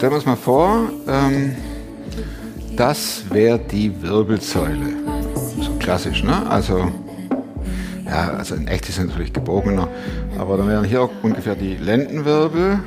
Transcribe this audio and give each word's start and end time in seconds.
Stellen 0.00 0.12
wir 0.12 0.16
uns 0.16 0.24
mal 0.24 0.36
vor, 0.36 0.88
ähm, 1.08 1.54
das 2.74 3.24
wäre 3.28 3.58
die 3.58 4.00
Wirbelsäule. 4.00 4.96
So 5.60 5.72
klassisch, 5.72 6.24
ne? 6.24 6.50
Also, 6.50 6.90
ja, 8.06 8.30
also 8.30 8.54
in 8.54 8.66
echt 8.66 8.88
ist 8.88 8.98
es 8.98 9.04
natürlich 9.04 9.34
gebogener. 9.34 9.88
Aber 10.38 10.56
dann 10.56 10.68
wären 10.68 10.84
hier 10.86 11.06
ungefähr 11.22 11.54
die 11.54 11.76
Lendenwirbel. 11.76 12.80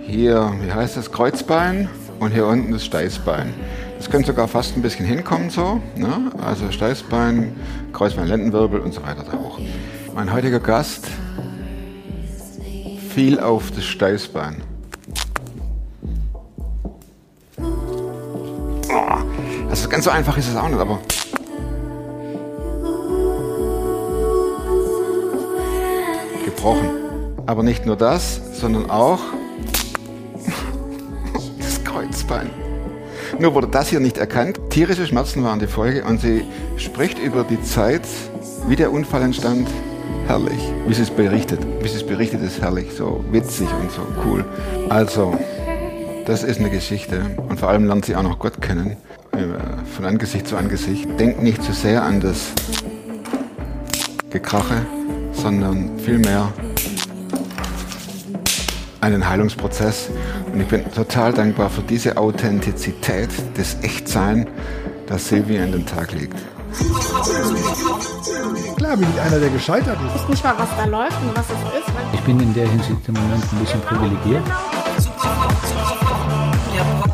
Hier, 0.00 0.52
wie 0.64 0.72
heißt 0.72 0.96
das, 0.96 1.12
Kreuzbein 1.12 1.88
und 2.18 2.32
hier 2.32 2.48
unten 2.48 2.72
das 2.72 2.84
Steißbein. 2.84 3.54
Das 3.96 4.10
könnte 4.10 4.26
sogar 4.26 4.48
fast 4.48 4.76
ein 4.76 4.82
bisschen 4.82 5.06
hinkommen 5.06 5.50
so. 5.50 5.80
Ne? 5.94 6.32
Also 6.44 6.72
Steißbein, 6.72 7.52
Kreuzbein, 7.92 8.26
Lendenwirbel 8.26 8.80
und 8.80 8.92
so 8.92 9.04
weiter 9.04 9.22
da 9.22 9.38
hoch. 9.38 9.60
Mein 10.16 10.32
heutiger 10.32 10.58
Gast 10.58 11.06
fiel 13.14 13.38
auf 13.38 13.70
das 13.70 13.84
Steißbein. 13.84 14.71
Ganz 19.92 20.06
so 20.06 20.10
einfach 20.10 20.38
ist 20.38 20.48
es 20.48 20.56
auch 20.56 20.68
nicht, 20.70 20.80
aber 20.80 20.98
gebrochen. 26.46 26.88
Aber 27.44 27.62
nicht 27.62 27.84
nur 27.84 27.96
das, 27.96 28.40
sondern 28.54 28.88
auch 28.88 29.20
das 31.58 31.84
Kreuzbein. 31.84 32.48
Nur 33.38 33.52
wurde 33.52 33.68
das 33.68 33.88
hier 33.88 34.00
nicht 34.00 34.16
erkannt. 34.16 34.58
Tierische 34.70 35.06
Schmerzen 35.06 35.44
waren 35.44 35.58
die 35.58 35.66
Folge 35.66 36.04
und 36.04 36.22
sie 36.22 36.44
spricht 36.78 37.18
über 37.18 37.44
die 37.44 37.60
Zeit, 37.62 38.02
wie 38.68 38.76
der 38.76 38.92
Unfall 38.92 39.22
entstand. 39.22 39.68
Herrlich. 40.26 40.72
Wie 40.86 40.94
sie 40.94 41.02
es 41.02 41.10
berichtet. 41.10 41.60
Wie 41.82 41.88
sie 41.88 41.96
es 41.96 42.06
berichtet, 42.06 42.42
ist 42.42 42.62
herrlich. 42.62 42.94
So 42.96 43.22
witzig 43.30 43.68
und 43.78 43.90
so 43.90 44.00
cool. 44.24 44.44
Also, 44.88 45.36
das 46.24 46.44
ist 46.44 46.60
eine 46.60 46.70
Geschichte. 46.70 47.26
Und 47.48 47.60
vor 47.60 47.68
allem 47.68 47.86
lernt 47.86 48.06
sie 48.06 48.16
auch 48.16 48.22
noch 48.22 48.38
Gott 48.38 48.62
kennen. 48.62 48.96
Äh, 49.32 49.46
von 49.96 50.04
Angesicht 50.04 50.46
zu 50.46 50.56
Angesicht. 50.56 51.08
Denkt 51.18 51.42
nicht 51.42 51.62
zu 51.62 51.72
sehr 51.72 52.02
an 52.02 52.20
das 52.20 52.52
Gekrache, 54.30 54.86
sondern 55.32 55.98
vielmehr 55.98 56.52
einen 59.00 59.28
Heilungsprozess. 59.28 60.10
Und 60.52 60.60
ich 60.60 60.68
bin 60.68 60.90
total 60.92 61.32
dankbar 61.32 61.70
für 61.70 61.82
diese 61.82 62.16
Authentizität, 62.16 63.30
das 63.54 63.76
Echtsein, 63.82 64.46
das 65.06 65.28
Silvia 65.28 65.62
an 65.62 65.72
den 65.72 65.86
Tag 65.86 66.12
legt. 66.12 66.36
Klar 68.76 68.96
bin 68.96 69.08
ich 69.14 69.20
einer, 69.20 69.38
der 69.38 69.50
gescheitert 69.50 69.98
ist. 70.06 70.14
Ich 70.14 70.22
weiß 70.22 70.28
nicht 70.28 70.44
mal, 70.44 70.54
was 70.58 70.68
da 70.76 70.84
läuft 70.84 71.20
und 71.22 71.36
was 71.36 71.46
es 71.46 71.80
ist. 71.80 71.92
Ich 72.12 72.20
bin 72.20 72.38
in 72.38 72.54
der 72.54 72.68
Hinsicht 72.68 73.08
im 73.08 73.14
Moment 73.14 73.44
ein 73.52 73.58
bisschen 73.58 73.80
privilegiert. 73.80 74.42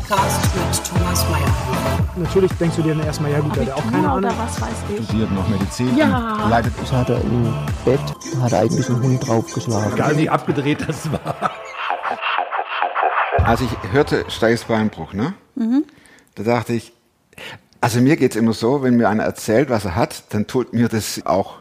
Podcast 0.09 0.55
mit 0.55 0.85
Thomas 0.87 1.23
Mayer. 1.29 2.07
Natürlich 2.15 2.51
denkst 2.53 2.77
du 2.77 2.81
dir 2.81 2.95
dann 2.95 3.05
erstmal, 3.05 3.31
ja 3.31 3.41
gut, 3.41 3.55
der 3.55 3.67
hat 3.67 3.73
auch 3.73 3.91
keine 3.91 4.09
Ahnung. 4.09 4.17
oder 4.17 4.37
was 4.39 4.59
weiß 4.59 4.69
ich. 4.97 5.05
Studiert 5.05 5.31
noch 5.31 5.47
Medizin 5.47 5.95
Ja. 5.95 6.43
und 6.45 6.49
leitet 6.49 6.73
Ich 6.83 6.91
hatte 6.91 7.13
im 7.23 7.53
Bett, 7.85 7.99
hat 8.41 8.53
eigentlich 8.55 8.89
ein 8.89 9.03
Hund 9.03 9.27
draufgeschlagen. 9.27 9.93
Egal 9.93 10.17
wie 10.17 10.27
abgedreht 10.27 10.83
das 10.87 11.11
war. 11.11 11.51
Als 13.43 13.61
ich 13.61 13.69
hörte 13.91 14.25
Steißbeinbruch, 14.29 15.13
ne? 15.13 15.33
Da 16.33 16.43
dachte 16.43 16.73
ich, 16.73 16.91
also 17.79 18.01
mir 18.01 18.17
geht's 18.17 18.35
immer 18.35 18.53
so, 18.53 18.81
wenn 18.81 18.95
mir 18.95 19.09
einer 19.09 19.23
erzählt, 19.23 19.69
was 19.69 19.85
er 19.85 19.95
hat, 19.95 20.23
dann 20.33 20.47
tut 20.47 20.73
mir 20.73 20.87
das 20.89 21.23
auch 21.27 21.57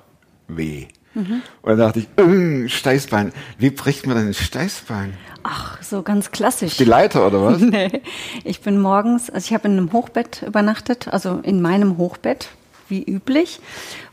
weh. 0.47 0.87
Und 1.15 1.43
dann 1.65 1.79
dachte 1.79 1.99
ich, 1.99 2.09
äh, 2.17 2.69
Steißbein, 2.69 3.33
wie 3.59 3.71
bricht 3.71 4.07
man 4.07 4.17
denn 4.17 4.29
ein 4.29 4.35
Steißbein? 4.35 5.15
Ach, 5.51 5.83
so 5.83 6.03
ganz 6.03 6.31
klassisch. 6.31 6.77
Die 6.77 6.85
Leiter 6.85 7.27
oder 7.27 7.43
was? 7.43 7.61
nee, 7.61 8.03
ich 8.45 8.61
bin 8.61 8.79
morgens, 8.79 9.31
also 9.31 9.47
ich 9.47 9.55
habe 9.55 9.67
in 9.69 9.78
einem 9.78 9.93
Hochbett 9.93 10.43
übernachtet, 10.47 11.09
also 11.09 11.41
in 11.43 11.62
meinem 11.62 11.97
Hochbett, 11.97 12.50
wie 12.89 13.03
üblich, 13.03 13.61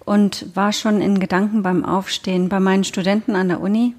und 0.05 0.55
war 0.55 0.71
schon 0.71 1.01
in 1.01 1.19
Gedanken 1.19 1.61
beim 1.61 1.83
Aufstehen 1.83 2.47
bei 2.47 2.61
meinen 2.61 2.85
Studenten 2.85 3.35
an 3.35 3.49
der 3.49 3.59
Uni, 3.59 3.95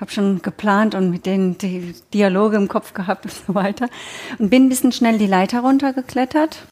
habe 0.00 0.10
schon 0.10 0.40
geplant 0.40 0.94
und 0.94 1.10
mit 1.10 1.26
denen 1.26 1.58
die 1.58 1.94
Dialoge 2.14 2.56
im 2.56 2.68
Kopf 2.68 2.94
gehabt 2.94 3.26
und 3.26 3.34
so 3.34 3.54
weiter 3.54 3.88
und 4.38 4.48
bin 4.48 4.64
ein 4.64 4.68
bisschen 4.70 4.92
schnell 4.92 5.18
die 5.18 5.26
Leiter 5.26 5.60
runtergeklettert, 5.60 6.62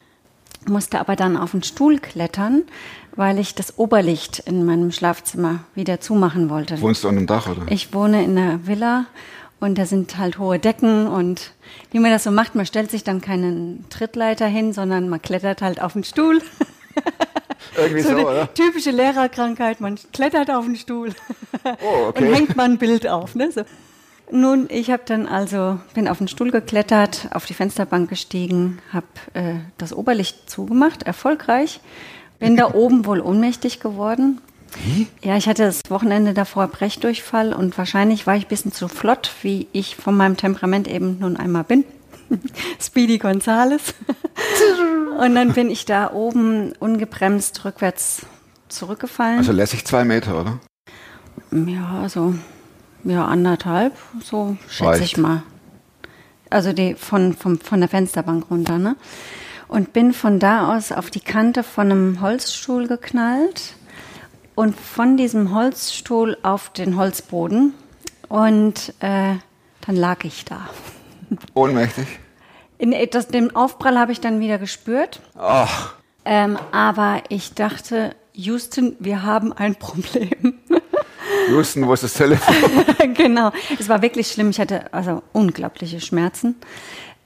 musste 0.67 0.99
aber 0.99 1.15
dann 1.17 1.37
auf 1.37 1.51
den 1.51 1.61
Stuhl 1.61 1.99
klettern, 1.99 2.63
weil 3.15 3.37
ich 3.37 3.53
das 3.53 3.77
Oberlicht 3.77 4.39
in 4.39 4.65
meinem 4.65 4.91
Schlafzimmer 4.91 5.59
wieder 5.75 6.01
zumachen 6.01 6.49
wollte. 6.49 6.81
Wohnst 6.81 7.03
du 7.03 7.09
unter 7.09 7.21
dem 7.21 7.27
Dach, 7.27 7.47
oder? 7.47 7.61
Ich 7.69 7.93
wohne 7.93 8.23
in 8.23 8.35
einer 8.35 8.65
Villa 8.65 9.05
und 9.59 9.77
da 9.77 9.85
sind 9.85 10.17
halt 10.17 10.39
hohe 10.39 10.59
Decken 10.59 11.07
und 11.07 11.51
wie 11.91 11.99
man 11.99 12.11
das 12.11 12.23
so 12.23 12.31
macht, 12.31 12.55
man 12.55 12.65
stellt 12.65 12.91
sich 12.91 13.03
dann 13.03 13.21
keinen 13.21 13.85
Trittleiter 13.89 14.47
hin, 14.47 14.73
sondern 14.73 15.09
man 15.09 15.21
klettert 15.21 15.61
halt 15.61 15.81
auf 15.81 15.93
den 15.93 16.03
Stuhl. 16.03 16.41
Irgendwie 17.77 18.01
so, 18.01 18.09
eine 18.09 18.25
oder? 18.25 18.53
typische 18.53 18.91
Lehrerkrankheit, 18.91 19.81
man 19.81 19.97
klettert 20.13 20.49
auf 20.49 20.65
den 20.65 20.75
Stuhl 20.75 21.13
Oh, 21.63 22.07
okay. 22.07 22.23
und 22.27 22.33
hängt 22.33 22.55
mal 22.55 22.65
ein 22.65 22.77
Bild 22.77 23.07
auf. 23.07 23.35
Ne? 23.35 23.51
So. 23.51 23.63
Nun, 24.31 24.67
ich 24.69 24.91
habe 24.91 25.03
dann 25.05 25.25
also, 25.25 25.79
bin 25.93 26.07
auf 26.07 26.19
den 26.19 26.27
Stuhl 26.27 26.51
geklettert, 26.51 27.29
auf 27.31 27.45
die 27.45 27.53
Fensterbank 27.53 28.09
gestiegen, 28.09 28.79
habe 28.93 29.07
äh, 29.33 29.55
das 29.77 29.91
Oberlicht 29.93 30.49
zugemacht, 30.49 31.03
erfolgreich. 31.03 31.79
Bin 32.37 32.55
da 32.55 32.67
oben 32.73 33.05
wohl 33.05 33.21
ohnmächtig 33.21 33.79
geworden. 33.79 34.39
Ja, 35.21 35.35
ich 35.37 35.47
hatte 35.47 35.63
das 35.63 35.81
Wochenende 35.89 36.33
davor 36.33 36.67
Brechdurchfall 36.67 37.53
und 37.53 37.77
wahrscheinlich 37.77 38.27
war 38.27 38.35
ich 38.35 38.45
ein 38.45 38.49
bisschen 38.49 38.71
zu 38.71 38.87
flott, 38.87 39.31
wie 39.41 39.67
ich 39.71 39.95
von 39.95 40.15
meinem 40.15 40.37
Temperament 40.37 40.87
eben 40.87 41.19
nun 41.19 41.37
einmal 41.37 41.63
bin. 41.63 41.83
Speedy 42.81 43.17
Gonzales. 43.17 43.93
und 45.19 45.35
dann 45.35 45.53
bin 45.53 45.69
ich 45.69 45.85
da 45.85 46.11
oben 46.11 46.73
ungebremst 46.79 47.65
rückwärts 47.65 48.25
zurückgefallen. 48.69 49.39
Also 49.39 49.51
lässig 49.51 49.85
zwei 49.85 50.05
Meter, 50.05 50.39
oder? 50.39 50.59
Ja, 51.51 52.07
so 52.07 52.35
ja, 53.03 53.25
anderthalb, 53.25 53.93
so 54.21 54.57
schätze 54.67 54.89
Reicht. 54.91 55.03
ich 55.03 55.17
mal. 55.17 55.43
Also 56.49 56.73
die 56.73 56.95
von, 56.95 57.33
von, 57.33 57.59
von 57.59 57.79
der 57.79 57.89
Fensterbank 57.89 58.49
runter, 58.49 58.77
ne? 58.77 58.95
Und 59.67 59.93
bin 59.93 60.13
von 60.13 60.39
da 60.39 60.75
aus 60.75 60.91
auf 60.91 61.11
die 61.11 61.19
Kante 61.19 61.61
von 61.61 61.91
einem 61.91 62.21
Holzstuhl 62.21 62.87
geknallt 62.87 63.75
und 64.59 64.77
von 64.77 65.15
diesem 65.15 65.55
Holzstuhl 65.55 66.37
auf 66.43 66.69
den 66.69 66.97
Holzboden. 66.97 67.73
Und 68.27 68.93
äh, 68.99 69.35
dann 69.85 69.95
lag 69.95 70.25
ich 70.25 70.43
da. 70.43 70.69
Ohnmächtig. 71.53 72.05
In, 72.77 72.93
das, 73.09 73.29
den 73.29 73.55
Aufprall 73.55 73.97
habe 73.97 74.11
ich 74.11 74.19
dann 74.19 74.41
wieder 74.41 74.57
gespürt. 74.57 75.21
Ach, 75.37 75.93
Ähm, 76.25 76.59
aber 76.73 77.23
ich 77.29 77.53
dachte, 77.53 78.13
Houston, 78.33 78.97
wir 78.99 79.23
haben 79.23 79.53
ein 79.53 79.75
Problem. 79.75 80.55
Houston, 81.47 81.87
wo 81.87 81.93
ist 81.93 82.03
das 82.03 82.15
Telefon? 82.15 82.53
genau. 83.13 83.53
Es 83.79 83.87
war 83.87 84.01
wirklich 84.01 84.27
schlimm. 84.27 84.49
Ich 84.49 84.59
hatte 84.59 84.93
also 84.93 85.23
unglaubliche 85.31 86.01
Schmerzen. 86.01 86.55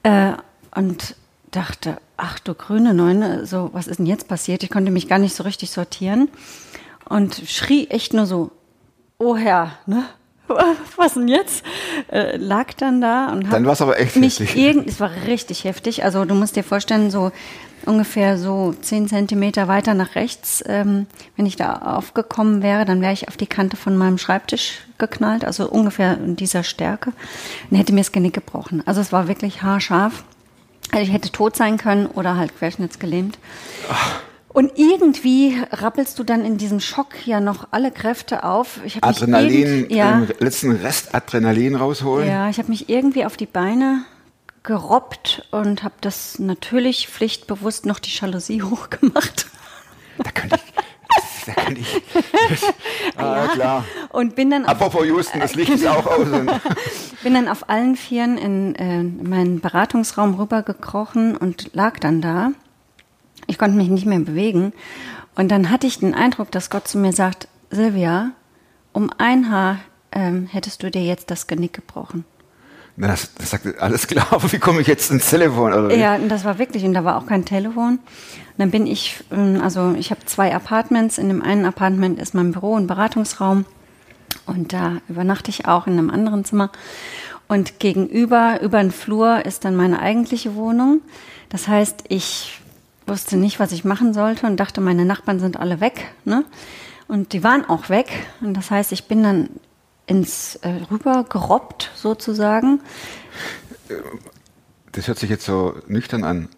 Äh, 0.04 0.34
und 0.72 1.16
dachte, 1.50 1.96
ach 2.16 2.38
du 2.38 2.54
grüne 2.54 2.94
Neune, 2.94 3.44
so, 3.44 3.70
was 3.72 3.88
ist 3.88 3.98
denn 3.98 4.06
jetzt 4.06 4.28
passiert? 4.28 4.62
Ich 4.62 4.70
konnte 4.70 4.92
mich 4.92 5.08
gar 5.08 5.18
nicht 5.18 5.34
so 5.34 5.42
richtig 5.42 5.72
sortieren. 5.72 6.28
Und 7.08 7.42
schrie 7.46 7.88
echt 7.88 8.14
nur 8.14 8.26
so, 8.26 8.50
oh 9.18 9.36
Herr, 9.36 9.72
ne? 9.86 10.04
Was 10.96 11.14
denn 11.14 11.28
jetzt? 11.28 11.64
Äh, 12.12 12.36
lag 12.36 12.74
dann 12.74 13.00
da 13.00 13.32
und 13.32 13.44
Dann 13.44 13.62
hab 13.62 13.64
war's 13.64 13.82
aber 13.82 13.98
echt 13.98 14.16
mich 14.16 14.40
heftig. 14.40 14.56
Irgend, 14.56 14.88
es 14.88 15.00
war 15.00 15.10
richtig 15.26 15.64
heftig. 15.64 16.04
Also 16.04 16.24
du 16.24 16.34
musst 16.34 16.56
dir 16.56 16.64
vorstellen, 16.64 17.10
so 17.10 17.32
ungefähr 17.86 18.38
so 18.38 18.74
zehn 18.80 19.08
Zentimeter 19.08 19.68
weiter 19.68 19.94
nach 19.94 20.14
rechts, 20.14 20.62
ähm, 20.66 21.06
wenn 21.36 21.46
ich 21.46 21.56
da 21.56 21.74
aufgekommen 21.74 22.62
wäre, 22.62 22.84
dann 22.84 23.00
wäre 23.00 23.12
ich 23.12 23.28
auf 23.28 23.36
die 23.36 23.46
Kante 23.46 23.76
von 23.76 23.96
meinem 23.96 24.18
Schreibtisch 24.18 24.80
geknallt, 24.98 25.44
also 25.44 25.68
ungefähr 25.68 26.18
in 26.18 26.36
dieser 26.36 26.62
Stärke, 26.62 27.12
und 27.70 27.76
hätte 27.76 27.92
mir 27.92 28.00
das 28.00 28.12
Genick 28.12 28.34
gebrochen. 28.34 28.82
Also 28.86 29.00
es 29.00 29.12
war 29.12 29.28
wirklich 29.28 29.62
haarscharf. 29.62 30.24
Also 30.92 31.04
ich 31.04 31.12
hätte 31.12 31.32
tot 31.32 31.56
sein 31.56 31.78
können 31.78 32.06
oder 32.06 32.36
halt 32.36 32.56
querschnittsgelähmt. 32.56 33.38
Und 34.54 34.78
irgendwie 34.78 35.60
rappelst 35.72 36.18
du 36.18 36.22
dann 36.24 36.44
in 36.44 36.56
diesem 36.56 36.78
Schock 36.80 37.26
ja 37.26 37.40
noch 37.40 37.66
alle 37.72 37.90
Kräfte 37.90 38.44
auf. 38.44 38.78
Ich 38.84 39.02
Adrenalin, 39.04 39.66
irgend- 39.66 39.92
ja, 39.92 40.20
den 40.20 40.36
letzten 40.38 40.70
Rest 40.70 41.14
Adrenalin 41.14 41.74
rausholen. 41.74 42.26
ja, 42.28 42.48
ich 42.48 42.58
habe 42.58 42.68
mich 42.70 42.88
irgendwie 42.88 43.26
auf 43.26 43.36
die 43.36 43.46
Beine 43.46 44.04
gerobbt 44.62 45.46
und 45.50 45.82
habe 45.82 45.94
das 46.00 46.38
natürlich 46.38 47.08
pflichtbewusst 47.08 47.84
noch 47.84 47.98
die 47.98 48.10
Jalousie 48.10 48.62
hochgemacht. 48.70 49.46
Da 50.18 50.30
könnte 50.30 50.56
ich. 50.56 50.72
Da 51.46 51.52
könnte 51.62 51.80
ich. 51.80 52.02
ah, 53.18 53.48
klar. 53.48 53.84
Und 54.10 54.36
bin 54.36 54.50
dann, 54.50 54.64
auf, 54.64 54.70
Apropos 54.70 55.04
Houston, 55.04 55.40
das 55.40 55.54
Licht 55.56 55.70
ist 55.74 55.86
auch 55.86 56.06
aus. 56.06 56.26
Bin 57.24 57.34
dann 57.34 57.48
auf 57.48 57.68
allen 57.68 57.96
Vieren 57.96 58.38
in, 58.38 58.74
äh, 58.76 59.00
in 59.00 59.28
meinen 59.28 59.60
Beratungsraum 59.60 60.34
rübergekrochen 60.34 61.36
und 61.36 61.74
lag 61.74 61.98
dann 61.98 62.20
da. 62.20 62.52
Ich 63.46 63.58
konnte 63.58 63.76
mich 63.76 63.88
nicht 63.88 64.06
mehr 64.06 64.18
bewegen. 64.20 64.72
Und 65.34 65.50
dann 65.50 65.70
hatte 65.70 65.86
ich 65.86 65.98
den 65.98 66.14
Eindruck, 66.14 66.50
dass 66.50 66.70
Gott 66.70 66.88
zu 66.88 66.98
mir 66.98 67.12
sagt, 67.12 67.48
Silvia, 67.70 68.30
um 68.92 69.10
ein 69.18 69.50
Haar 69.50 69.78
ähm, 70.12 70.46
hättest 70.46 70.82
du 70.82 70.90
dir 70.90 71.02
jetzt 71.02 71.30
das 71.30 71.46
Genick 71.46 71.72
gebrochen. 71.72 72.24
Dann, 72.96 73.10
hast, 73.10 73.38
dann 73.38 73.46
sagte 73.46 73.74
alles 73.80 74.06
klar, 74.06 74.28
aber 74.30 74.52
wie 74.52 74.58
komme 74.58 74.80
ich 74.80 74.86
jetzt 74.86 75.10
ins 75.10 75.28
Telefon? 75.28 75.72
Oder? 75.72 75.94
Ja, 75.96 76.14
und 76.14 76.28
das 76.28 76.44
war 76.44 76.58
wirklich, 76.58 76.84
und 76.84 76.94
da 76.94 77.04
war 77.04 77.16
auch 77.16 77.26
kein 77.26 77.44
Telefon. 77.44 77.94
Und 77.94 78.58
dann 78.58 78.70
bin 78.70 78.86
ich, 78.86 79.24
ähm, 79.32 79.60
also 79.62 79.94
ich 79.98 80.10
habe 80.10 80.24
zwei 80.26 80.54
Apartments. 80.54 81.18
In 81.18 81.28
dem 81.28 81.42
einen 81.42 81.64
Apartment 81.64 82.20
ist 82.20 82.34
mein 82.34 82.52
Büro 82.52 82.74
und 82.74 82.86
Beratungsraum. 82.86 83.64
Und 84.46 84.72
da 84.72 84.98
übernachte 85.08 85.50
ich 85.50 85.66
auch 85.66 85.86
in 85.86 85.94
einem 85.94 86.10
anderen 86.10 86.44
Zimmer. 86.44 86.70
Und 87.48 87.78
gegenüber, 87.78 88.60
über 88.62 88.80
den 88.80 88.90
Flur, 88.90 89.44
ist 89.44 89.64
dann 89.64 89.76
meine 89.76 90.00
eigentliche 90.00 90.54
Wohnung. 90.54 91.00
Das 91.48 91.68
heißt, 91.68 92.04
ich 92.08 92.60
wusste 93.06 93.36
nicht, 93.36 93.60
was 93.60 93.72
ich 93.72 93.84
machen 93.84 94.14
sollte 94.14 94.46
und 94.46 94.58
dachte, 94.58 94.80
meine 94.80 95.04
Nachbarn 95.04 95.40
sind 95.40 95.58
alle 95.58 95.80
weg. 95.80 96.12
Ne? 96.24 96.44
Und 97.08 97.32
die 97.32 97.44
waren 97.44 97.68
auch 97.68 97.88
weg. 97.88 98.08
Und 98.40 98.54
das 98.54 98.70
heißt, 98.70 98.92
ich 98.92 99.04
bin 99.04 99.22
dann 99.22 99.50
ins 100.06 100.56
äh, 100.56 100.80
rüber 100.90 101.24
gerobbt 101.28 101.90
sozusagen. 101.94 102.80
Das 104.92 105.08
hört 105.08 105.18
sich 105.18 105.30
jetzt 105.30 105.44
so 105.44 105.74
nüchtern 105.86 106.24
an. 106.24 106.48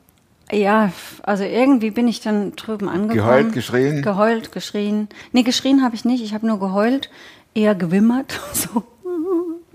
Ja, 0.52 0.92
also 1.22 1.42
irgendwie 1.42 1.90
bin 1.90 2.06
ich 2.06 2.20
dann 2.20 2.54
drüben 2.54 2.88
angekommen. 2.88 3.16
Geheult, 3.16 3.52
geschrien? 3.52 4.02
Geheult, 4.02 4.52
geschrien. 4.52 5.08
Nee, 5.32 5.42
geschrien 5.42 5.82
habe 5.82 5.96
ich 5.96 6.04
nicht. 6.04 6.22
Ich 6.22 6.34
habe 6.34 6.46
nur 6.46 6.60
geheult, 6.60 7.10
eher 7.54 7.74
gewimmert. 7.74 8.40
So. 8.52 8.84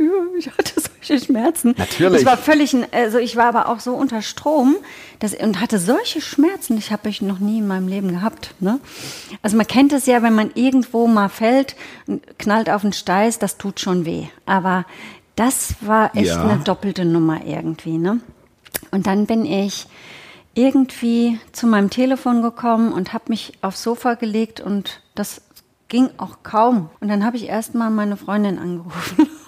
Ich 0.38 0.48
hatte 0.50 0.82
solche 0.82 1.24
Schmerzen. 1.26 1.76
Natürlich. 1.78 2.22
Ich 2.22 2.26
war 2.26 2.38
völlig, 2.38 2.76
also 2.92 3.20
ich 3.20 3.36
war 3.36 3.46
aber 3.46 3.70
auch 3.70 3.80
so 3.80 3.94
unter 3.94 4.22
Strom 4.22 4.76
dass, 5.20 5.36
und 5.36 5.60
hatte 5.60 5.78
solche 5.78 6.20
Schmerzen, 6.22 6.78
ich 6.78 6.92
habe 6.92 7.10
ich 7.10 7.22
noch 7.22 7.38
nie 7.40 7.60
in 7.60 7.68
meinem 7.68 7.88
Leben 7.88 8.10
gehabt. 8.10 8.56
Ne? 8.60 8.80
Also 9.44 9.56
man 9.58 9.68
kennt 9.68 9.94
es 9.94 10.08
ja, 10.08 10.24
wenn 10.24 10.34
man 10.34 10.52
irgendwo 10.56 11.06
mal 11.08 11.30
fällt, 11.30 11.76
und 12.08 12.40
knallt 12.40 12.70
auf 12.70 12.82
den 12.82 12.94
Steiß, 12.94 13.38
das 13.38 13.58
tut 13.58 13.80
schon 13.80 14.06
weh. 14.06 14.26
Aber 14.48 14.86
das 15.36 15.76
war 15.82 16.16
echt 16.16 16.28
Ja. 16.28 16.44
eine 16.44 16.64
doppelte 16.64 17.06
Nummer 17.06 17.46
irgendwie. 17.46 17.98
Ne? 17.98 18.20
Und 18.90 19.06
dann 19.06 19.28
bin 19.28 19.46
ich 19.46 19.86
irgendwie 20.56 21.40
zu 21.52 21.68
meinem 21.68 21.90
Telefon 21.90 22.42
gekommen 22.42 22.92
und 22.94 23.14
habe 23.14 23.26
mich 23.28 23.54
aufs 23.62 23.84
Sofa 23.84 24.16
gelegt 24.16 24.60
und 24.60 25.02
das 25.16 25.42
ging 25.88 26.10
auch 26.18 26.38
kaum. 26.44 26.90
Und 27.00 27.10
dann 27.10 27.24
habe 27.26 27.38
ich 27.38 27.48
erst 27.48 27.76
mal 27.76 27.90
meine 27.90 28.18
Freundin 28.18 28.58
angerufen. 28.58 29.28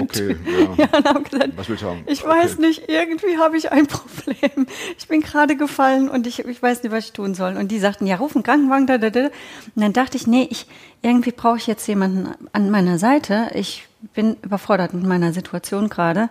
Okay, 0.00 0.36
ja. 0.76 0.84
Ja, 0.84 0.98
und 0.98 1.04
habe 1.08 1.22
gesagt, 1.22 1.50
Was 1.56 1.68
willst 1.68 1.82
du 1.82 1.86
haben? 1.88 2.02
ich 2.06 2.24
Okay. 2.24 2.30
weiß 2.30 2.58
nicht, 2.58 2.88
irgendwie 2.88 3.38
habe 3.38 3.56
ich 3.56 3.70
ein 3.72 3.86
Problem. 3.88 4.66
Ich 4.98 5.08
bin 5.08 5.20
gerade 5.20 5.56
gefallen 5.56 6.08
und 6.08 6.26
ich, 6.26 6.40
ich 6.40 6.62
weiß 6.62 6.82
nicht, 6.82 6.92
was 6.92 7.06
ich 7.06 7.12
tun 7.12 7.34
soll. 7.34 7.56
Und 7.56 7.68
die 7.70 7.78
sagten, 7.78 8.06
ja, 8.06 8.16
ruf 8.16 8.34
einen 8.34 8.42
Krankenwagen. 8.42 8.86
Da, 8.86 8.98
da, 8.98 9.10
da. 9.10 9.20
Und 9.24 9.32
dann 9.76 9.92
dachte 9.92 10.16
ich, 10.16 10.26
nee, 10.26 10.46
ich, 10.50 10.66
irgendwie 11.02 11.32
brauche 11.32 11.56
ich 11.58 11.66
jetzt 11.66 11.86
jemanden 11.86 12.28
an 12.52 12.70
meiner 12.70 12.98
Seite. 12.98 13.50
Ich 13.54 13.86
bin 14.14 14.36
überfordert 14.42 14.94
mit 14.94 15.04
meiner 15.04 15.32
Situation 15.32 15.88
gerade 15.88 16.30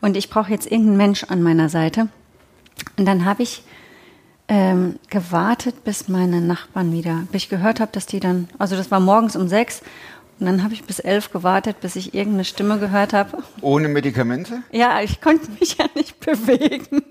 und 0.00 0.16
ich 0.16 0.30
brauche 0.30 0.50
jetzt 0.50 0.66
irgendeinen 0.70 0.96
Mensch 0.96 1.24
an 1.24 1.42
meiner 1.42 1.68
Seite. 1.68 2.08
Und 2.98 3.06
dann 3.06 3.24
habe 3.24 3.44
ich 3.44 3.62
ähm, 4.48 4.96
gewartet, 5.08 5.84
bis 5.84 6.08
meine 6.08 6.40
Nachbarn 6.40 6.92
wieder, 6.92 7.22
bis 7.32 7.44
ich 7.44 7.48
gehört 7.48 7.80
habe, 7.80 7.92
dass 7.92 8.06
die 8.06 8.20
dann, 8.20 8.48
also 8.58 8.76
das 8.76 8.90
war 8.90 9.00
morgens 9.00 9.36
um 9.36 9.48
sechs 9.48 9.80
und 10.40 10.46
dann 10.46 10.62
habe 10.64 10.74
ich 10.74 10.84
bis 10.84 10.98
elf 10.98 11.30
gewartet, 11.32 11.80
bis 11.80 11.96
ich 11.96 12.14
irgendeine 12.14 12.44
Stimme 12.44 12.78
gehört 12.78 13.12
habe. 13.12 13.38
Ohne 13.60 13.88
Medikamente? 13.88 14.58
Ja, 14.72 15.00
ich 15.00 15.20
konnte 15.20 15.48
mich 15.60 15.76
ja 15.78 15.86
nicht 15.94 16.18
bewegen. 16.20 17.02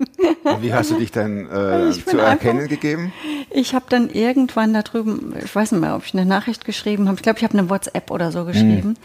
Und 0.44 0.62
wie 0.62 0.72
hast 0.74 0.90
du 0.90 0.96
dich 0.96 1.10
dann 1.10 1.48
äh, 1.50 1.88
Ich 1.90 2.04
zu 2.06 2.18
erkennen 2.18 2.60
einfach- 2.60 2.70
gegeben? 2.70 3.12
Ich 3.50 3.74
habe 3.74 3.84
dann 3.88 4.10
irgendwann 4.10 4.74
da 4.74 4.82
drüben, 4.82 5.34
ich 5.44 5.54
weiß 5.54 5.72
nicht 5.72 5.80
mehr, 5.80 5.94
ob 5.96 6.04
ich 6.04 6.12
eine 6.14 6.26
Nachricht 6.26 6.64
geschrieben 6.64 7.06
habe. 7.08 7.16
Ich 7.16 7.22
glaube, 7.22 7.38
ich 7.38 7.44
habe 7.44 7.56
eine 7.58 7.70
WhatsApp 7.70 8.10
oder 8.10 8.32
so 8.32 8.44
geschrieben. 8.44 8.96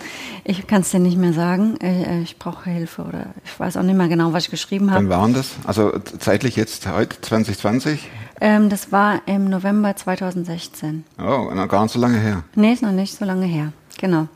Ich 0.44 0.66
kann 0.68 0.82
es 0.82 0.90
dir 0.92 1.00
nicht 1.00 1.18
mehr 1.18 1.34
sagen. 1.34 1.78
Äh, 1.82 2.22
Ich 2.22 2.38
brauche 2.38 2.70
Hilfe 2.70 3.04
oder 3.04 3.28
ich 3.46 3.60
weiß 3.60 3.78
auch 3.78 3.84
nicht 3.84 3.96
mehr 3.98 4.08
genau, 4.08 4.34
was 4.34 4.46
ich 4.46 4.52
geschrieben 4.52 4.92
habe. 4.92 5.04
Wann 5.06 5.10
waren 5.10 5.34
das? 5.34 5.52
Also 5.66 5.92
zeitlich 6.20 6.56
jetzt 6.56 6.88
heute, 6.88 7.20
2020? 7.22 8.10
Ähm, 8.42 8.70
das 8.70 8.92
war 8.92 9.22
im 9.28 9.50
November 9.50 9.96
2016. 9.96 11.04
Oh, 11.20 11.50
noch 11.54 11.68
gar 11.68 11.84
nicht 11.84 11.92
so 11.92 12.00
lange 12.00 12.18
her. 12.20 12.44
Nee, 12.56 12.74
ist 12.74 12.82
noch 12.84 12.92
nicht 12.92 13.16
so 13.16 13.26
lange 13.26 13.46
her. 13.46 13.72
Genau. 14.00 14.28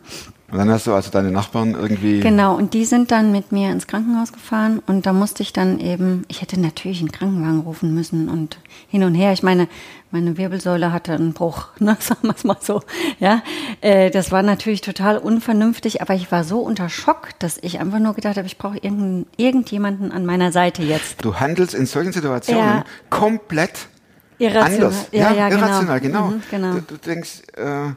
Und 0.51 0.59
dann 0.59 0.69
hast 0.69 0.85
du 0.85 0.93
also 0.93 1.09
deine 1.09 1.31
Nachbarn 1.31 1.73
irgendwie. 1.73 2.19
Genau, 2.19 2.55
und 2.55 2.75
die 2.75 2.85
sind 2.85 3.09
dann 3.09 3.31
mit 3.31 3.51
mir 3.51 3.71
ins 3.71 3.87
Krankenhaus 3.87 4.31
gefahren 4.31 4.83
und 4.85 5.07
da 5.07 5.11
musste 5.11 5.41
ich 5.41 5.51
dann 5.51 5.79
eben, 5.79 6.25
ich 6.27 6.41
hätte 6.43 6.59
natürlich 6.59 6.99
einen 6.99 7.11
Krankenwagen 7.11 7.61
rufen 7.61 7.95
müssen 7.95 8.29
und 8.29 8.59
hin 8.87 9.03
und 9.03 9.15
her. 9.15 9.33
Ich 9.33 9.41
meine, 9.41 9.67
meine 10.11 10.37
Wirbelsäule 10.37 10.93
hatte 10.93 11.13
einen 11.13 11.33
Bruch, 11.33 11.69
ne, 11.79 11.97
sagen 11.99 12.19
wir 12.27 12.35
es 12.35 12.43
mal 12.43 12.57
so. 12.61 12.83
Ja, 13.19 13.41
äh, 13.81 14.11
das 14.11 14.31
war 14.31 14.43
natürlich 14.43 14.81
total 14.81 15.17
unvernünftig, 15.17 16.03
aber 16.03 16.13
ich 16.13 16.31
war 16.31 16.43
so 16.43 16.59
unter 16.59 16.87
Schock, 16.87 17.29
dass 17.39 17.57
ich 17.59 17.79
einfach 17.79 17.97
nur 17.97 18.13
gedacht 18.13 18.37
habe, 18.37 18.45
ich 18.45 18.59
brauche 18.59 18.77
irgendeinen, 18.77 19.25
irgendjemanden 19.37 20.11
an 20.11 20.23
meiner 20.23 20.51
Seite 20.51 20.83
jetzt. 20.83 21.25
Du 21.25 21.39
handelst 21.39 21.73
in 21.73 21.87
solchen 21.87 22.11
Situationen 22.13 22.61
Ja. 22.63 22.83
komplett 23.09 23.87
Irrational. 24.37 24.85
anders. 24.85 25.07
Ja, 25.11 25.31
ja, 25.31 25.49
genau. 25.49 25.61
irrational, 25.61 25.99
genau. 25.99 26.27
Mhm, 26.27 26.41
genau. 26.49 26.73
Du, 26.73 26.81
du 26.81 26.97
denkst, 26.97 27.41
äh, 27.55 27.89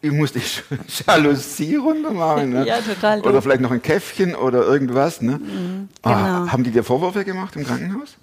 ich 0.00 0.12
muss 0.12 0.32
die 0.32 0.42
Jalousie 1.06 1.76
runter 1.76 2.12
machen. 2.12 2.50
Ne? 2.50 2.64
Ja, 2.66 2.78
total 2.78 3.20
Oder 3.20 3.32
doof. 3.32 3.44
vielleicht 3.44 3.60
noch 3.60 3.70
ein 3.70 3.82
Käffchen 3.82 4.34
oder 4.34 4.62
irgendwas. 4.62 5.22
Ne? 5.22 5.40
Ah, 6.02 6.12
genau. 6.12 6.52
haben 6.52 6.64
die 6.64 6.70
dir 6.70 6.84
Vorwürfe 6.84 7.24
gemacht 7.24 7.56
im 7.56 7.64
Krankenhaus? 7.64 8.16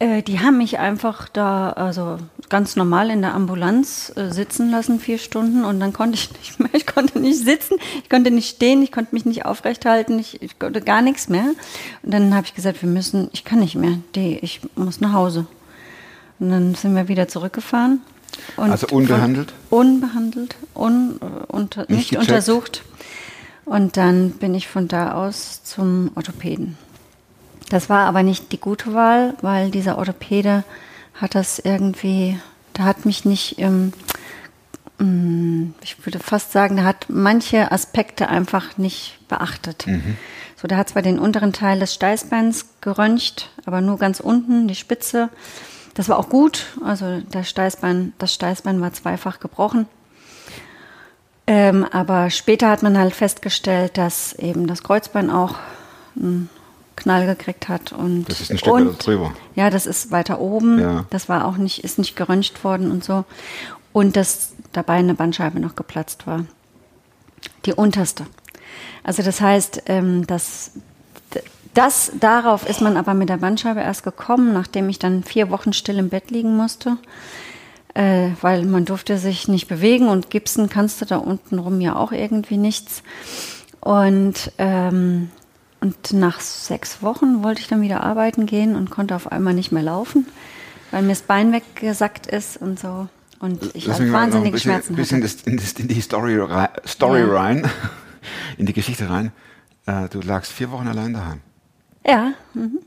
Äh, 0.00 0.22
die 0.22 0.40
haben 0.40 0.58
mich 0.58 0.78
einfach 0.78 1.28
da, 1.28 1.70
also 1.70 2.18
ganz 2.48 2.76
normal 2.76 3.10
in 3.10 3.22
der 3.22 3.32
Ambulanz 3.34 4.12
äh, 4.16 4.30
sitzen 4.30 4.70
lassen, 4.70 4.98
vier 4.98 5.18
Stunden, 5.18 5.64
und 5.64 5.78
dann 5.80 5.92
konnte 5.92 6.16
ich 6.16 6.30
nicht 6.38 6.60
mehr. 6.60 6.70
Ich 6.74 6.86
konnte 6.86 7.18
nicht 7.20 7.38
sitzen, 7.38 7.76
ich 8.02 8.10
konnte 8.10 8.30
nicht 8.30 8.48
stehen, 8.56 8.82
ich 8.82 8.92
konnte 8.92 9.14
mich 9.14 9.24
nicht 9.24 9.46
aufrecht 9.46 9.86
halten, 9.86 10.18
ich, 10.18 10.42
ich 10.42 10.58
konnte 10.58 10.80
gar 10.80 11.00
nichts 11.00 11.28
mehr. 11.28 11.46
Und 12.02 12.12
dann 12.12 12.34
habe 12.34 12.46
ich 12.46 12.54
gesagt, 12.54 12.82
wir 12.82 12.88
müssen, 12.88 13.28
ich 13.32 13.44
kann 13.44 13.60
nicht 13.60 13.76
mehr, 13.76 13.98
die, 14.14 14.38
ich 14.38 14.60
muss 14.74 15.00
nach 15.00 15.12
Hause. 15.12 15.46
Und 16.40 16.50
dann 16.50 16.74
sind 16.74 16.94
wir 16.94 17.08
wieder 17.08 17.28
zurückgefahren. 17.28 18.00
Und 18.56 18.70
Also 18.70 18.86
unbehandelt? 18.88 19.52
Unbehandelt, 19.70 20.56
un, 20.74 21.18
unter, 21.48 21.82
Nicht 21.82 22.12
nicht, 22.12 22.16
untersucht. 22.18 22.82
Und 23.64 23.96
dann 23.96 24.30
bin 24.30 24.54
ich 24.54 24.68
von 24.68 24.88
da 24.88 25.12
aus 25.12 25.62
zum 25.62 26.10
Orthopäden. 26.14 26.76
Das 27.70 27.88
war 27.88 28.06
aber 28.06 28.22
nicht 28.22 28.52
die 28.52 28.60
gute 28.60 28.92
Wahl, 28.92 29.34
weil 29.40 29.70
dieser 29.70 29.96
Orthopäde 29.98 30.64
hat 31.14 31.34
das 31.34 31.58
irgendwie, 31.58 32.38
der 32.76 32.84
hat 32.84 33.06
mich 33.06 33.24
nicht, 33.24 33.58
ähm, 33.58 33.92
mm, 34.98 35.74
ich 35.82 36.04
würde 36.04 36.18
fast 36.18 36.52
sagen, 36.52 36.76
der 36.76 36.84
hat 36.84 37.06
manche 37.08 37.72
Aspekte 37.72 38.28
einfach 38.28 38.76
nicht 38.76 39.18
beachtet. 39.28 39.86
So, 40.60 40.68
der 40.68 40.76
hat 40.76 40.90
zwar 40.90 41.02
den 41.02 41.18
unteren 41.18 41.52
Teil 41.52 41.78
des 41.78 41.94
Steißbeins 41.94 42.66
geröntgt, 42.80 43.50
aber 43.64 43.80
nur 43.80 43.98
ganz 43.98 44.20
unten, 44.20 44.68
die 44.68 44.74
Spitze. 44.74 45.30
Das 45.94 46.08
war 46.08 46.18
auch 46.18 46.28
gut. 46.28 46.66
Also 46.84 47.20
der 47.20 47.44
Steißbein, 47.44 48.12
das 48.18 48.34
Steißbein 48.34 48.80
war 48.80 48.92
zweifach 48.92 49.38
gebrochen. 49.40 49.86
Ähm, 51.46 51.84
aber 51.84 52.30
später 52.30 52.70
hat 52.70 52.82
man 52.82 52.98
halt 52.98 53.14
festgestellt, 53.14 53.96
dass 53.98 54.32
eben 54.34 54.66
das 54.66 54.82
Kreuzbein 54.82 55.30
auch 55.30 55.56
einen 56.16 56.48
Knall 56.96 57.26
gekriegt 57.26 57.68
hat 57.68 57.92
und 57.92 58.24
Das 58.28 58.40
ist 58.40 58.50
ein 58.50 58.58
Stück 58.58 58.72
und, 58.72 59.06
drüber. 59.06 59.32
Ja, 59.54 59.68
das 59.68 59.86
ist 59.86 60.10
weiter 60.10 60.40
oben. 60.40 60.80
Ja. 60.80 61.06
Das 61.10 61.28
war 61.28 61.44
auch 61.44 61.56
nicht, 61.56 61.84
ist 61.84 61.98
nicht 61.98 62.16
geröntgt 62.16 62.64
worden 62.64 62.90
und 62.90 63.04
so. 63.04 63.24
Und 63.92 64.16
dass 64.16 64.52
dabei 64.72 64.94
eine 64.94 65.14
Bandscheibe 65.14 65.60
noch 65.60 65.76
geplatzt 65.76 66.26
war. 66.26 66.44
Die 67.66 67.72
unterste. 67.72 68.26
Also 69.02 69.22
das 69.22 69.40
heißt, 69.40 69.82
ähm, 69.86 70.26
dass 70.26 70.72
das, 71.74 72.12
darauf 72.18 72.68
ist 72.68 72.80
man 72.80 72.96
aber 72.96 73.14
mit 73.14 73.28
der 73.28 73.38
Bandscheibe 73.38 73.80
erst 73.80 74.02
gekommen, 74.04 74.52
nachdem 74.52 74.88
ich 74.88 74.98
dann 74.98 75.22
vier 75.24 75.50
Wochen 75.50 75.72
still 75.72 75.98
im 75.98 76.08
Bett 76.08 76.30
liegen 76.30 76.56
musste, 76.56 76.96
äh, 77.94 78.30
weil 78.40 78.64
man 78.64 78.84
durfte 78.84 79.18
sich 79.18 79.48
nicht 79.48 79.68
bewegen 79.68 80.08
und 80.08 80.30
gipsen 80.30 80.68
kannst 80.68 81.00
du 81.00 81.04
da 81.04 81.16
unten 81.16 81.58
rum 81.58 81.80
ja 81.80 81.96
auch 81.96 82.12
irgendwie 82.12 82.56
nichts. 82.56 83.02
Und, 83.80 84.52
ähm, 84.58 85.30
und 85.80 86.12
nach 86.12 86.40
sechs 86.40 87.02
Wochen 87.02 87.42
wollte 87.42 87.60
ich 87.60 87.68
dann 87.68 87.82
wieder 87.82 88.02
arbeiten 88.02 88.46
gehen 88.46 88.76
und 88.76 88.90
konnte 88.90 89.14
auf 89.14 89.30
einmal 89.30 89.52
nicht 89.52 89.72
mehr 89.72 89.82
laufen, 89.82 90.26
weil 90.90 91.02
mir 91.02 91.10
das 91.10 91.22
Bein 91.22 91.52
weggesackt 91.52 92.26
ist 92.26 92.56
und 92.56 92.78
so. 92.80 93.08
Und 93.40 93.74
ich 93.74 93.86
Lass 93.86 94.00
ein 94.00 94.10
wahnsinnige 94.12 94.52
bisschen, 94.52 94.70
Schmerzen 94.72 94.94
bisschen 94.96 95.22
hatte. 95.22 95.34
das, 95.34 95.42
in, 95.42 95.56
das, 95.58 95.72
in 95.72 95.88
die 95.88 96.00
Story, 96.00 96.40
Story 96.86 97.20
Ja. 97.20 97.26
rein, 97.34 97.68
in 98.56 98.64
die 98.64 98.72
Geschichte 98.72 99.10
rein. 99.10 99.32
Äh, 99.86 100.08
du 100.08 100.20
lagst 100.20 100.50
vier 100.52 100.70
Wochen 100.70 100.88
allein 100.88 101.12
daheim. 101.12 101.40
Ja, 102.06 102.32
mhm. 102.54 102.78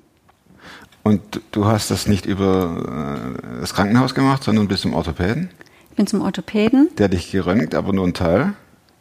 Und 1.04 1.42
du- 1.52 1.66
hast 1.66 1.90
das 1.90 2.08
nicht 2.08 2.26
über 2.26 3.36
äh, 3.38 3.60
das 3.62 3.74
Krankenhaus 3.74 4.14
gemacht, 4.14 4.44
sondern 4.44 4.68
bist 4.68 4.82
zum 4.84 4.94
Orthopäden, 4.94 5.50
ich 5.92 5.96
bin 5.96 6.06
zum 6.08 6.22
Orthopäden, 6.22 6.90
der 6.98 7.08
dich 7.10 7.32
geröntgt, 7.32 7.74
aber 7.76 7.94
nur 7.94 8.06
ein 8.06 8.14
Teil. 8.14 8.54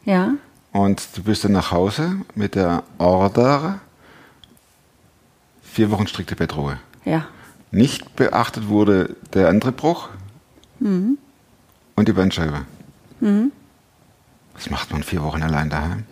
ja. 0.05 0.33
Und 0.73 1.07
du 1.15 1.23
bist 1.23 1.43
dann 1.43 1.53
nach 1.53 1.71
Hause 1.71 2.17
mit 2.35 2.53
der 2.53 2.83
Order, 2.99 3.79
vier 5.63 5.89
Wochen 5.91 6.05
strikte 6.07 6.35
Bettruhe. 6.35 6.77
Ja. 7.03 7.25
Nicht 7.71 8.15
beachtet 8.15 8.67
wurde 8.67 9.15
der 9.33 9.49
andere 9.49 9.71
Bruch 9.71 10.09
Mhm. 10.79 11.17
und 11.95 12.07
die 12.07 12.13
Bandscheibe. 12.13 12.65
Was 14.53 14.69
macht 14.69 14.91
man 14.91 15.01
vier 15.03 15.23
Wochen 15.23 15.41
allein 15.41 15.69
daheim? 15.69 16.03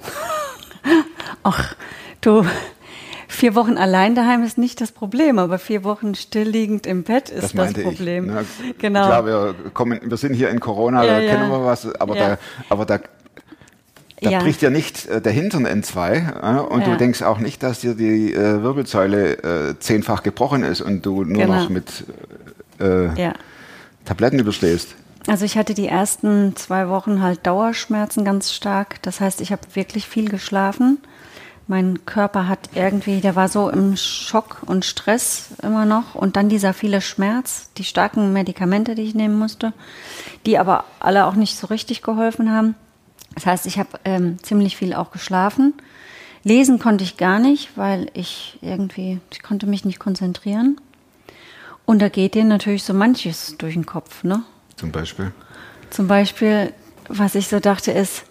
Ach, 1.44 1.76
du, 2.22 2.44
vier 3.36 3.54
Wochen 3.56 3.78
allein 3.78 4.16
daheim 4.16 4.44
ist 4.44 4.58
nicht 4.58 4.82
das 4.82 4.92
Problem, 4.92 5.38
aber 5.40 5.60
vier 5.60 5.84
Wochen 5.84 6.16
stillliegend 6.16 6.88
im 6.88 7.04
Bett 7.04 7.30
ist 7.30 7.44
das, 7.44 7.54
meinte 7.54 7.82
Problem. 7.84 8.26
Ich, 8.26 8.34
ne? 8.34 8.46
Genau. 8.80 9.06
Klar, 9.06 9.26
wir, 9.26 9.56
kommen, 9.74 10.00
wir 10.04 10.18
sind 10.18 10.34
hier 10.34 10.50
in 10.50 10.60
Corona, 10.60 11.04
Ja, 11.06 11.14
da 11.16 11.20
ja. 11.22 11.32
kennen 11.32 11.50
wir 11.50 11.64
was, 11.64 11.94
aber 11.96 12.16
Ja. 12.18 12.30
da, 12.30 12.38
aber 12.70 12.86
da, 12.86 13.00
da 14.22 14.30
Ja. 14.30 14.40
bricht 14.40 14.62
ja 14.62 14.70
nicht 14.70 15.08
äh, 15.08 15.22
der 15.22 15.32
Hintern 15.32 15.66
in 15.66 15.84
zwei 15.84 16.16
äh, 16.42 16.60
und 16.74 16.82
Ja. 16.82 16.88
du 16.92 16.98
denkst 16.98 17.22
auch 17.22 17.38
nicht, 17.40 17.62
dass 17.62 17.82
dir 17.82 17.94
die 17.94 18.34
äh, 18.34 18.64
Wirbelsäule 18.64 19.70
äh, 19.72 19.80
zehnfach 19.80 20.24
gebrochen 20.24 20.64
ist 20.64 20.82
und 20.82 21.06
du 21.06 21.24
nur 21.24 21.44
Genau. 21.44 21.56
noch 21.64 21.70
mit 21.70 22.06
äh, 22.80 23.22
Ja. 23.22 23.34
Tabletten 24.06 24.40
überstehst. 24.40 24.96
Also 25.28 25.44
ich 25.46 25.58
hatte 25.58 25.74
die 25.74 25.88
ersten 25.88 26.56
zwei 26.56 26.88
Wochen 26.90 27.22
halt 27.24 27.48
Dauerschmerzen 27.48 28.24
ganz 28.24 28.52
stark. 28.54 29.02
Das 29.02 29.20
heißt, 29.20 29.42
ich 29.42 29.52
habe 29.52 29.62
wirklich 29.74 30.08
viel 30.08 30.30
geschlafen. 30.30 31.00
Mein 31.68 32.06
Körper 32.06 32.48
hat 32.48 32.70
irgendwie, 32.76 33.22
der 33.22 33.36
war 33.36 33.50
so 33.50 33.70
im 33.70 33.98
Schock 33.98 34.62
und 34.68 34.86
Stress 34.86 35.48
immer 35.64 35.86
noch. 35.86 36.14
Und 36.14 36.36
dann 36.36 36.48
dieser 36.48 36.74
viele 36.74 37.02
Schmerz, 37.02 37.72
die 37.78 37.84
starken 37.84 38.34
Medikamente, 38.34 38.94
die 38.94 39.02
ich 39.02 39.16
nehmen 39.16 39.38
musste, 39.40 39.74
die 40.46 40.60
aber 40.60 40.84
alle 41.00 41.26
auch 41.26 41.34
nicht 41.36 41.58
so 41.58 41.68
richtig 41.68 42.04
geholfen 42.04 42.52
haben. 42.52 42.76
Das 43.34 43.48
heißt, 43.48 43.66
ich 43.66 43.80
habe 43.80 44.00
ähm, 44.06 44.38
ziemlich 44.44 44.78
viel 44.78 44.94
auch 44.94 45.12
geschlafen. 45.12 45.74
Lesen 46.44 46.78
konnte 46.78 47.04
ich 47.04 47.18
gar 47.18 47.40
nicht, 47.40 47.76
weil 47.76 48.12
ich 48.14 48.60
irgendwie, 48.62 49.20
ich 49.32 49.42
konnte 49.42 49.66
mich 49.66 49.84
nicht 49.84 50.00
konzentrieren. 50.00 50.80
Und 51.86 52.02
da 52.02 52.10
geht 52.10 52.36
dir 52.36 52.44
natürlich 52.44 52.84
so 52.84 52.94
manches 52.94 53.56
durch 53.58 53.74
den 53.74 53.88
Kopf, 53.88 54.24
ne? 54.24 54.44
Zum 54.76 54.92
Beispiel. 54.92 55.32
Zum 55.90 56.08
Beispiel, 56.08 56.74
was 57.10 57.34
ich 57.34 57.48
so 57.48 57.60
dachte, 57.60 57.92
ist, 57.92 58.24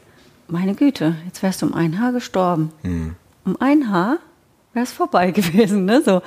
meine 0.46 0.74
Güte, 0.74 1.16
jetzt 1.26 1.42
wärst 1.42 1.62
du 1.62 1.66
um 1.66 1.74
ein 1.74 2.00
Haar 2.00 2.12
gestorben. 2.12 2.72
Um 3.44 3.56
ein 3.60 3.90
Haar 3.90 4.18
wäre 4.72 4.84
es 4.84 4.92
vorbei 4.92 5.30
gewesen. 5.32 5.84
Ne? 5.84 6.02
So, 6.04 6.22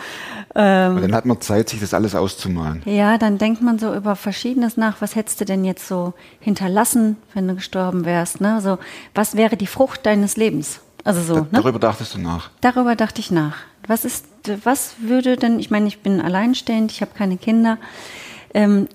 ähm, 0.55 1.01
dann 1.01 1.13
hat 1.15 1.25
man 1.25 1.41
Zeit, 1.41 1.69
sich 1.69 1.79
das 1.79 1.93
alles 1.93 2.15
auszumalen. 2.15 2.81
ja, 2.85 3.17
dann 3.17 3.37
denkt 3.37 3.61
man 3.61 3.77
so 3.79 3.93
über 3.93 4.15
Verschiedenes 4.15 4.77
nach. 4.77 5.01
Was 5.01 5.15
hättest 5.15 5.41
du 5.41 5.45
denn 5.45 5.65
jetzt 5.65 5.87
so 5.87 6.13
hinterlassen, 6.39 7.17
wenn 7.33 7.47
du 7.47 7.55
gestorben 7.55 8.05
wärst? 8.05 8.39
Ne? 8.41 8.61
So, 8.61 8.77
was 9.13 9.35
wäre 9.35 9.57
die 9.57 9.67
Frucht 9.67 10.05
deines 10.05 10.37
Lebens? 10.37 10.79
Also 11.03 11.21
so, 11.21 11.33
Da, 11.35 11.41
ne? 11.41 11.47
Darüber 11.51 11.79
dachtest 11.79 12.15
du 12.15 12.19
nach. 12.19 12.49
Darüber 12.61 12.95
dachte 12.95 13.19
ich 13.21 13.31
nach. 13.31 13.57
Was 13.87 14.03
ist, 14.05 14.25
was 14.63 14.95
würde 14.99 15.37
denn, 15.37 15.59
ich 15.59 15.69
meine, 15.71 15.87
ich 15.87 15.99
bin 16.01 16.19
alleinstehend, 16.21 16.91
ich 16.91 17.01
habe 17.01 17.11
keine 17.17 17.37
Kinder. 17.37 17.77
Ähm, 18.53 18.87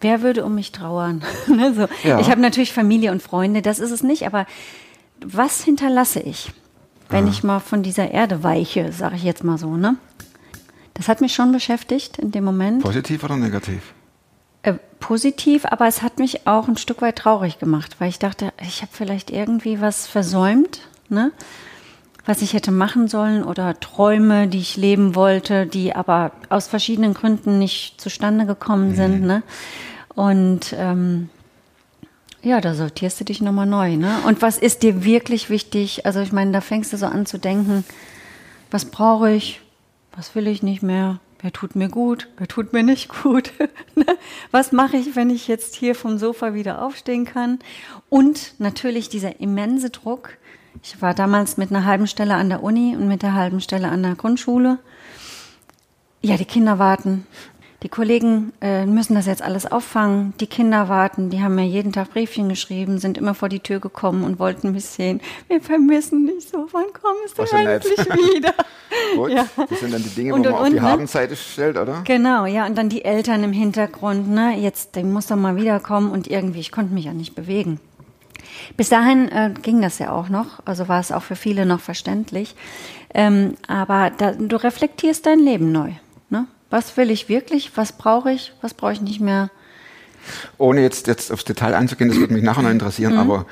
wer 0.00 0.22
würde 0.22 0.44
um 0.44 0.54
mich 0.54 0.70
trauern? 0.72 1.22
Ne, 1.48 1.74
so. 1.74 1.86
Ja. 2.08 2.20
Ich 2.20 2.30
habe 2.30 2.40
natürlich 2.40 2.72
Familie 2.72 3.10
und 3.12 3.22
Freunde, 3.22 3.62
das 3.62 3.78
ist 3.80 3.90
es 3.90 4.02
nicht, 4.02 4.26
aber 4.26 4.46
was 5.24 5.62
hinterlasse 5.64 6.20
ich, 6.20 6.52
wenn 7.14 7.28
ich 7.28 7.44
mal 7.44 7.60
von 7.60 7.82
dieser 7.82 8.10
Erde 8.10 8.42
weiche, 8.42 8.92
sage 8.92 9.16
ich 9.16 9.22
jetzt 9.22 9.44
mal 9.44 9.58
so, 9.58 9.76
ne? 9.76 9.96
Das 10.94 11.08
hat 11.08 11.20
mich 11.20 11.34
schon 11.34 11.52
beschäftigt 11.52 12.18
in 12.18 12.30
dem 12.30 12.44
Moment. 12.44 12.82
Positiv 12.82 13.24
oder 13.24 13.36
negativ? 13.36 13.94
Äh, 14.62 14.74
positiv, 15.00 15.64
aber 15.66 15.86
es 15.86 16.02
hat 16.02 16.18
mich 16.18 16.46
auch 16.46 16.68
ein 16.68 16.76
Stück 16.76 17.02
weit 17.02 17.16
traurig 17.16 17.58
gemacht, 17.58 17.96
weil 17.98 18.08
ich 18.08 18.18
dachte, 18.18 18.52
ich 18.60 18.82
habe 18.82 18.92
vielleicht 18.92 19.30
irgendwie 19.30 19.80
was 19.80 20.06
versäumt, 20.06 20.80
ne? 21.08 21.32
was 22.26 22.42
ich 22.42 22.54
hätte 22.54 22.70
machen 22.70 23.08
sollen 23.08 23.44
oder 23.44 23.78
Träume, 23.78 24.48
die 24.48 24.60
ich 24.60 24.76
leben 24.76 25.14
wollte, 25.14 25.66
die 25.66 25.94
aber 25.94 26.32
aus 26.48 26.68
verschiedenen 26.68 27.12
Gründen 27.12 27.58
nicht 27.58 28.00
zustande 28.00 28.46
gekommen 28.46 28.94
sind. 28.94 29.22
Ne? 29.22 29.42
Und 30.14 30.74
ähm, 30.78 31.28
ja, 32.44 32.60
da 32.60 32.74
sortierst 32.74 33.20
du 33.20 33.24
dich 33.24 33.40
nochmal 33.40 33.66
neu. 33.66 33.96
Ne? 33.96 34.18
Und 34.26 34.42
was 34.42 34.58
ist 34.58 34.82
dir 34.82 35.04
wirklich 35.04 35.50
wichtig? 35.50 36.06
Also 36.06 36.20
ich 36.20 36.32
meine, 36.32 36.52
da 36.52 36.60
fängst 36.60 36.92
du 36.92 36.96
so 36.96 37.06
an 37.06 37.26
zu 37.26 37.38
denken, 37.38 37.84
was 38.70 38.84
brauche 38.84 39.30
ich, 39.30 39.60
was 40.14 40.34
will 40.34 40.46
ich 40.46 40.62
nicht 40.62 40.82
mehr, 40.82 41.20
wer 41.40 41.52
tut 41.52 41.76
mir 41.76 41.88
gut, 41.88 42.28
wer 42.36 42.48
tut 42.48 42.72
mir 42.72 42.82
nicht 42.82 43.08
gut. 43.22 43.52
Ne? 43.96 44.06
was 44.50 44.72
mache 44.72 44.96
ich, 44.96 45.14
wenn 45.14 45.30
ich 45.30 45.46
jetzt 45.46 45.76
hier 45.76 45.94
vom 45.94 46.18
Sofa 46.18 46.52
wieder 46.52 46.82
aufstehen 46.82 47.24
kann? 47.24 47.60
Und 48.08 48.54
natürlich 48.58 49.08
dieser 49.08 49.40
immense 49.40 49.90
Druck. 49.90 50.30
Ich 50.82 51.00
war 51.00 51.14
damals 51.14 51.56
mit 51.56 51.70
einer 51.70 51.84
halben 51.84 52.08
Stelle 52.08 52.34
an 52.34 52.48
der 52.48 52.64
Uni 52.64 52.96
und 52.96 53.06
mit 53.06 53.22
der 53.22 53.34
halben 53.34 53.60
Stelle 53.60 53.88
an 53.88 54.02
der 54.02 54.16
Grundschule. 54.16 54.78
Ja, 56.22 56.36
die 56.36 56.44
Kinder 56.44 56.80
warten. 56.80 57.24
Die 57.84 57.90
Kollegen 57.90 58.54
äh, 58.62 58.86
müssen 58.86 59.14
das 59.14 59.26
jetzt 59.26 59.42
alles 59.42 59.70
auffangen. 59.70 60.32
Die 60.40 60.46
Kinder 60.46 60.88
warten. 60.88 61.28
Die 61.28 61.42
haben 61.42 61.54
mir 61.54 61.66
jeden 61.66 61.92
Tag 61.92 62.12
Briefchen 62.14 62.48
geschrieben, 62.48 62.96
sind 62.98 63.18
immer 63.18 63.34
vor 63.34 63.50
die 63.50 63.60
Tür 63.60 63.78
gekommen 63.78 64.24
und 64.24 64.38
wollten 64.38 64.72
mich 64.72 64.86
sehen. 64.86 65.20
Wir 65.48 65.60
vermissen 65.60 66.26
dich 66.26 66.48
so. 66.48 66.66
Wann 66.72 66.86
kommst 66.94 67.36
du 67.38 67.42
Was 67.42 67.52
endlich 67.52 67.98
wieder? 68.34 68.54
Gut, 69.14 69.30
Ja. 69.32 69.44
das 69.68 69.80
sind 69.80 69.92
dann 69.92 70.02
die 70.02 70.08
Dinge, 70.08 70.32
Und, 70.34 70.46
wo 70.46 70.50
man 70.50 70.54
und, 70.54 70.60
auf 70.62 70.68
die 70.70 70.74
ne? 70.76 70.82
Habenseite 70.82 71.36
stellt, 71.36 71.76
oder? 71.76 72.00
Genau, 72.04 72.46
ja, 72.46 72.64
und 72.64 72.78
dann 72.78 72.88
die 72.88 73.04
Eltern 73.04 73.44
im 73.44 73.52
Hintergrund, 73.52 74.30
ne? 74.30 74.58
Jetzt, 74.58 74.96
der 74.96 75.04
muss 75.04 75.26
doch 75.26 75.36
mal 75.36 75.56
wiederkommen 75.56 76.10
und 76.10 76.26
irgendwie, 76.26 76.60
ich 76.60 76.72
konnte 76.72 76.94
mich 76.94 77.04
ja 77.04 77.12
nicht 77.12 77.34
bewegen. 77.34 77.80
Bis 78.78 78.88
dahin 78.88 79.28
äh, 79.30 79.52
ging 79.60 79.82
das 79.82 79.98
ja 79.98 80.10
auch 80.10 80.30
noch, 80.30 80.60
also 80.64 80.88
war 80.88 81.00
es 81.00 81.12
auch 81.12 81.22
für 81.22 81.36
viele 81.36 81.66
noch 81.66 81.80
verständlich. 81.80 82.54
Ähm, 83.12 83.56
aber 83.68 84.10
da, 84.16 84.32
du 84.32 84.56
reflektierst 84.56 85.26
dein 85.26 85.38
Leben 85.40 85.70
neu. 85.70 85.90
Was 86.74 86.96
will 86.96 87.12
ich 87.12 87.28
wirklich? 87.28 87.70
Was 87.76 87.92
brauche 87.92 88.32
ich? 88.32 88.52
Was 88.60 88.74
brauche 88.74 88.92
ich 88.94 89.00
nicht 89.00 89.20
mehr? 89.20 89.48
Ohne 90.58 90.80
jetzt, 90.82 91.06
jetzt 91.06 91.30
aufs 91.30 91.44
Detail 91.44 91.72
einzugehen, 91.74 92.10
das 92.10 92.18
würde 92.18 92.34
mich 92.34 92.42
nachher 92.42 92.62
noch 92.62 92.68
Mhm. 92.70 92.74
interessieren, 92.80 93.16
aber 93.16 93.46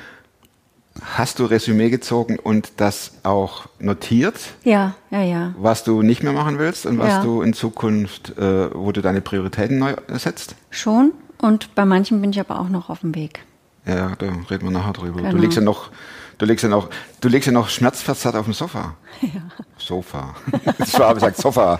hast 1.15 1.39
du 1.39 1.45
Resümee 1.45 1.89
gezogen 1.89 2.37
und 2.37 2.73
das 2.81 3.13
auch 3.23 3.67
notiert, 3.79 4.35
Ja, 4.65 4.95
ja, 5.09 5.21
ja. 5.23 5.53
was 5.57 5.85
du 5.85 6.01
nicht 6.01 6.21
mehr 6.21 6.33
machen 6.33 6.59
willst 6.59 6.85
und 6.85 6.97
was 6.99 7.07
Ja. 7.13 7.23
du 7.23 7.41
in 7.43 7.53
Zukunft, 7.53 8.37
äh, 8.37 8.75
wo 8.75 8.91
du 8.91 9.01
deine 9.01 9.21
Prioritäten 9.21 9.79
neu 9.79 9.93
setzt? 10.09 10.55
Schon. 10.69 11.13
Und 11.41 11.73
bei 11.75 11.85
manchen 11.85 12.19
bin 12.19 12.31
ich 12.31 12.41
aber 12.41 12.59
auch 12.59 12.67
noch 12.67 12.89
auf 12.89 12.99
dem 12.99 13.15
Weg. 13.15 13.39
Ja, 13.85 14.17
da 14.17 14.25
reden 14.51 14.65
wir 14.65 14.71
nachher 14.71 14.91
drüber. 14.91 15.21
Du 15.21 15.29
Genau. 15.29 15.41
liegst 15.41 15.55
ja 15.55 15.63
noch, 15.63 15.91
du 16.37 16.45
liegst 16.45 16.63
ja 16.63 16.69
noch, 16.69 16.89
du 17.21 17.27
liegst 17.29 17.47
ja 17.47 17.53
noch 17.53 17.69
schmerzverzerrt 17.69 18.35
auf 18.35 18.45
dem 18.45 18.53
Sofa. 18.53 18.95
Ja. 19.21 19.41
Sofa. 19.77 20.35
Das 20.77 20.97
war 20.99 21.13
gesagt 21.13 21.37
Sofa. 21.37 21.79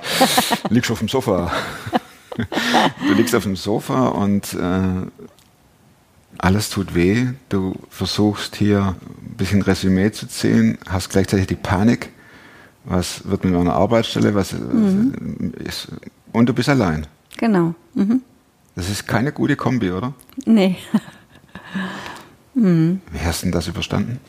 Du 0.68 0.74
liegst 0.74 0.90
auf 0.92 1.00
dem 1.00 1.08
Sofa. 1.10 1.52
Du 3.08 3.14
liegst 3.14 3.36
auf 3.36 3.44
dem 3.44 3.56
Sofa 3.56 4.08
und 4.10 4.54
äh, 4.54 5.06
alles 6.40 6.70
tut 6.70 6.96
weh. 6.96 7.28
Du 7.50 7.76
versuchst 7.90 8.56
hier 8.56 8.96
ein 9.00 9.36
bisschen 9.38 9.62
Resümee 9.62 10.12
zu 10.12 10.28
ziehen, 10.28 10.78
hast 10.90 11.10
gleichzeitig 11.10 11.48
die 11.48 11.56
Panik. 11.56 12.10
Was 12.86 13.26
wird 13.30 13.46
mit 13.46 13.54
meiner 13.54 13.74
Arbeitsstelle? 13.74 14.36
Was 14.36 14.52
Mhm. 14.54 15.54
ist, 15.64 15.88
und 16.34 16.48
du 16.50 16.54
bist 16.54 16.68
allein. 16.70 17.08
Genau. 17.38 17.76
Mhm. 17.94 18.22
Das 18.76 18.90
ist 18.90 19.08
keine 19.08 19.32
gute 19.32 19.56
Kombi, 19.56 19.92
oder? 19.92 20.14
Nee. 20.46 20.78
Wie 22.56 23.00
hast 23.24 23.42
du 23.42 23.46
denn 23.46 23.52
das 23.52 23.68
überstanden? 23.68 24.20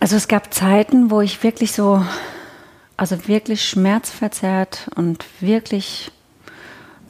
Also 0.00 0.16
es 0.16 0.28
gab 0.28 0.52
Zeiten, 0.54 1.10
wo 1.10 1.20
ich 1.20 1.42
wirklich 1.42 1.72
so, 1.72 2.02
also 2.96 3.28
wirklich 3.28 3.68
schmerzverzerrt 3.68 4.90
und 4.96 5.26
wirklich 5.40 6.10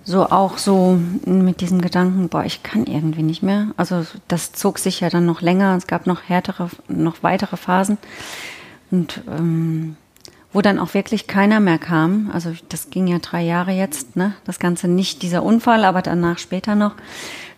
so 0.03 0.27
auch 0.27 0.59
so 0.59 0.99
mit 1.25 1.61
diesem 1.61 1.81
Gedanken, 1.81 2.29
boah, 2.29 2.45
ich 2.45 2.65
kann 2.65 2.87
irgendwie 2.87 3.23
nicht 3.23 3.45
mehr. 3.45 3.69
Also 3.77 4.05
das 4.27 4.53
zog 4.53 4.81
sich 4.81 5.01
ja 5.01 5.09
dann 5.09 5.25
noch 5.25 5.41
länger. 5.41 5.77
Es 5.77 5.87
gab 5.87 6.09
noch 6.09 6.23
härtere, 6.29 6.69
noch 6.89 7.23
weitere 7.23 7.57
Phasen 7.57 7.97
und 8.91 9.23
ähm, 9.29 9.97
wo 10.53 10.61
dann 10.61 10.81
auch 10.81 10.95
wirklich 10.95 11.29
keiner 11.29 11.61
mehr 11.61 11.79
kam. 11.79 12.29
Also 12.33 12.53
das 12.71 12.91
ging 12.91 13.07
ja 13.07 13.21
drei 13.21 13.43
Jahre 13.43 13.71
jetzt, 13.71 14.17
ne? 14.17 14.35
Das 14.45 14.59
Ganze 14.59 14.89
nicht 14.89 15.23
dieser 15.23 15.45
Unfall, 15.45 15.85
aber 15.85 16.03
danach 16.03 16.39
später 16.39 16.75
noch, 16.75 16.97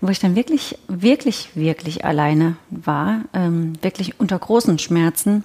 wo 0.02 0.10
ich 0.10 0.18
dann 0.18 0.36
wirklich, 0.36 0.76
wirklich, 0.88 1.56
wirklich 1.56 2.04
alleine 2.04 2.56
war, 2.68 3.22
ähm, 3.32 3.72
wirklich 3.80 4.20
unter 4.20 4.38
großen 4.38 4.78
Schmerzen 4.78 5.44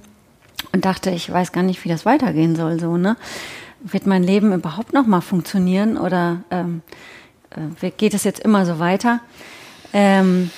und 0.74 0.84
dachte, 0.84 1.12
ich 1.12 1.32
weiß 1.32 1.54
gar 1.54 1.64
nicht, 1.64 1.86
wie 1.86 1.90
das 1.90 2.06
weitergehen 2.06 2.56
soll, 2.56 2.80
so 2.80 2.98
ne? 2.98 3.16
Wird 3.80 4.08
mein 4.08 4.24
Leben 4.24 4.52
überhaupt 4.54 4.92
noch 4.92 5.06
mal 5.06 5.22
funktionieren 5.22 5.98
oder 5.98 6.42
ähm, 6.50 6.82
äh, 7.82 7.92
geht 7.92 8.14
es 8.14 8.24
jetzt 8.24 8.40
immer 8.40 8.66
so 8.66 8.80
weiter? 8.80 9.22
Ähm, 9.94 10.50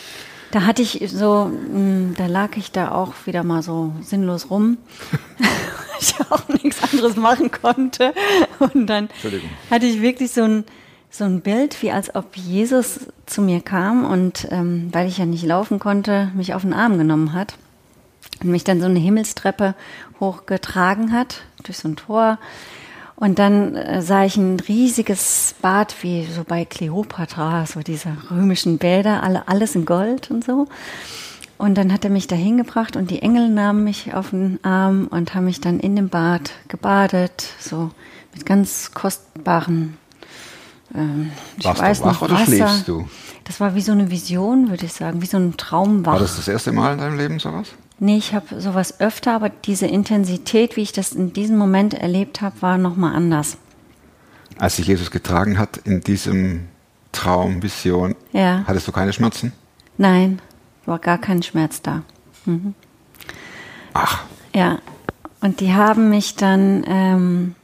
da 0.51 0.65
hatte 0.65 0.81
ich 0.81 1.03
so, 1.07 1.45
mh, 1.45 2.15
da 2.17 2.25
lag 2.25 2.55
ich 2.55 2.71
da 2.71 2.91
auch 2.91 3.13
wieder 3.25 3.43
mal 3.43 3.61
so 3.61 3.93
sinnlos 4.01 4.49
rum. 4.49 4.77
ich 5.99 6.15
auch 6.29 6.47
nichts 6.47 6.81
anderes 6.91 7.15
machen 7.15 7.51
konnte. 7.51 8.13
Und 8.59 8.87
dann 8.87 9.09
hatte 9.69 9.85
ich 9.85 10.01
wirklich 10.01 10.31
so 10.31 10.43
ein, 10.43 10.63
so 11.09 11.23
ein 11.23 11.41
Bild, 11.41 11.81
wie 11.81 11.91
als 11.91 12.13
ob 12.15 12.35
Jesus 12.35 13.07
zu 13.25 13.41
mir 13.41 13.61
kam 13.61 14.05
und 14.05 14.47
ähm, 14.51 14.89
weil 14.91 15.07
ich 15.07 15.17
ja 15.17 15.25
nicht 15.25 15.45
laufen 15.45 15.79
konnte, 15.79 16.31
mich 16.35 16.53
auf 16.53 16.61
den 16.61 16.73
Arm 16.73 16.97
genommen 16.97 17.33
hat 17.33 17.55
und 18.41 18.49
mich 18.49 18.63
dann 18.63 18.79
so 18.79 18.85
eine 18.85 18.99
Himmelstreppe 18.99 19.75
hochgetragen 20.19 21.11
hat 21.11 21.41
durch 21.63 21.77
so 21.77 21.87
ein 21.87 21.95
Tor. 21.95 22.37
Und 23.15 23.37
dann 23.37 23.75
äh, 23.75 24.01
sah 24.01 24.23
ich 24.23 24.37
ein 24.37 24.59
riesiges 24.61 25.55
Bad 25.61 25.95
wie 26.03 26.25
so 26.25 26.43
bei 26.45 26.63
Kleopatra, 26.63 27.65
so 27.65 27.81
diese 27.81 28.15
römischen 28.31 28.77
Bäder, 28.77 29.23
alle, 29.23 29.47
alles 29.47 29.75
in 29.75 29.85
Gold 29.85 30.31
und 30.31 30.45
so. 30.45 30.67
Und 31.57 31.77
dann 31.77 31.91
hat 31.91 32.05
er 32.05 32.11
mich 32.11 32.27
da 32.27 32.37
hingebracht 32.37 32.95
und 32.95 33.11
die 33.11 33.21
Engel 33.21 33.49
nahmen 33.49 33.83
mich 33.83 34.13
auf 34.13 34.29
den 34.29 34.63
Arm 34.63 35.07
und 35.07 35.35
haben 35.35 35.43
mich 35.43 35.59
dann 35.59 35.81
in 35.81 35.97
dem 35.97 36.07
Bad 36.07 36.51
gebadet, 36.69 37.47
so 37.59 37.91
mit 38.33 38.45
ganz 38.45 38.91
kostbaren, 38.93 39.97
ähm, 40.95 41.31
ich 41.57 41.65
Warst 41.65 41.81
weiß 41.81 41.99
du 41.99 42.05
wach 42.05 42.11
nicht, 42.13 42.21
oder 42.21 42.33
Wasser. 42.35 42.45
schläfst 42.45 42.87
du? 42.87 43.07
Das 43.45 43.59
war 43.59 43.73
wie 43.75 43.81
so 43.81 43.91
eine 43.91 44.11
Vision, 44.11 44.69
würde 44.69 44.85
ich 44.85 44.93
sagen, 44.93 45.21
wie 45.21 45.25
so 45.25 45.37
ein 45.37 45.57
Traumwach. 45.57 46.13
War 46.13 46.19
das 46.19 46.35
das 46.35 46.47
erste 46.47 46.71
Mal 46.71 46.93
in 46.93 46.99
deinem 46.99 47.17
Leben 47.17 47.39
sowas? 47.39 47.69
Nee, 47.99 48.17
ich 48.17 48.33
habe 48.33 48.61
sowas 48.61 48.99
öfter, 49.01 49.33
aber 49.35 49.49
diese 49.49 49.85
Intensität, 49.87 50.77
wie 50.77 50.81
ich 50.81 50.91
das 50.93 51.11
in 51.11 51.33
diesem 51.33 51.57
Moment 51.57 51.93
erlebt 51.93 52.41
habe, 52.41 52.61
war 52.61 52.77
nochmal 52.77 53.15
anders. 53.15 53.57
Als 54.57 54.75
sich 54.77 54.87
Jesus 54.87 55.11
getragen 55.11 55.57
hat 55.57 55.77
in 55.77 56.01
diesem 56.01 56.67
Traum, 57.11 57.61
Vision, 57.63 58.15
Ja. 58.31 58.63
hattest 58.67 58.87
du 58.87 58.91
keine 58.91 59.11
Schmerzen? 59.13 59.51
Nein, 59.97 60.39
war 60.85 60.99
gar 60.99 61.17
kein 61.17 61.41
Schmerz 61.43 61.81
da. 61.81 62.03
Ach, 63.93 64.23
Ja, 64.53 64.79
und 65.41 65.59
die 65.59 65.73
haben 65.73 66.09
mich 66.09 66.35
dann 66.35 66.83
ähm, 66.87 67.55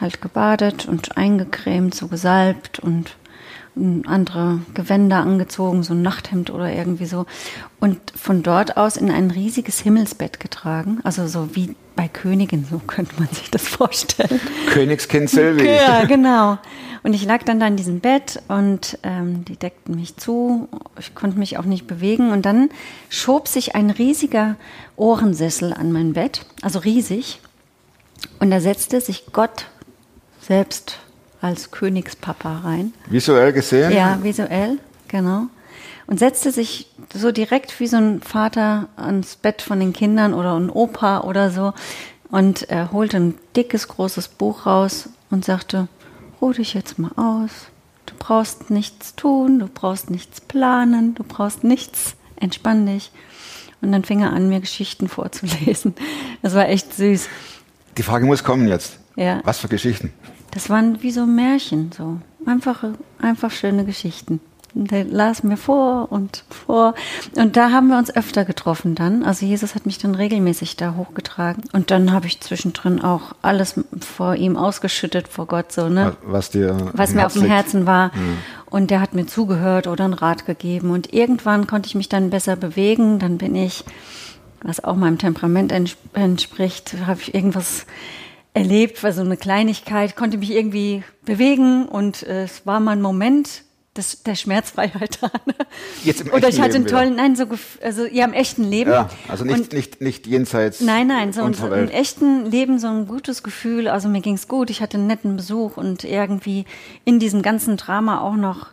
halt 0.00 0.20
gebadet 0.20 0.86
und 0.86 1.16
eingecremt, 1.16 1.94
so 1.94 2.08
gesalbt 2.08 2.78
und 2.78 3.16
ähm, 3.76 4.02
andere 4.06 4.60
Gewänder 4.74 5.18
angezogen, 5.18 5.82
so 5.82 5.94
ein 5.94 6.02
Nachthemd 6.02 6.50
oder 6.50 6.72
irgendwie 6.72 7.06
so. 7.06 7.26
Und 7.80 7.98
von 8.14 8.42
dort 8.42 8.76
aus 8.76 8.96
in 8.96 9.10
ein 9.10 9.30
riesiges 9.30 9.80
Himmelsbett 9.80 10.40
getragen. 10.40 11.00
Also 11.04 11.26
so 11.26 11.54
wie 11.54 11.76
bei 11.94 12.08
Königen, 12.08 12.66
so 12.70 12.78
könnte 12.86 13.14
man 13.18 13.28
sich 13.28 13.50
das 13.50 13.68
vorstellen. 13.68 14.40
Königskind 14.70 15.30
Silvi. 15.30 15.66
Ja, 15.76 16.04
genau. 16.04 16.58
Und 17.02 17.12
ich 17.12 17.24
lag 17.24 17.44
dann 17.44 17.60
da 17.60 17.66
in 17.68 17.76
diesem 17.76 18.00
Bett 18.00 18.42
und 18.48 18.98
ähm, 19.04 19.44
die 19.44 19.56
deckten 19.56 19.94
mich 19.94 20.16
zu. 20.16 20.68
Ich 20.98 21.14
konnte 21.14 21.38
mich 21.38 21.58
auch 21.58 21.64
nicht 21.64 21.86
bewegen. 21.86 22.32
Und 22.32 22.44
dann 22.44 22.70
schob 23.10 23.46
sich 23.46 23.74
ein 23.74 23.90
riesiger 23.90 24.56
Ohrensessel 24.96 25.72
an 25.72 25.92
mein 25.92 26.14
Bett, 26.14 26.46
also 26.62 26.80
riesig. 26.80 27.40
Und 28.40 28.50
da 28.50 28.60
setzte 28.60 29.00
sich 29.00 29.26
Gott 29.32 29.66
selbst 30.46 30.98
als 31.40 31.70
Königspapa 31.70 32.60
rein. 32.64 32.92
Visuell 33.08 33.52
gesehen? 33.52 33.92
Ja, 33.92 34.18
visuell, 34.22 34.78
genau. 35.08 35.46
Und 36.06 36.18
setzte 36.18 36.52
sich 36.52 36.88
so 37.12 37.32
direkt 37.32 37.78
wie 37.80 37.86
so 37.88 37.96
ein 37.96 38.22
Vater 38.22 38.88
ans 38.96 39.36
Bett 39.36 39.60
von 39.60 39.80
den 39.80 39.92
Kindern 39.92 40.34
oder 40.34 40.58
ein 40.58 40.70
Opa 40.70 41.22
oder 41.22 41.50
so 41.50 41.72
und 42.30 42.68
er 42.70 42.92
holte 42.92 43.16
ein 43.16 43.34
dickes, 43.56 43.88
großes 43.88 44.28
Buch 44.28 44.66
raus 44.66 45.08
und 45.30 45.44
sagte, 45.44 45.88
ruh 46.40 46.52
dich 46.52 46.74
jetzt 46.74 46.98
mal 46.98 47.12
aus. 47.16 47.50
Du 48.06 48.14
brauchst 48.18 48.70
nichts 48.70 49.16
tun, 49.16 49.58
du 49.58 49.66
brauchst 49.66 50.10
nichts 50.10 50.40
planen, 50.40 51.14
du 51.16 51.24
brauchst 51.24 51.64
nichts, 51.64 52.14
entspann 52.36 52.86
dich. 52.86 53.10
Und 53.80 53.90
dann 53.92 54.04
fing 54.04 54.22
er 54.22 54.32
an, 54.32 54.48
mir 54.48 54.60
Geschichten 54.60 55.08
vorzulesen. 55.08 55.94
Das 56.42 56.54
war 56.54 56.68
echt 56.68 56.94
süß. 56.94 57.28
Die 57.98 58.02
Frage 58.02 58.26
muss 58.26 58.44
kommen 58.44 58.68
jetzt. 58.68 58.98
Ja. 59.16 59.40
Was 59.44 59.58
für 59.58 59.68
Geschichten? 59.68 60.12
Das 60.56 60.70
waren 60.70 61.02
wie 61.02 61.10
so 61.10 61.26
Märchen, 61.26 61.90
so 61.94 62.16
einfache, 62.46 62.94
einfach 63.20 63.50
schöne 63.50 63.84
Geschichten. 63.84 64.40
Und 64.74 64.90
der 64.90 65.04
las 65.04 65.42
mir 65.42 65.58
vor 65.58 66.10
und 66.10 66.44
vor. 66.48 66.94
Und 67.34 67.58
da 67.58 67.72
haben 67.72 67.88
wir 67.88 67.98
uns 67.98 68.16
öfter 68.16 68.46
getroffen 68.46 68.94
dann. 68.94 69.22
Also 69.22 69.44
Jesus 69.44 69.74
hat 69.74 69.84
mich 69.84 69.98
dann 69.98 70.14
regelmäßig 70.14 70.76
da 70.76 70.94
hochgetragen. 70.94 71.64
Und 71.74 71.90
dann 71.90 72.10
habe 72.10 72.26
ich 72.26 72.40
zwischendrin 72.40 73.02
auch 73.02 73.34
alles 73.42 73.78
vor 74.00 74.34
ihm 74.36 74.56
ausgeschüttet 74.56 75.28
vor 75.28 75.44
Gott, 75.44 75.72
so, 75.72 75.90
ne? 75.90 76.16
Was 76.24 76.48
dir 76.48 76.90
was 76.94 77.12
mir 77.12 77.26
auf 77.26 77.34
dem. 77.34 77.44
Herzen 77.44 77.84
war. 77.84 78.10
Und 78.70 78.90
der 78.90 79.02
hat 79.02 79.12
mir 79.12 79.26
zugehört 79.26 79.86
oder 79.86 80.06
einen 80.06 80.14
Rat 80.14 80.46
gegeben. 80.46 80.88
Und 80.88 81.12
irgendwann 81.12 81.66
konnte 81.66 81.88
ich 81.88 81.94
mich 81.94 82.08
dann 82.08 82.30
besser 82.30 82.56
bewegen. 82.56 83.18
Dann 83.18 83.36
bin 83.36 83.54
ich, 83.54 83.84
was 84.62 84.82
auch 84.82 84.96
meinem 84.96 85.18
Temperament 85.18 85.70
ents 85.70 85.98
entspricht, 86.14 86.94
habe 87.06 87.20
ich 87.20 87.34
irgendwas 87.34 87.84
erlebt, 88.56 89.02
war 89.02 89.12
so 89.12 89.20
eine 89.22 89.36
Kleinigkeit, 89.36 90.16
konnte 90.16 90.38
mich 90.38 90.50
irgendwie 90.50 91.04
bewegen 91.24 91.86
und 91.86 92.22
äh, 92.22 92.44
es 92.44 92.66
war 92.66 92.80
mal 92.80 92.92
ein 92.92 93.02
Moment 93.02 93.62
des, 93.96 94.22
der 94.22 94.34
Schmerzfreiheit 94.34 95.18
da. 95.22 95.30
ne? 95.46 95.54
Jetzt 96.04 96.22
im 96.22 96.32
Oder 96.32 96.48
ich 96.48 96.60
hatte 96.60 96.76
einen 96.76 96.86
tollen, 96.86 97.16
nein, 97.16 97.36
so, 97.36 97.44
also 97.82 98.06
ja, 98.06 98.24
im 98.24 98.32
echten 98.32 98.64
Leben. 98.64 98.90
Ja, 98.90 99.08
also 99.28 99.44
nicht, 99.44 99.58
Und- 99.58 99.72
nicht, 99.72 100.00
nicht 100.00 100.26
jenseits 100.26 100.80
Nein, 100.80 101.06
nein, 101.06 101.32
so, 101.32 101.42
im 101.44 101.88
echten 101.88 102.46
Leben 102.46 102.78
so 102.78 102.88
ein 102.88 103.06
gutes 103.06 103.42
Gefühl. 103.42 103.88
Also 103.88 104.08
mir 104.08 104.20
ging's 104.20 104.48
gut, 104.48 104.70
ich 104.70 104.80
hatte 104.80 104.96
einen 104.96 105.06
netten 105.06 105.36
Besuch 105.36 105.76
und 105.76 106.04
irgendwie 106.04 106.64
in 107.04 107.18
diesem 107.18 107.42
ganzen 107.42 107.76
Drama 107.76 108.20
auch 108.20 108.36
noch, 108.36 108.68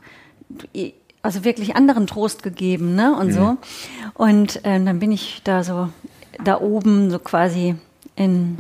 also 1.22 1.44
wirklich 1.44 1.76
anderen 1.76 2.08
Trost 2.08 2.44
gegeben, 2.44 2.96
ne? 2.96 3.16
Und 3.18 3.32
so. 3.34 3.58
Und 4.14 4.60
ähm, 4.64 4.86
dann 4.86 5.00
bin 5.00 5.12
ich 5.12 5.42
da 5.44 5.64
so, 5.64 5.90
da 6.44 6.60
oben, 6.60 7.10
so 7.12 7.20
quasi 7.20 7.76
in, 8.16 8.58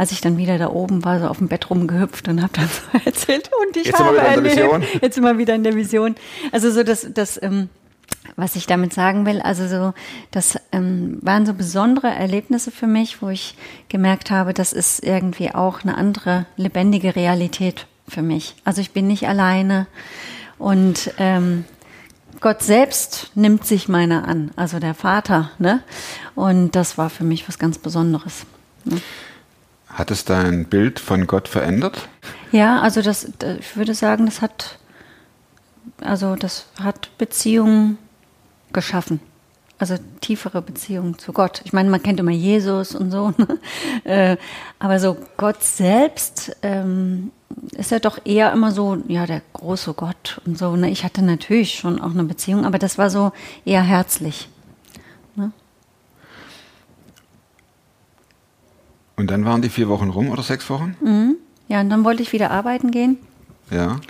als 0.00 0.12
ich 0.12 0.22
dann 0.22 0.38
wieder 0.38 0.56
da 0.56 0.70
oben 0.70 1.04
war, 1.04 1.20
so 1.20 1.26
auf 1.26 1.36
dem 1.36 1.48
Bett 1.48 1.68
rumgehüpft 1.68 2.26
und 2.28 2.40
habe 2.40 2.54
dann 2.54 2.68
so 2.68 2.98
erzählt 3.04 3.50
und 3.66 3.76
ich 3.76 3.88
Jetzt 3.88 3.98
habe 3.98 4.16
erlebt. 4.16 4.86
Jetzt 5.02 5.20
wir 5.20 5.36
wieder 5.36 5.54
in 5.54 5.62
der 5.62 5.76
Vision. 5.76 6.14
Also 6.52 6.70
so 6.70 6.82
das, 6.82 7.06
das 7.12 7.38
ähm, 7.42 7.68
was 8.34 8.56
ich 8.56 8.66
damit 8.66 8.94
sagen 8.94 9.26
will, 9.26 9.42
also 9.42 9.68
so, 9.68 9.92
das 10.30 10.58
ähm, 10.72 11.18
waren 11.20 11.44
so 11.44 11.52
besondere 11.52 12.08
Erlebnisse 12.08 12.70
für 12.70 12.86
mich, 12.86 13.20
wo 13.20 13.28
ich 13.28 13.56
gemerkt 13.90 14.30
habe, 14.30 14.54
das 14.54 14.72
ist 14.72 15.04
irgendwie 15.04 15.54
auch 15.54 15.82
eine 15.82 15.98
andere 15.98 16.46
lebendige 16.56 17.14
Realität 17.14 17.86
für 18.08 18.22
mich. 18.22 18.54
Also 18.64 18.80
ich 18.80 18.92
bin 18.92 19.06
nicht 19.06 19.28
alleine 19.28 19.86
und 20.58 21.12
ähm, 21.18 21.66
Gott 22.40 22.62
selbst 22.62 23.32
nimmt 23.34 23.66
sich 23.66 23.86
meiner 23.86 24.26
an, 24.26 24.50
also 24.56 24.78
der 24.78 24.94
Vater, 24.94 25.50
ne? 25.58 25.82
Und 26.34 26.74
das 26.74 26.96
war 26.96 27.10
für 27.10 27.24
mich 27.24 27.46
was 27.46 27.58
ganz 27.58 27.76
Besonderes. 27.76 28.46
Hat 29.92 30.10
es 30.10 30.24
dein 30.24 30.66
Bild 30.66 31.00
von 31.00 31.26
Gott 31.26 31.48
verändert? 31.48 32.08
Ja, 32.52 32.80
also 32.80 33.02
das, 33.02 33.28
da- 33.38 33.56
ich 33.56 33.76
würde 33.76 33.94
sagen, 33.94 34.26
das 34.26 34.40
hat, 34.40 34.78
also 36.00 36.36
das 36.36 36.66
hat 36.82 37.10
Beziehungen 37.18 37.98
geschaffen. 38.72 39.20
Also 39.78 39.96
tiefere 40.20 40.60
Beziehungen 40.60 41.18
zu 41.18 41.32
Gott. 41.32 41.62
Ich 41.64 41.72
meine, 41.72 41.88
man 41.88 42.02
kennt 42.02 42.20
immer 42.20 42.30
Jesus 42.30 42.94
und 42.94 43.10
so, 43.10 43.32
ne? 43.36 43.58
äh, 44.04 44.36
aber 44.78 45.00
so 45.00 45.16
Gott 45.38 45.62
selbst 45.64 46.54
ähm, 46.62 47.32
ist 47.76 47.90
ja 47.90 47.98
doch 47.98 48.18
eher 48.26 48.52
immer 48.52 48.72
so, 48.72 48.98
ja, 49.08 49.24
der 49.26 49.40
große 49.54 49.94
Gott 49.94 50.40
und 50.44 50.58
so. 50.58 50.76
Ne? 50.76 50.90
Ich 50.90 51.02
hatte 51.02 51.22
natürlich 51.22 51.74
schon 51.74 52.00
auch 52.00 52.10
eine 52.10 52.24
Beziehung, 52.24 52.66
aber 52.66 52.78
das 52.78 52.98
war 52.98 53.08
so 53.10 53.32
eher 53.64 53.82
herzlich. 53.82 54.48
Und 59.20 59.30
dann 59.30 59.44
waren 59.44 59.60
die 59.60 59.68
vier 59.68 59.90
Wochen 59.90 60.08
rum 60.08 60.30
oder 60.30 60.42
sechs 60.42 60.70
Wochen? 60.70 60.96
Mhm. 61.02 61.36
Ja, 61.68 61.82
und 61.82 61.90
dann 61.90 62.04
wollte 62.04 62.22
ich 62.22 62.32
wieder 62.32 62.50
arbeiten 62.50 62.90
gehen. 62.90 63.18
Ja. 63.70 64.00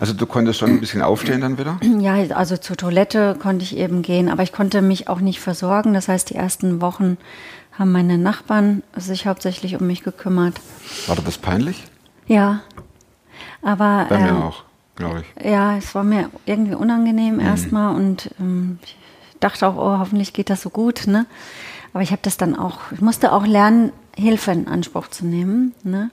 Also 0.00 0.14
du 0.14 0.24
konntest 0.24 0.58
schon 0.58 0.70
ein 0.70 0.80
bisschen 0.80 1.02
aufstehen 1.02 1.42
dann 1.42 1.58
wieder? 1.58 1.78
Ja, 2.00 2.14
also 2.34 2.56
zur 2.56 2.76
Toilette 2.76 3.36
konnte 3.40 3.62
ich 3.62 3.76
eben 3.76 4.00
gehen, 4.00 4.30
aber 4.30 4.42
ich 4.42 4.52
konnte 4.52 4.80
mich 4.80 5.06
auch 5.08 5.20
nicht 5.20 5.38
versorgen. 5.40 5.92
Das 5.92 6.08
heißt, 6.08 6.30
die 6.30 6.34
ersten 6.34 6.80
Wochen 6.80 7.18
haben 7.78 7.92
meine 7.92 8.16
Nachbarn 8.16 8.82
sich 8.96 9.26
hauptsächlich 9.26 9.78
um 9.78 9.86
mich 9.86 10.02
gekümmert. 10.02 10.54
War 11.08 11.16
das 11.16 11.36
peinlich? 11.36 11.84
Ja, 12.26 12.62
aber 13.60 14.06
Bei 14.08 14.16
ähm, 14.16 14.22
mir 14.24 14.44
auch, 14.44 14.64
glaube 14.96 15.22
ich. 15.36 15.44
ja, 15.44 15.76
es 15.76 15.94
war 15.94 16.04
mir 16.04 16.30
irgendwie 16.46 16.74
unangenehm 16.74 17.38
erstmal 17.38 17.94
und 17.94 18.30
ähm, 18.40 18.78
ich 18.82 18.96
dachte 19.40 19.66
auch, 19.66 19.76
oh, 19.76 19.98
hoffentlich 19.98 20.32
geht 20.32 20.48
das 20.48 20.62
so 20.62 20.70
gut, 20.70 21.06
ne? 21.06 21.26
Aber 21.92 22.02
ich 22.02 22.10
habe 22.12 22.22
das 22.22 22.38
dann 22.38 22.56
auch, 22.58 22.78
ich 22.92 23.02
musste 23.02 23.30
auch 23.30 23.46
lernen, 23.46 23.92
Hilfe 24.16 24.52
in 24.52 24.68
Anspruch 24.68 25.08
zu 25.08 25.26
nehmen, 25.26 25.74
ne? 25.82 26.10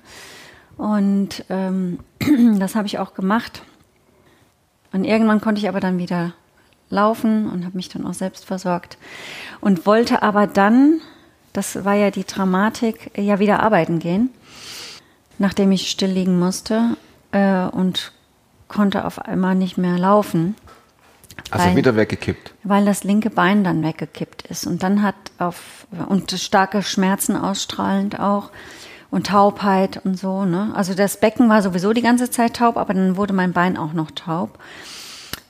Und 0.77 1.45
ähm, 1.49 1.99
das 2.59 2.75
habe 2.75 2.87
ich 2.87 2.99
auch 2.99 3.13
gemacht. 3.13 3.63
Und 4.93 5.03
irgendwann 5.03 5.41
konnte 5.41 5.59
ich 5.61 5.69
aber 5.69 5.79
dann 5.79 5.97
wieder 5.97 6.33
laufen 6.89 7.49
und 7.49 7.65
habe 7.65 7.77
mich 7.77 7.89
dann 7.89 8.05
auch 8.05 8.13
selbst 8.13 8.45
versorgt 8.45 8.97
und 9.61 9.85
wollte 9.85 10.21
aber 10.21 10.47
dann, 10.47 10.99
das 11.53 11.85
war 11.85 11.93
ja 11.93 12.11
die 12.11 12.25
Dramatik, 12.25 13.11
ja 13.17 13.39
wieder 13.39 13.61
arbeiten 13.61 13.99
gehen, 13.99 14.29
nachdem 15.37 15.71
ich 15.71 15.89
still 15.89 16.11
liegen 16.11 16.37
musste 16.37 16.97
äh, 17.31 17.65
und 17.65 18.11
konnte 18.67 19.05
auf 19.05 19.19
einmal 19.19 19.55
nicht 19.55 19.77
mehr 19.77 19.97
laufen. 19.97 20.55
Also 21.49 21.65
Weil- 21.67 21.75
wieder 21.75 21.95
weggekippt. 21.95 22.53
weil 22.63 22.85
das 22.85 23.03
linke 23.03 23.29
Bein 23.29 23.63
dann 23.63 23.83
weggekippt 23.83 24.43
ist 24.43 24.67
und 24.67 24.83
dann 24.83 25.01
hat 25.01 25.15
auf 25.37 25.87
und 26.07 26.31
starke 26.31 26.81
Schmerzen 26.83 27.35
ausstrahlend 27.35 28.19
auch 28.19 28.51
und 29.09 29.27
Taubheit 29.27 30.01
und 30.05 30.17
so, 30.17 30.45
ne? 30.45 30.71
Also 30.75 30.93
das 30.93 31.19
Becken 31.19 31.49
war 31.49 31.61
sowieso 31.61 31.91
die 31.91 32.01
ganze 32.01 32.29
Zeit 32.29 32.55
taub, 32.57 32.77
aber 32.77 32.93
dann 32.93 33.17
wurde 33.17 33.33
mein 33.33 33.51
Bein 33.51 33.75
auch 33.77 33.91
noch 33.93 34.11
taub. 34.11 34.57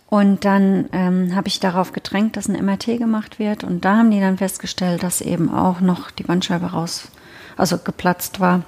Und 0.08 0.44
dann 0.46 0.90
ähm, 0.92 1.36
habe 1.36 1.48
ich 1.48 1.60
darauf 1.60 1.94
gedrängt, 1.94 2.36
dass 2.36 2.50
ein 2.50 2.66
MRT 2.66 2.98
gemacht 2.98 3.40
wird 3.40 3.64
und 3.64 3.86
da 3.86 3.98
haben 3.98 4.12
die 4.12 4.20
dann 4.20 4.38
festgestellt, 4.38 5.04
dass 5.04 5.22
eben 5.22 5.54
auch 5.54 5.80
noch 5.80 6.12
die 6.12 6.24
Bandscheibe 6.24 6.66
raus, 6.66 7.08
also 7.56 7.78
geplatzt 7.78 8.40
war 8.40 8.64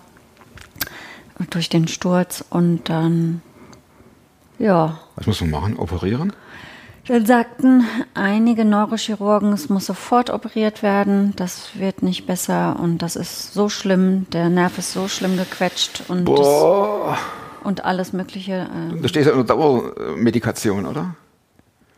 durch 1.49 1.67
den 1.67 1.87
Sturz 1.87 2.43
und 2.49 2.87
dann 2.89 3.41
ja, 4.59 4.99
Was 5.15 5.25
muss 5.27 5.41
man 5.41 5.49
machen? 5.49 5.77
Operieren? 5.77 6.31
Dann 7.07 7.25
sagten 7.25 7.83
einige 8.13 8.63
Neurochirurgen, 8.63 9.51
es 9.51 9.67
muss 9.69 9.85
sofort 9.85 10.29
operiert 10.29 10.83
werden, 10.83 11.33
das 11.35 11.71
wird 11.77 12.01
nicht 12.01 12.25
besser 12.25 12.79
und 12.79 12.99
das 12.99 13.17
ist 13.17 13.53
so 13.53 13.67
schlimm, 13.67 14.25
der 14.31 14.47
Nerv 14.49 14.77
ist 14.77 14.93
so 14.93 15.09
schlimm 15.09 15.35
gequetscht 15.35 16.03
und, 16.07 16.29
das, 16.29 16.47
und 17.65 17.83
alles 17.83 18.13
Mögliche. 18.13 18.53
Äh, 18.93 19.01
Da 19.01 19.07
steht 19.09 19.25
ja 19.25 19.33
unter 19.33 19.43
Dauermedikation, 19.55 20.85
oder? 20.85 21.15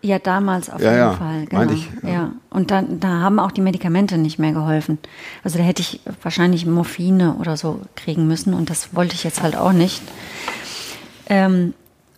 ja, 0.02 0.20
damals 0.20 0.70
auf 0.70 0.82
Ja, 0.82 0.90
jeden 0.92 1.00
ja, 1.00 1.14
Fall. 1.14 1.46
Genau. 1.48 1.72
ich, 1.72 1.90
ja. 2.04 2.10
ja. 2.10 2.32
Und 2.52 2.70
dann, 2.70 3.00
da 3.00 3.08
haben 3.22 3.40
auch 3.40 3.52
die 3.52 3.62
Medikamente 3.62 4.20
nicht 4.20 4.38
mehr 4.38 4.52
geholfen. 4.52 5.00
Also 5.44 5.58
da 5.58 5.64
hätte 5.64 5.82
ich 5.82 6.00
wahrscheinlich 6.22 6.68
Morphine 6.68 7.38
oder 7.40 7.58
so 7.58 7.80
kriegen 7.96 8.28
müssen 8.28 8.54
und 8.54 8.70
das 8.70 8.94
wollte 8.96 9.16
ich 9.16 9.24
jetzt 9.24 9.42
halt 9.42 9.56
auch 9.56 9.72
nicht. 9.72 10.04
Ähm, 11.28 11.74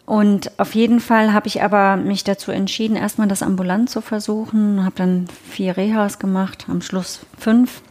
und 0.08 0.58
auf 0.58 0.74
jeden 0.74 1.02
Fall 1.02 1.34
habe 1.34 1.48
ich 1.48 1.62
aber 1.62 1.98
mich 1.98 2.24
dazu 2.24 2.52
entschieden, 2.52 2.96
erstmal 2.96 3.28
das 3.28 3.44
ambulant 3.44 3.90
zu 3.90 4.00
versuchen. 4.00 4.86
Habe 4.86 4.96
dann 4.96 5.28
vier 5.50 5.76
Rehas 5.76 6.18
gemacht, 6.18 6.68
am 6.70 6.82
Schluss 6.82 7.26
fünf. 7.38 7.82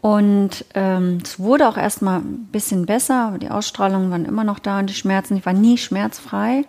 Und 0.00 0.64
ähm, 0.74 1.20
es 1.22 1.38
wurde 1.38 1.68
auch 1.68 1.76
erstmal 1.76 2.18
ein 2.18 2.48
bisschen 2.50 2.84
besser, 2.84 3.28
aber 3.28 3.38
die 3.38 3.48
Ausstrahlungen 3.48 4.10
waren 4.10 4.24
immer 4.24 4.42
noch 4.42 4.58
da 4.58 4.80
und 4.80 4.90
die 4.90 4.94
Schmerzen. 4.94 5.36
Ich 5.36 5.46
war 5.46 5.52
nie 5.52 5.78
schmerzfrei. 5.78 6.64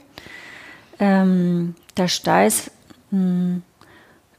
Ähm, 0.99 1.73
der 1.97 2.08
Steiß 2.08 2.69
mh, 3.10 3.62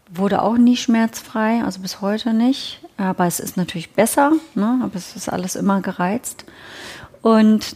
wurde 0.09 0.43
auch 0.43 0.57
nie 0.57 0.77
schmerzfrei, 0.77 1.65
also 1.65 1.81
bis 1.81 2.01
heute 2.01 2.33
nicht. 2.33 2.81
Aber 2.97 3.27
es 3.27 3.41
ist 3.41 3.57
natürlich 3.57 3.91
besser, 3.91 4.35
ne? 4.55 4.79
aber 4.85 4.95
es 4.95 5.17
ist 5.17 5.29
alles 5.29 5.57
immer 5.57 5.81
gereizt. 5.81 6.45
Und 7.23 7.75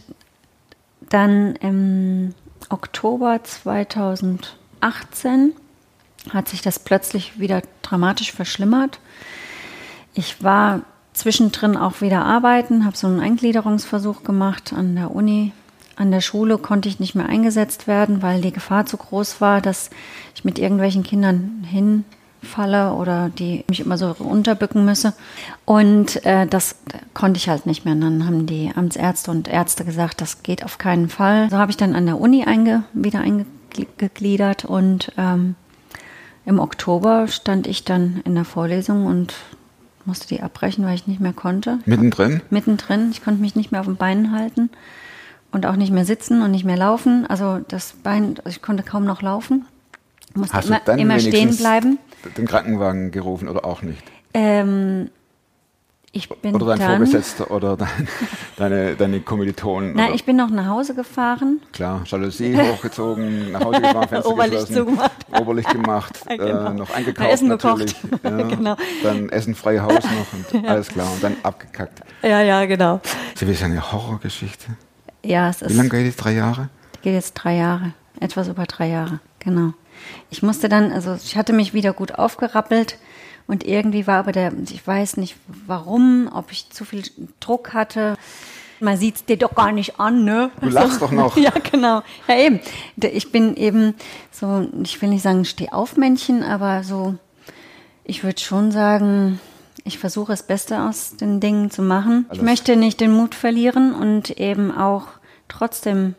dann 1.09 1.55
im 1.57 2.33
Oktober 2.69 3.43
2018 3.43 5.53
hat 6.29 6.49
sich 6.49 6.61
das 6.61 6.79
plötzlich 6.79 7.39
wieder 7.39 7.61
dramatisch 7.81 8.31
verschlimmert. 8.31 8.99
Ich 10.13 10.43
war 10.43 10.81
zwischendrin 11.13 11.77
auch 11.77 12.01
wieder 12.01 12.25
arbeiten, 12.25 12.85
habe 12.85 12.95
so 12.95 13.07
einen 13.07 13.19
Eingliederungsversuch 13.19 14.23
gemacht 14.23 14.73
an 14.73 14.95
der 14.95 15.11
Uni. 15.11 15.51
An 15.95 16.11
der 16.11 16.21
Schule 16.21 16.57
konnte 16.57 16.87
ich 16.87 16.99
nicht 16.99 17.15
mehr 17.15 17.27
eingesetzt 17.27 17.87
werden, 17.87 18.21
weil 18.21 18.41
die 18.41 18.53
Gefahr 18.53 18.85
zu 18.85 18.97
groß 18.97 19.41
war, 19.41 19.59
dass 19.59 19.89
ich 20.33 20.45
mit 20.45 20.57
irgendwelchen 20.57 21.03
Kindern 21.03 21.67
hinfalle 22.41 22.93
oder 22.93 23.29
die 23.29 23.63
mich 23.67 23.79
immer 23.79 23.97
so 23.97 24.15
unterbücken 24.17 24.85
müsse. 24.85 25.13
Und 25.65 26.23
äh, 26.25 26.47
das 26.47 26.75
konnte 27.13 27.37
ich 27.37 27.49
halt 27.49 27.65
nicht 27.65 27.85
mehr. 27.85 27.93
Und 27.93 28.01
dann 28.01 28.25
haben 28.25 28.45
die 28.45 28.71
Amtsärzte 28.73 29.31
und 29.31 29.47
Ärzte 29.47 29.85
gesagt, 29.85 30.21
das 30.21 30.43
geht 30.43 30.63
auf 30.63 30.77
keinen 30.77 31.09
Fall. 31.09 31.49
So 31.49 31.57
habe 31.57 31.71
ich 31.71 31.77
dann 31.77 31.95
an 31.95 32.05
der 32.05 32.19
Uni 32.19 32.43
einge 32.45 32.83
wieder 32.93 33.21
eingegliedert 33.21 34.65
und 34.65 35.11
ähm, 35.17 35.55
im 36.45 36.59
Oktober 36.59 37.27
stand 37.27 37.67
ich 37.67 37.83
dann 37.83 38.21
in 38.25 38.35
der 38.35 38.45
Vorlesung 38.45 39.05
und 39.05 39.33
musste 40.05 40.27
die 40.27 40.41
abbrechen, 40.41 40.85
weil 40.85 40.95
ich 40.95 41.05
nicht 41.05 41.19
mehr 41.19 41.33
konnte. 41.33 41.79
Mittendrin? 41.85 42.41
Mittendrin. 42.49 43.11
Ich 43.11 43.23
konnte 43.23 43.41
mich 43.41 43.55
nicht 43.55 43.71
mehr 43.71 43.81
auf 43.81 43.87
den 43.87 43.97
Beinen 43.97 44.31
halten 44.31 44.71
und 45.51 45.65
auch 45.65 45.75
nicht 45.75 45.91
mehr 45.91 46.05
sitzen 46.05 46.41
und 46.41 46.51
nicht 46.51 46.65
mehr 46.65 46.77
laufen. 46.77 47.27
Also 47.27 47.59
das 47.67 47.93
Bein, 48.03 48.37
also 48.43 48.49
ich 48.49 48.61
konnte 48.63 48.81
kaum 48.81 49.05
noch 49.05 49.21
laufen. 49.21 49.65
Musste 50.35 50.53
Hast 50.55 50.67
immer, 50.67 50.79
du 50.79 50.85
dann 50.85 50.99
immer 50.99 51.19
stehen 51.19 51.55
bleiben. 51.57 51.97
den 52.37 52.45
Krankenwagen 52.47 53.11
gerufen 53.11 53.47
oder 53.47 53.65
auch 53.65 53.81
nicht? 53.81 54.03
Ähm, 54.33 55.09
ich 56.11 56.27
bin 56.27 56.55
Oder 56.55 56.65
dein 56.65 56.79
dann, 56.79 56.97
Vorgesetzter 56.97 57.51
oder 57.51 57.77
dein, 57.77 57.87
deine, 58.57 58.95
deine 58.95 59.19
Kommilitonen? 59.21 59.93
Nein, 59.93 60.13
ich 60.15 60.25
bin 60.25 60.35
noch 60.37 60.49
nach 60.49 60.65
Hause 60.67 60.95
gefahren. 60.95 61.61
Klar, 61.71 62.01
Jalousie 62.05 62.57
hochgezogen, 62.57 63.51
nach 63.51 63.63
Hause 63.63 63.81
gefahren, 63.81 64.07
Fenster 64.09 64.31
Oberlicht 64.31 64.67
geschlossen, 64.67 64.75
zugemacht. 64.75 65.11
Oberlicht 65.39 65.69
gemacht, 65.71 66.19
Ja, 66.27 66.35
genau. 66.37 66.65
äh, 66.65 66.73
noch 66.73 66.89
Na, 66.89 66.95
eingekauft 66.95 67.29
Essen 67.29 67.49
gekocht. 67.49 67.79
natürlich. 67.79 67.95
Ja, 68.23 68.41
Genau. 68.55 68.75
Dann 69.03 69.29
Essen 69.29 69.53
freie 69.55 69.83
Haus 69.83 70.03
noch 70.03 70.55
und 70.61 70.67
alles 70.67 70.87
klar 70.87 71.11
und 71.13 71.23
dann 71.23 71.35
abgekackt. 71.43 72.01
Ja, 72.23 72.41
ja, 72.41 72.65
genau. 72.65 73.01
Sie 73.35 73.47
wissen 73.47 73.65
eine 73.65 73.91
Horrorgeschichte. 73.91 74.65
Ja, 75.23 75.49
es 75.49 75.61
Wie 75.61 75.65
ist, 75.65 75.75
lange 75.75 75.89
geht 75.89 76.05
die? 76.13 76.15
Drei 76.17 76.33
Jahre? 76.33 76.69
geht 77.01 77.13
jetzt 77.13 77.33
drei 77.35 77.55
Jahre, 77.55 77.93
etwas 78.19 78.47
über 78.47 78.65
drei 78.65 78.87
Jahre, 78.89 79.19
genau. 79.39 79.73
Ich 80.29 80.43
musste 80.43 80.69
dann, 80.69 80.91
also 80.91 81.15
ich 81.15 81.35
hatte 81.35 81.53
mich 81.53 81.73
wieder 81.73 81.93
gut 81.93 82.13
aufgerappelt 82.13 82.97
und 83.47 83.65
irgendwie 83.65 84.07
war 84.07 84.19
aber 84.19 84.31
der, 84.31 84.53
ich 84.69 84.85
weiß 84.85 85.17
nicht 85.17 85.35
warum, 85.65 86.29
ob 86.33 86.51
ich 86.51 86.69
zu 86.69 86.85
viel 86.85 87.03
Druck 87.39 87.73
hatte. 87.73 88.17
Man 88.79 88.97
sieht's 88.97 89.25
dir 89.25 89.37
doch 89.37 89.55
gar 89.55 89.71
nicht 89.71 89.99
an, 89.99 90.23
ne? 90.23 90.51
Du 90.61 90.69
lachst 90.69 91.01
doch 91.01 91.11
noch. 91.11 91.35
Ja, 91.37 91.51
genau. 91.71 92.01
Ja, 92.27 92.37
eben. 92.37 92.59
Ich 92.95 93.31
bin 93.31 93.55
eben 93.55 93.95
so, 94.31 94.67
ich 94.83 95.01
will 95.01 95.09
nicht 95.09 95.23
sagen 95.23 95.43
Stehaufmännchen, 95.45 96.43
aber 96.43 96.83
so, 96.83 97.15
ich 98.05 98.23
würde 98.23 98.39
schon 98.39 98.71
sagen, 98.71 99.39
ich 99.83 99.97
versuche 99.97 100.31
das 100.31 100.43
Beste 100.43 100.83
aus 100.83 101.15
den 101.17 101.39
Dingen 101.39 101.71
zu 101.71 101.81
machen. 101.81 102.25
Ich 102.27 102.39
Alles. 102.39 102.43
möchte 102.43 102.75
nicht 102.75 103.01
den 103.01 103.11
Mut 103.11 103.35
verlieren 103.35 103.93
und 103.93 104.29
eben 104.31 104.75
auch 104.75 105.07
trotzdem, 105.47 106.15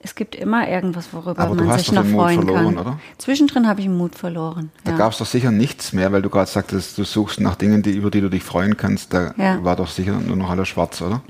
es 0.00 0.14
gibt 0.14 0.34
immer 0.36 0.68
irgendwas, 0.68 1.12
worüber 1.12 1.40
Aber 1.42 1.54
man 1.54 1.76
sich 1.78 1.90
noch 1.90 2.02
den 2.02 2.12
Mut 2.12 2.20
freuen 2.22 2.42
verloren, 2.42 2.76
kann. 2.76 2.86
oder? 2.86 2.98
Zwischendrin 3.18 3.66
habe 3.66 3.80
ich 3.80 3.86
den 3.86 3.96
Mut 3.96 4.14
verloren. 4.14 4.70
Da 4.84 4.92
ja. 4.92 4.96
gab 4.98 5.12
es 5.12 5.18
doch 5.18 5.26
sicher 5.26 5.50
nichts 5.50 5.92
mehr, 5.92 6.12
weil 6.12 6.22
du 6.22 6.30
gerade 6.30 6.48
sagtest, 6.48 6.96
du 6.98 7.04
suchst 7.04 7.40
nach 7.40 7.56
Dingen, 7.56 7.82
die, 7.82 7.90
über 7.90 8.10
die 8.10 8.20
du 8.20 8.28
dich 8.28 8.44
freuen 8.44 8.76
kannst. 8.76 9.12
Da 9.12 9.34
Ja. 9.36 9.62
war 9.64 9.74
doch 9.76 9.88
sicher 9.88 10.12
nur 10.12 10.36
noch 10.36 10.50
alles 10.50 10.68
schwarz, 10.68 11.02
oder? 11.02 11.20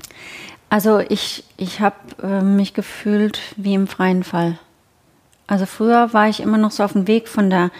Also 0.69 0.99
ich, 0.99 1.43
ich 1.57 1.81
habe 1.81 1.95
äh, 2.21 2.41
mich 2.41 2.75
gefühlt 2.75 3.39
wie 3.57 3.73
im 3.73 3.87
freien 3.87 4.23
Fall. 4.23 4.59
Also 5.47 5.65
früher 5.65 6.13
war 6.13 6.29
ich 6.29 6.39
immer 6.41 6.59
noch 6.59 6.69
so 6.69 6.83
auf 6.83 6.93
dem 6.93 7.07
Weg 7.07 7.27
von 7.27 7.49
der, 7.49 7.71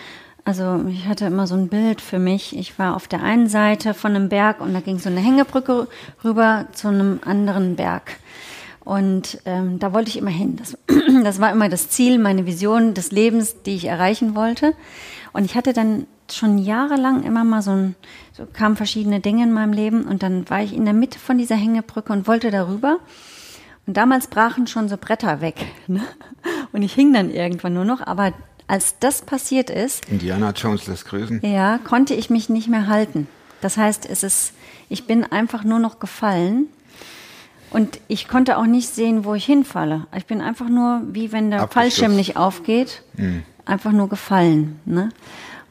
also 0.44 0.84
ich 0.90 1.06
hatte 1.08 1.26
immer 1.26 1.46
so 1.46 1.54
ein 1.54 1.68
Bild 1.68 2.02
für 2.02 2.18
mich. 2.18 2.58
Ich 2.58 2.80
war 2.80 2.96
auf 2.96 3.08
der 3.08 3.22
einen 3.22 3.48
Seite 3.48 3.94
von 3.94 4.16
einem 4.16 4.28
Berg 4.28 4.60
und 4.60 4.74
da 4.74 4.80
ging 4.80 4.98
so 4.98 5.10
eine 5.10 5.20
Hängebrücke 5.20 5.88
rüber 6.24 6.66
zu 6.74 6.88
einem 6.88 7.20
anderen 7.24 7.76
Berg. 7.76 8.18
Und 8.90 9.38
ähm, 9.46 9.78
da 9.78 9.94
wollte 9.94 10.10
ich 10.10 10.18
immer 10.18 10.32
hin. 10.32 10.56
Das, 10.56 10.76
das 11.24 11.40
war 11.40 11.52
immer 11.52 11.70
das 11.70 11.90
Ziel, 11.90 12.18
meine 12.18 12.48
Vision 12.48 12.96
des 12.96 13.12
Lebens, 13.12 13.62
die 13.62 13.76
ich 13.76 13.86
erreichen 13.86 14.34
wollte. 14.34 14.74
Und 15.32 15.46
ich 15.46 15.54
hatte 15.54 15.74
dann 15.74 16.08
schon 16.32 16.58
jahrelang 16.58 17.22
immer 17.22 17.44
mal 17.44 17.62
so 17.62 17.70
ein, 17.70 17.96
so 18.34 18.48
kamen 18.52 18.76
verschiedene 18.76 19.20
Dinge 19.20 19.44
in 19.44 19.54
meinem 19.54 19.74
Leben 19.74 20.06
und 20.06 20.24
dann 20.24 20.50
war 20.50 20.64
ich 20.64 20.74
in 20.74 20.86
der 20.86 20.96
Mitte 20.96 21.20
von 21.20 21.38
dieser 21.38 21.56
Hängebrücke 21.56 22.12
und 22.12 22.28
wollte 22.28 22.50
darüber. 22.50 22.98
Und 23.86 23.96
damals 23.96 24.26
brachen 24.26 24.66
schon 24.66 24.90
so 24.90 24.98
Bretter 24.98 25.40
weg. 25.40 25.68
Ne? 25.88 26.02
Und 26.72 26.82
ich 26.82 26.94
hing 26.94 27.14
dann 27.14 27.30
irgendwann 27.30 27.76
nur 27.76 27.86
noch. 27.86 28.02
Aber 28.02 28.34
als 28.66 28.98
das 28.98 29.22
passiert 29.22 29.70
ist, 29.70 30.04
Indiana 30.10 30.50
Jones 30.50 30.88
lässt 30.88 31.06
grüßen. 31.06 31.42
ja, 31.44 31.78
konnte 31.78 32.16
ich 32.16 32.32
mich 32.32 32.50
nicht 32.50 32.68
mehr 32.68 32.88
halten. 32.88 33.28
Das 33.62 33.78
heißt, 33.78 34.10
es 34.10 34.24
ist, 34.24 34.54
ich 34.90 35.06
bin 35.06 35.26
einfach 35.26 35.64
nur 35.64 35.78
noch 35.78 36.00
gefallen 36.00 36.70
und 37.72 38.00
ich 38.08 38.28
konnte 38.28 38.58
auch 38.58 38.66
nicht 38.66 38.90
sehen, 38.90 39.26
wo 39.26 39.36
ich 39.36 39.46
hinfalle. 39.46 40.08
Ich 40.16 40.26
bin 40.26 40.42
einfach 40.42 40.70
nur, 40.70 41.02
wie 41.12 41.32
wenn 41.32 41.52
der. 41.52 41.68
Fallschirm 41.68 42.16
nicht 42.16 42.38
aufgeht, 42.38 43.04
einfach 43.66 43.92
nur 43.92 44.10
gefallen. 44.10 44.80
Ne? 44.86 45.10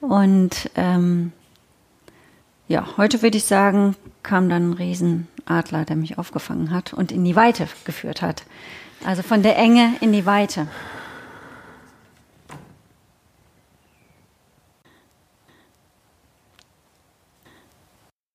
Und 0.01 0.71
ähm, 0.77 1.33
ja, 2.69 2.87
heute 2.97 3.23
würde 3.23 3.39
ich 3.39 3.45
sagen, 3.45 3.97
kam 4.23 4.49
dann 4.49 4.71
ein 4.71 4.73
Riesenadler, 4.75 5.85
der 5.85 5.97
mich 5.97 6.19
aufgefangen 6.19 6.71
hat 6.71 6.93
und 6.93 7.11
in 7.11 7.25
die 7.25 7.35
Weite 7.35 7.67
geführt 7.85 8.23
hat. 8.23 8.45
Also 9.05 9.23
von 9.23 9.43
der 9.43 9.57
Enge 9.57 9.95
in 10.01 10.13
die 10.13 10.27
Weite. 10.27 10.69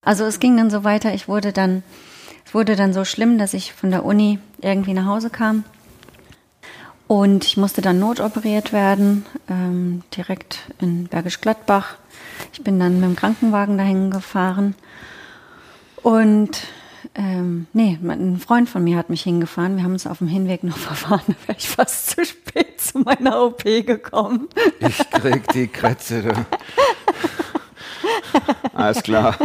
Also 0.01 0.25
es 0.25 0.39
ging 0.39 0.57
dann 0.57 0.69
so 0.69 0.83
weiter, 0.83 1.13
ich 1.13 1.27
wurde 1.27 1.53
dann, 1.53 1.81
wurde 2.53 2.75
dann 2.75 2.93
so 2.93 3.05
schlimm, 3.05 3.37
dass 3.37 3.53
ich 3.53 3.73
von 3.73 3.91
der 3.91 4.05
Uni 4.05 4.39
irgendwie 4.61 4.93
nach 4.93 5.05
Hause 5.05 5.29
kam. 5.29 5.63
Und 7.07 7.43
ich 7.45 7.57
musste 7.57 7.81
dann 7.81 7.99
notoperiert 7.99 8.71
werden, 8.71 9.25
ähm, 9.49 10.03
direkt 10.15 10.59
in 10.79 11.07
Bergisch 11.07 11.41
Gladbach. 11.41 11.95
Ich 12.53 12.63
bin 12.63 12.79
dann 12.79 12.99
mit 12.99 13.03
dem 13.03 13.15
Krankenwagen 13.15 13.77
dahin 13.77 14.09
gefahren. 14.09 14.75
Und 16.01 16.63
ähm, 17.15 17.67
nee, 17.73 17.99
ein 18.01 18.39
Freund 18.39 18.69
von 18.69 18.83
mir 18.83 18.97
hat 18.97 19.09
mich 19.09 19.23
hingefahren. 19.23 19.75
Wir 19.75 19.83
haben 19.83 19.93
uns 19.93 20.07
auf 20.07 20.19
dem 20.19 20.27
Hinweg 20.27 20.63
noch 20.63 20.77
verfahren. 20.89 21.23
Da 21.27 21.35
wäre 21.47 21.57
ich 21.57 21.69
fast 21.69 22.11
zu 22.11 22.25
spät 22.25 22.79
zu 22.79 22.99
meiner 22.99 23.43
OP 23.43 23.63
gekommen. 23.63 24.47
Ich 24.79 24.97
krieg 25.11 25.47
die 25.49 25.67
Krätze. 25.67 26.33
Alles 28.73 29.03
klar. 29.03 29.35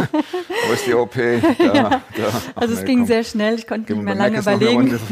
Wo 0.67 0.73
ist 0.73 0.85
die 0.85 0.93
OP? 0.93 1.15
Da, 1.15 1.73
da. 1.89 2.01
Ach, 2.29 2.41
Also 2.55 2.73
es 2.73 2.81
nee, 2.81 2.85
ging 2.85 2.97
komm. 2.99 3.07
sehr 3.07 3.23
schnell, 3.23 3.55
ich 3.55 3.67
konnte 3.67 3.93
nicht 3.93 4.03
mehr 4.03 4.15
lange 4.15 4.39
überlegen. 4.39 4.99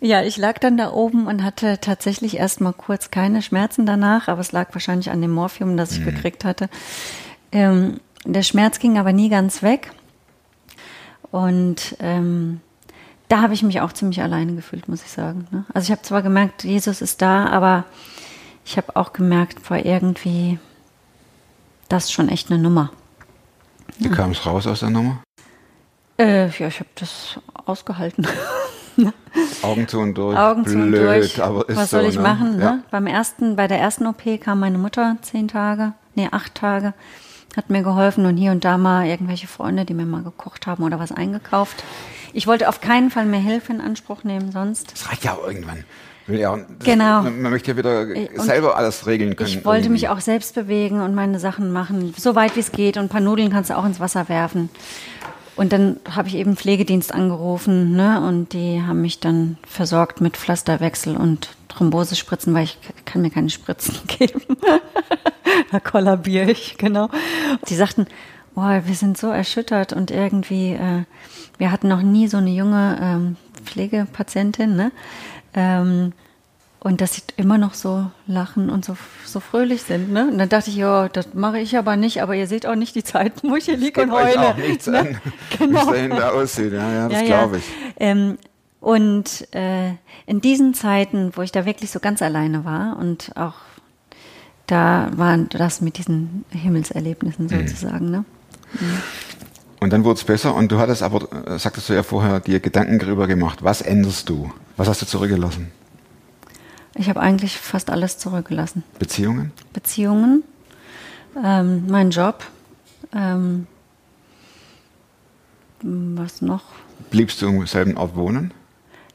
Ja, 0.00 0.22
ich 0.22 0.36
lag 0.38 0.58
dann 0.58 0.76
da 0.76 0.92
oben 0.92 1.26
und 1.26 1.42
hatte 1.44 1.78
tatsächlich 1.80 2.36
erst 2.38 2.60
mal 2.60 2.72
kurz 2.72 3.10
keine 3.10 3.42
Schmerzen 3.42 3.84
danach, 3.86 4.28
aber 4.28 4.40
es 4.40 4.52
lag 4.52 4.68
wahrscheinlich 4.72 5.10
an 5.10 5.20
dem 5.20 5.32
Morphium, 5.32 5.76
das 5.76 5.92
ich 5.92 6.04
gekriegt 6.04 6.44
hatte. 6.44 6.68
Ähm, 7.52 8.00
der 8.24 8.42
Schmerz 8.42 8.78
ging 8.78 8.98
aber 8.98 9.12
nie 9.12 9.28
ganz 9.28 9.62
weg. 9.62 9.90
Und 11.30 11.96
ähm, 12.00 12.60
da 13.28 13.42
habe 13.42 13.54
ich 13.54 13.62
mich 13.62 13.80
auch 13.80 13.92
ziemlich 13.92 14.22
alleine 14.22 14.54
gefühlt, 14.54 14.88
muss 14.88 15.02
ich 15.02 15.10
sagen. 15.10 15.46
Ne? 15.50 15.64
Also 15.74 15.86
ich 15.86 15.90
habe 15.92 16.02
zwar 16.02 16.22
gemerkt, 16.22 16.64
Jesus 16.64 17.02
ist 17.02 17.20
da, 17.20 17.46
aber 17.46 17.84
ich 18.64 18.76
habe 18.76 18.96
auch 18.96 19.12
gemerkt, 19.12 19.68
war 19.70 19.84
irgendwie 19.84 20.58
das 21.90 22.04
ist 22.04 22.12
schon 22.12 22.30
echt 22.30 22.50
eine 22.50 22.62
Nummer. 22.62 22.90
Wie 23.98 24.08
kam 24.08 24.30
es 24.30 24.46
raus 24.46 24.66
aus 24.66 24.80
der 24.80 24.90
Nummer? 24.90 25.22
Äh, 26.18 26.48
ja, 26.48 26.68
ich 26.68 26.80
habe 26.80 26.88
das 26.94 27.38
ausgehalten. 27.66 28.26
Augen 29.62 29.88
zu 29.88 29.98
und 29.98 30.14
durch. 30.14 30.38
Augen 30.38 30.66
zu 30.66 30.74
und 30.74 30.90
Blöd, 30.90 31.22
durch. 31.22 31.42
aber 31.42 31.68
ist 31.68 31.76
Was 31.76 31.90
so, 31.90 31.98
soll 31.98 32.08
ich 32.08 32.16
ne? 32.16 32.22
machen? 32.22 32.56
Ne? 32.56 32.62
Ja. 32.62 32.78
Beim 32.90 33.06
ersten, 33.06 33.56
bei 33.56 33.66
der 33.66 33.78
ersten 33.78 34.06
OP 34.06 34.22
kam 34.40 34.60
meine 34.60 34.78
Mutter 34.78 35.16
zehn 35.22 35.48
Tage, 35.48 35.92
nee, 36.14 36.28
acht 36.30 36.54
Tage, 36.54 36.94
hat 37.56 37.70
mir 37.70 37.82
geholfen 37.82 38.26
und 38.26 38.36
hier 38.36 38.52
und 38.52 38.64
da 38.64 38.78
mal 38.78 39.06
irgendwelche 39.06 39.48
Freunde, 39.48 39.84
die 39.84 39.94
mir 39.94 40.06
mal 40.06 40.22
gekocht 40.22 40.66
haben 40.66 40.84
oder 40.84 40.98
was 40.98 41.12
eingekauft. 41.12 41.82
Ich 42.32 42.46
wollte 42.46 42.68
auf 42.68 42.80
keinen 42.80 43.10
Fall 43.10 43.26
mehr 43.26 43.40
Hilfe 43.40 43.72
in 43.72 43.80
Anspruch 43.80 44.22
nehmen 44.22 44.52
sonst. 44.52 44.92
Das 44.92 45.10
reicht 45.10 45.24
ja 45.24 45.34
auch 45.34 45.46
irgendwann. 45.46 45.84
Ja, 46.28 46.58
Genau. 46.84 47.22
Man, 47.22 47.42
man 47.42 47.50
möchte 47.52 47.72
ja 47.72 47.76
wieder 47.76 48.08
Äh, 48.08 48.28
und 48.36 48.42
selber 48.44 48.76
alles 48.76 49.06
regeln 49.06 49.36
können. 49.36 49.48
Ich 49.48 49.64
wollte 49.64 49.88
mich 49.90 50.04
irgendwie. 50.04 50.18
auch 50.18 50.20
selbst 50.22 50.54
bewegen 50.54 51.00
und 51.00 51.14
meine 51.14 51.38
Sachen 51.38 51.72
machen, 51.72 52.14
so 52.16 52.34
weit 52.34 52.56
wie 52.56 52.60
es 52.60 52.72
geht. 52.72 52.96
Und 52.96 53.04
ein 53.04 53.08
paar 53.08 53.20
Nudeln 53.20 53.50
kannst 53.50 53.70
du 53.70 53.76
auch 53.76 53.84
ins 53.84 54.00
Wasser 54.00 54.28
werfen. 54.28 54.70
Und 55.56 55.72
dann 55.72 55.96
habe 56.10 56.28
ich 56.28 56.36
eben 56.36 56.56
Pflegedienst 56.56 57.12
angerufen, 57.12 57.94
ne? 57.94 58.20
Und 58.26 58.52
die 58.54 58.80
haben 58.82 59.02
mich 59.02 59.20
dann 59.20 59.58
versorgt 59.66 60.20
mit 60.20 60.36
Pflasterwechsel 60.36 61.16
und 61.16 61.50
Thrombosespritzen, 61.68 62.54
weil 62.54 62.64
ich 62.64 62.78
kann 63.04 63.20
mir 63.22 63.30
keine 63.30 63.50
Spritzen 63.50 63.96
geben. 64.06 64.40
da 65.70 65.80
kollabiere 65.80 66.50
ich, 66.50 66.76
genau. 66.78 67.08
Die 67.68 67.74
sagten, 67.74 68.06
oh, 68.54 68.62
wir 68.62 68.94
sind 68.94 69.18
so 69.18 69.28
erschüttert 69.28 69.92
und 69.92 70.10
irgendwie, 70.10 70.72
äh, 70.72 71.04
wir 71.58 71.70
hatten 71.70 71.88
noch 71.88 72.02
nie 72.02 72.26
so 72.28 72.38
eine 72.38 72.50
junge 72.50 72.98
ähm, 73.02 73.36
Pflegepatientin, 73.64 74.76
ne? 74.76 74.92
Ähm, 75.54 76.12
und 76.82 77.02
dass 77.02 77.14
sie 77.14 77.22
immer 77.36 77.58
noch 77.58 77.74
so 77.74 78.10
lachen 78.26 78.70
und 78.70 78.86
so, 78.86 78.96
so 79.26 79.38
fröhlich 79.40 79.82
sind. 79.82 80.10
Ne? 80.12 80.28
Und 80.28 80.38
dann 80.38 80.48
dachte 80.48 80.70
ich, 80.70 80.76
ja, 80.76 81.10
das 81.10 81.34
mache 81.34 81.58
ich 81.58 81.76
aber 81.76 81.96
nicht, 81.96 82.22
aber 82.22 82.34
ihr 82.34 82.46
seht 82.46 82.64
auch 82.66 82.74
nicht 82.74 82.94
die 82.94 83.04
Zeiten, 83.04 83.50
wo 83.50 83.56
ich 83.56 83.66
hier 83.66 83.76
liege 83.76 84.02
und 84.02 84.10
heule. 84.12 84.40
auch 84.48 84.56
nichts 84.56 84.86
ne? 84.86 84.98
an, 85.00 85.18
Genau. 85.58 85.72
wie 85.72 85.82
es 85.82 85.86
dahinter 85.86 86.32
aussieht. 86.34 86.72
Ja, 86.72 86.90
ja 86.92 87.08
das 87.10 87.20
Ja, 87.20 87.26
glaube 87.26 87.56
ja. 87.56 87.62
ich. 87.62 87.64
Ähm, 87.98 88.38
und 88.80 89.46
äh, 89.54 89.90
in 90.24 90.40
diesen 90.40 90.72
Zeiten, 90.72 91.32
wo 91.34 91.42
ich 91.42 91.52
da 91.52 91.66
wirklich 91.66 91.90
so 91.90 92.00
ganz 92.00 92.22
alleine 92.22 92.64
war 92.64 92.96
und 92.98 93.32
auch 93.36 93.54
da 94.66 95.10
war 95.16 95.36
das 95.36 95.82
mit 95.82 95.98
diesen 95.98 96.46
Himmelserlebnissen 96.50 97.44
Mhm. 97.46 97.68
sozusagen. 97.68 98.10
Ne? 98.10 98.24
Und 99.80 99.92
dann 99.94 100.04
wurde 100.04 100.18
es 100.18 100.24
besser 100.24 100.54
und 100.54 100.70
du 100.70 100.78
hattest 100.78 101.02
aber, 101.02 101.26
äh, 101.46 101.58
sagtest 101.58 101.88
du 101.88 101.94
ja 101.94 102.02
vorher, 102.02 102.40
dir 102.40 102.60
Gedanken 102.60 102.98
darüber 102.98 103.26
gemacht. 103.26 103.62
Was 103.62 103.80
änderst 103.80 104.28
du? 104.28 104.52
Was 104.76 104.88
hast 104.88 105.00
du 105.00 105.06
zurückgelassen? 105.06 105.72
Ich 106.94 107.08
habe 107.08 107.20
eigentlich 107.20 107.56
fast 107.56 107.88
alles 107.88 108.18
zurückgelassen. 108.18 108.82
Beziehungen? 108.98 109.52
Beziehungen, 109.72 110.42
ähm, 111.42 111.86
mein 111.88 112.10
Job, 112.10 112.44
ähm, 113.14 113.66
was 115.82 116.42
noch? 116.42 116.64
Bliebst 117.10 117.40
du 117.40 117.48
im 117.48 117.66
selben 117.66 117.96
Ort 117.96 118.16
wohnen? 118.16 118.52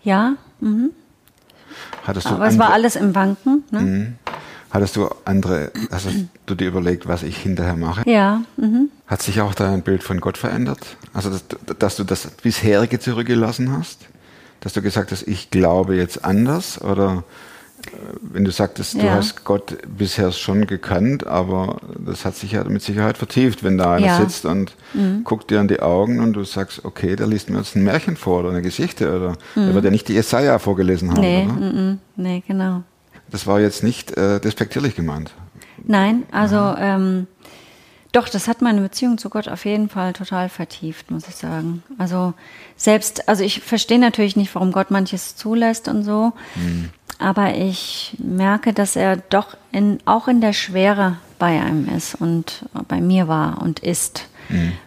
Ja, 0.04 0.34
mhm. 0.62 0.91
Hattest 2.08 2.28
du 2.28 2.32
aber 2.32 2.47
es 2.47 2.58
war 2.58 2.71
alles 2.71 2.95
im 2.95 3.13
Banken. 3.13 3.63
Ne? 3.69 4.13
Hattest 4.71 4.95
du 4.97 5.08
andere, 5.23 5.71
hast 5.91 6.08
du 6.45 6.56
dir 6.56 6.67
überlegt, 6.67 7.08
was 7.08 7.23
ich 7.23 7.38
hinterher 7.38 7.75
mache? 7.78 8.10
Ja, 8.10 8.41
mhm. 8.58 8.89
Hat 9.08 9.21
sich 9.21 9.39
auch 9.41 9.54
dein 9.54 9.84
Bild 9.84 10.04
von 10.04 10.19
Gott 10.19 10.38
verändert? 10.38 10.97
Also, 11.13 11.30
dass, 11.30 11.43
dass 11.80 11.95
du 11.95 12.04
das 12.04 12.28
bisherige 12.41 12.99
zurückgelassen 12.99 13.71
hast? 13.78 13.99
Dass 14.62 14.73
du 14.73 14.82
gesagt 14.82 15.12
hast, 15.12 15.28
ich 15.28 15.49
glaube 15.51 15.95
jetzt 15.95 16.25
anders? 16.25 16.82
Oder 16.82 17.23
äh, 17.86 17.89
wenn 18.21 18.43
du 18.43 18.51
sagtest, 18.51 18.95
du 18.95 19.06
Ja. 19.06 19.13
hast 19.13 19.45
Gott 19.45 19.78
bisher 19.88 20.32
schon 20.32 20.65
gekannt, 20.67 21.25
aber 21.28 21.78
das 22.04 22.25
hat 22.25 22.36
sich 22.36 22.54
ja 22.54 22.63
mit 22.65 22.82
Sicherheit 22.82 23.17
vertieft, 23.17 23.63
wenn 23.63 23.78
da 23.78 23.93
einer 23.93 24.08
Ja. 24.08 24.19
Mhm. 24.19 24.23
sitzt 24.23 24.45
und 24.45 24.75
guckt 25.23 25.51
dir 25.51 25.62
in 25.62 25.67
die 25.69 25.80
Augen 25.82 26.19
und 26.19 26.34
du 26.34 26.43
sagst, 26.43 26.84
okay, 26.84 27.15
der 27.15 27.28
liest 27.28 27.49
mir 27.49 27.60
jetzt 27.60 27.75
ein 27.75 27.84
Märchen 27.84 28.17
vor 28.17 28.39
oder 28.41 28.49
eine 28.49 28.62
Geschichte 28.63 29.15
oder 29.15 29.34
der 29.56 29.73
wird 29.73 29.86
ja 29.86 29.91
nicht 29.91 30.08
die 30.10 30.13
Jesaja 30.13 30.58
vorgelesen 30.60 31.12
haben, 31.12 31.17
Mhm. 31.21 31.23
Nee, 31.23 31.43
oder? 31.45 31.54
mhm. 31.54 31.99
nee, 32.17 32.43
genau. 32.45 32.84
Das 33.29 33.47
war 33.47 33.59
jetzt 33.59 33.83
nicht 33.83 34.11
äh, 34.17 34.39
despektierlich 34.39 34.95
gemeint. 34.95 35.31
Nein, 35.83 36.23
also 36.31 36.75
ähm, 36.77 37.27
doch, 38.11 38.29
das 38.29 38.47
hat 38.47 38.61
meine 38.61 38.81
Beziehung 38.81 39.17
zu 39.17 39.29
Gott 39.29 39.49
auf 39.49 39.65
jeden 39.65 39.89
Fall 39.89 40.13
total 40.13 40.47
vertieft, 40.47 41.11
muss 41.11 41.27
ich 41.27 41.35
sagen. 41.35 41.83
Also 41.97 42.33
selbst, 42.77 43.27
also 43.27 43.43
ich 43.43 43.61
verstehe 43.61 43.99
natürlich 43.99 44.35
nicht, 44.35 44.55
warum 44.55 44.71
Gott 44.71 44.89
manches 44.89 45.35
zulässt 45.35 45.89
und 45.89 46.03
so, 46.03 46.31
aber 47.19 47.55
ich 47.55 48.15
merke, 48.19 48.71
dass 48.71 48.95
er 48.95 49.17
doch 49.17 49.57
in, 49.71 49.99
auch 50.05 50.27
in 50.29 50.39
der 50.39 50.53
Schwere 50.53 51.17
bei 51.39 51.59
einem 51.61 51.89
ist 51.89 52.15
und 52.15 52.65
bei 52.88 53.01
mir 53.01 53.27
war 53.27 53.61
und 53.61 53.79
ist. 53.79 54.29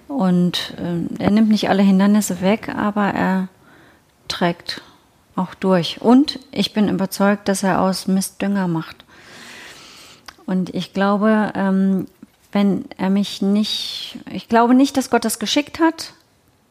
Und 0.08 0.74
ähm, 0.78 1.08
er 1.18 1.30
nimmt 1.30 1.48
nicht 1.48 1.68
alle 1.68 1.82
Hindernisse 1.82 2.40
weg, 2.40 2.68
aber 2.74 3.08
er 3.08 3.48
trägt 4.28 4.82
auch 5.38 5.54
durch. 5.54 6.00
Und 6.00 6.38
ich 6.50 6.72
bin 6.72 6.88
überzeugt, 6.88 7.48
dass 7.48 7.62
er 7.62 7.80
aus 7.80 8.06
Mist 8.06 8.42
Dünger 8.42 8.68
macht. 8.68 9.04
Und 10.46 10.74
ich 10.74 10.92
glaube, 10.92 11.52
ähm, 11.54 12.06
wenn 12.52 12.86
er 12.96 13.10
mich 13.10 13.42
nicht, 13.42 14.18
ich 14.30 14.48
glaube 14.48 14.74
nicht, 14.74 14.96
dass 14.96 15.10
Gott 15.10 15.24
das 15.24 15.38
geschickt 15.38 15.80
hat. 15.80 16.14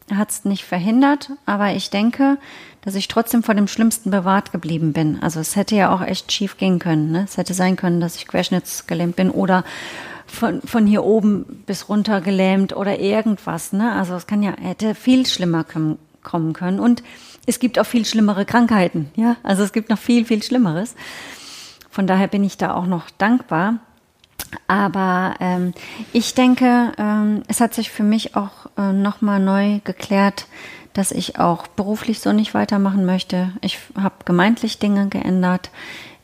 Er 0.10 0.18
hat 0.18 0.32
es 0.32 0.46
nicht 0.46 0.64
verhindert, 0.64 1.32
aber 1.46 1.74
ich 1.74 1.90
denke, 1.90 2.38
dass 2.82 2.96
ich 2.96 3.10
trotzdem 3.10 3.44
vor 3.44 3.56
dem 3.56 3.68
Schlimmsten 3.68 4.10
bewahrt 4.10 4.54
geblieben 4.54 4.94
bin. 4.94 5.22
Also 5.22 5.42
es 5.42 5.56
hätte 5.58 5.76
ja 5.76 5.94
auch 5.94 6.02
echt 6.02 6.32
schief 6.32 6.58
gehen 6.58 6.80
können. 6.80 7.12
Ne? 7.12 7.26
Es 7.26 7.36
hätte 7.36 7.54
sein 7.54 7.76
können, 7.76 8.00
dass 8.00 8.16
ich 8.16 8.28
querschnittsgelähmt 8.28 9.18
bin 9.18 9.30
oder 9.30 9.66
von, 10.26 10.62
von 10.62 10.88
hier 10.88 11.04
oben 11.04 11.64
bis 11.66 11.90
runter 11.90 12.22
gelähmt 12.22 12.76
oder 12.76 13.00
irgendwas. 13.00 13.74
Ne? 13.74 13.92
Also 13.92 14.16
es 14.16 14.28
kann 14.28 14.42
ja, 14.42 14.54
hätte 14.60 14.96
viel 14.96 15.26
schlimmer 15.26 15.66
kommen 16.24 16.54
können. 16.54 16.80
Und 16.80 17.04
es 17.46 17.60
gibt 17.60 17.80
auch 17.80 17.86
viel 17.86 18.06
schlimmere 18.06 18.46
Krankheiten. 18.46 19.10
Ja, 19.16 19.38
also 19.44 19.64
es 19.64 19.74
gibt 19.74 19.90
noch 19.90 20.00
viel, 20.00 20.26
viel 20.26 20.44
Schlimmeres. 20.44 20.96
Von 21.90 22.08
daher 22.08 22.28
bin 22.28 22.44
ich 22.44 22.58
da 22.58 22.76
auch 22.76 22.86
noch 22.86 23.10
dankbar. 23.18 23.80
Aber 24.68 25.36
ähm, 25.40 25.74
ich 26.14 26.34
denke, 26.34 26.92
ähm, 26.98 27.44
es 27.48 27.60
hat 27.60 27.74
sich 27.74 27.90
für 27.90 28.04
mich 28.04 28.36
auch 28.36 28.68
äh, 28.78 28.94
nochmal 28.94 29.40
neu 29.40 29.80
geklärt, 29.84 30.48
dass 30.94 31.12
ich 31.12 31.40
auch 31.40 31.68
beruflich 31.68 32.20
so 32.20 32.34
nicht 32.34 32.54
weitermachen 32.54 33.06
möchte. 33.06 33.52
Ich 33.62 33.80
habe 34.00 34.16
gemeintlich 34.26 34.80
Dinge 34.80 35.08
geändert. 35.08 35.70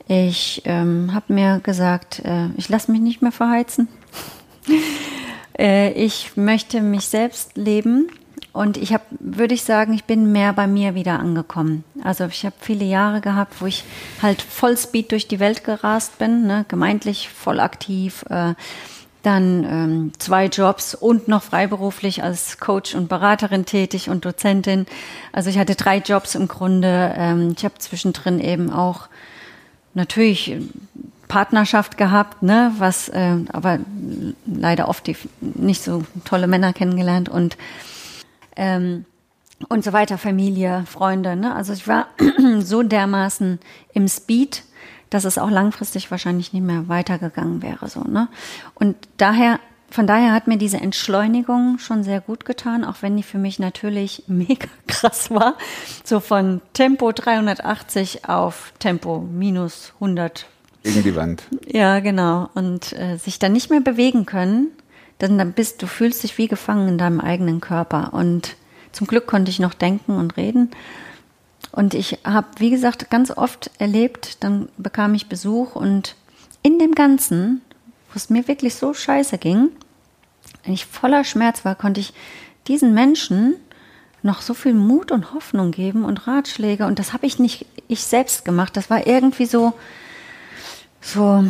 Ich 0.08 0.62
ähm, 0.64 1.14
habe 1.14 1.32
mir 1.32 1.60
gesagt, 1.62 2.20
äh, 2.24 2.48
ich 2.56 2.68
lasse 2.68 2.92
mich 2.92 3.00
nicht 3.00 3.22
mehr 3.22 3.32
verheizen. 3.32 3.88
äh, 5.58 5.92
ich 5.92 6.36
möchte 6.36 6.82
mich 6.82 7.08
selbst 7.08 7.56
leben 7.56 8.08
und 8.54 8.76
ich 8.76 8.92
habe, 8.94 9.02
würde 9.18 9.52
ich 9.52 9.64
sagen, 9.64 9.92
ich 9.94 10.04
bin 10.04 10.30
mehr 10.30 10.52
bei 10.52 10.68
mir 10.68 10.94
wieder 10.94 11.18
angekommen. 11.18 11.82
Also 12.04 12.26
ich 12.26 12.46
habe 12.46 12.54
viele 12.60 12.84
Jahre 12.84 13.20
gehabt, 13.20 13.60
wo 13.60 13.66
ich 13.66 13.82
halt 14.22 14.40
Vollspeed 14.40 15.10
durch 15.10 15.26
die 15.26 15.40
Welt 15.40 15.64
gerast 15.64 16.18
bin, 16.18 16.46
ne, 16.46 16.64
gemeintlich 16.68 17.28
voll 17.28 17.58
aktiv, 17.58 18.24
äh, 18.30 18.54
dann 19.24 19.64
ähm, 19.64 20.12
zwei 20.18 20.46
Jobs 20.46 20.94
und 20.94 21.26
noch 21.26 21.42
freiberuflich 21.42 22.22
als 22.22 22.58
Coach 22.58 22.94
und 22.94 23.08
Beraterin 23.08 23.64
tätig 23.64 24.08
und 24.08 24.24
Dozentin. 24.24 24.86
Also 25.32 25.50
ich 25.50 25.58
hatte 25.58 25.74
drei 25.74 25.98
Jobs 25.98 26.36
im 26.36 26.46
Grunde. 26.46 27.12
Ähm, 27.16 27.54
ich 27.56 27.64
habe 27.64 27.78
zwischendrin 27.78 28.38
eben 28.38 28.72
auch 28.72 29.08
natürlich 29.94 30.56
Partnerschaft 31.26 31.96
gehabt, 31.98 32.44
ne, 32.44 32.70
was 32.78 33.08
äh, 33.08 33.38
aber 33.52 33.80
leider 34.46 34.88
oft 34.88 35.08
die 35.08 35.16
nicht 35.40 35.82
so 35.82 36.04
tolle 36.24 36.46
Männer 36.46 36.72
kennengelernt 36.72 37.28
und 37.28 37.56
ähm, 38.56 39.04
und 39.68 39.84
so 39.84 39.92
weiter, 39.92 40.18
Familie, 40.18 40.84
Freunde. 40.86 41.36
Ne? 41.36 41.54
Also 41.54 41.72
ich 41.72 41.86
war 41.88 42.08
so 42.60 42.82
dermaßen 42.82 43.58
im 43.92 44.08
Speed, 44.08 44.64
dass 45.10 45.24
es 45.24 45.38
auch 45.38 45.50
langfristig 45.50 46.10
wahrscheinlich 46.10 46.52
nicht 46.52 46.64
mehr 46.64 46.88
weitergegangen 46.88 47.62
wäre. 47.62 47.88
So, 47.88 48.00
ne? 48.00 48.28
Und 48.74 48.96
daher, 49.16 49.60
von 49.90 50.06
daher 50.06 50.32
hat 50.32 50.48
mir 50.48 50.58
diese 50.58 50.78
Entschleunigung 50.78 51.78
schon 51.78 52.02
sehr 52.02 52.20
gut 52.20 52.44
getan, 52.44 52.84
auch 52.84 52.96
wenn 53.00 53.16
die 53.16 53.22
für 53.22 53.38
mich 53.38 53.58
natürlich 53.58 54.24
mega 54.26 54.68
krass 54.86 55.30
war. 55.30 55.54
So 56.02 56.20
von 56.20 56.60
Tempo 56.72 57.12
380 57.12 58.28
auf 58.28 58.72
Tempo 58.78 59.20
minus 59.20 59.92
100 59.94 60.46
Gegen 60.82 61.02
die 61.02 61.16
Wand. 61.16 61.44
ja, 61.66 62.00
genau. 62.00 62.50
Und 62.54 62.92
äh, 62.92 63.16
sich 63.16 63.38
dann 63.38 63.52
nicht 63.52 63.70
mehr 63.70 63.80
bewegen 63.80 64.26
können, 64.26 64.66
dann, 65.18 65.52
bist 65.52 65.82
du 65.82 65.86
fühlst 65.86 66.22
dich 66.22 66.38
wie 66.38 66.48
gefangen 66.48 66.88
in 66.88 66.98
deinem 66.98 67.20
eigenen 67.20 67.60
Körper. 67.60 68.12
Und 68.12 68.56
zum 68.92 69.06
Glück 69.06 69.26
konnte 69.26 69.50
ich 69.50 69.58
noch 69.58 69.74
denken 69.74 70.16
und 70.16 70.36
reden. 70.36 70.70
Und 71.72 71.94
ich 71.94 72.18
habe, 72.24 72.46
wie 72.58 72.70
gesagt, 72.70 73.10
ganz 73.10 73.30
oft 73.30 73.70
erlebt, 73.78 74.42
dann 74.44 74.68
bekam 74.76 75.14
ich 75.14 75.28
Besuch 75.28 75.74
und 75.74 76.14
in 76.62 76.78
dem 76.78 76.94
Ganzen, 76.94 77.62
wo 78.12 78.16
es 78.16 78.30
mir 78.30 78.46
wirklich 78.46 78.74
so 78.76 78.94
scheiße 78.94 79.38
ging, 79.38 79.70
wenn 80.64 80.72
ich 80.72 80.86
voller 80.86 81.24
Schmerz 81.24 81.64
war, 81.64 81.74
konnte 81.74 82.00
ich 82.00 82.14
diesen 82.68 82.94
Menschen 82.94 83.56
noch 84.22 84.40
so 84.40 84.54
viel 84.54 84.72
Mut 84.72 85.12
und 85.12 85.34
Hoffnung 85.34 85.70
geben 85.70 86.04
und 86.04 86.26
Ratschläge. 86.26 86.86
Und 86.86 86.98
das 86.98 87.12
habe 87.12 87.26
ich 87.26 87.38
nicht 87.38 87.66
ich 87.88 88.04
selbst 88.04 88.44
gemacht. 88.44 88.76
Das 88.76 88.88
war 88.88 89.06
irgendwie 89.06 89.44
so, 89.44 89.74
so 91.00 91.44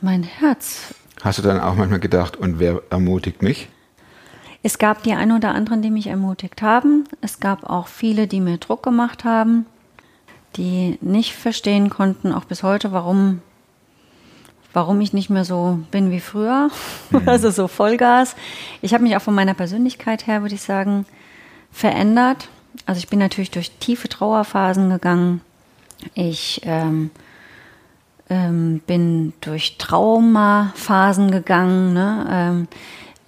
mein 0.00 0.24
Herz. 0.24 0.94
Hast 1.24 1.38
du 1.38 1.42
dann 1.42 1.58
auch 1.58 1.74
manchmal 1.74 2.00
gedacht, 2.00 2.36
und 2.36 2.58
wer 2.58 2.82
ermutigt 2.90 3.40
mich? 3.40 3.70
Es 4.62 4.76
gab 4.76 5.02
die 5.02 5.14
ein 5.14 5.32
oder 5.32 5.54
anderen, 5.54 5.80
die 5.80 5.90
mich 5.90 6.08
ermutigt 6.08 6.60
haben. 6.60 7.04
Es 7.22 7.40
gab 7.40 7.64
auch 7.64 7.88
viele, 7.88 8.26
die 8.26 8.42
mir 8.42 8.58
Druck 8.58 8.82
gemacht 8.82 9.24
haben, 9.24 9.64
die 10.56 10.98
nicht 11.00 11.32
verstehen 11.32 11.88
konnten, 11.88 12.30
auch 12.30 12.44
bis 12.44 12.62
heute, 12.62 12.92
warum, 12.92 13.40
warum 14.74 15.00
ich 15.00 15.14
nicht 15.14 15.30
mehr 15.30 15.46
so 15.46 15.80
bin 15.90 16.10
wie 16.10 16.20
früher. 16.20 16.68
Also 17.24 17.50
so 17.50 17.68
Vollgas. 17.68 18.36
Ich 18.82 18.92
habe 18.92 19.02
mich 19.02 19.16
auch 19.16 19.22
von 19.22 19.34
meiner 19.34 19.54
Persönlichkeit 19.54 20.26
her, 20.26 20.42
würde 20.42 20.56
ich 20.56 20.62
sagen, 20.62 21.06
verändert. 21.72 22.48
Also 22.84 22.98
ich 22.98 23.08
bin 23.08 23.18
natürlich 23.18 23.50
durch 23.50 23.70
tiefe 23.78 24.10
Trauerphasen 24.10 24.90
gegangen. 24.90 25.40
Ich 26.12 26.60
ähm, 26.64 27.10
ähm, 28.30 28.80
bin 28.86 29.32
durch 29.40 29.76
Traumaphasen 29.78 31.30
gegangen. 31.30 31.92
Ne? 31.92 32.26
Ähm, 32.30 32.68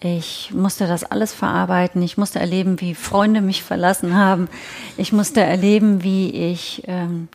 ich 0.00 0.52
musste 0.52 0.86
das 0.86 1.04
alles 1.04 1.32
verarbeiten. 1.32 2.02
Ich 2.02 2.18
musste 2.18 2.38
erleben, 2.38 2.80
wie 2.80 2.94
Freunde 2.94 3.40
mich 3.40 3.62
verlassen 3.62 4.14
haben. 4.14 4.48
Ich 4.96 5.12
musste 5.12 5.40
erleben, 5.40 6.02
wie 6.02 6.30
ich, 6.30 6.82
ähm, 6.86 7.28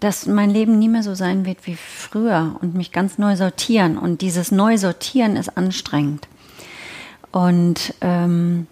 dass 0.00 0.26
mein 0.26 0.50
Leben 0.50 0.78
nie 0.78 0.88
mehr 0.88 1.02
so 1.02 1.14
sein 1.14 1.46
wird 1.46 1.66
wie 1.66 1.76
früher 1.76 2.56
und 2.60 2.74
mich 2.74 2.92
ganz 2.92 3.18
neu 3.18 3.36
sortieren. 3.36 3.98
Und 3.98 4.20
dieses 4.20 4.52
neu 4.52 4.76
sortieren 4.76 5.36
ist 5.36 5.56
anstrengend. 5.56 6.28
Und 7.32 7.94
ähm, 8.00 8.66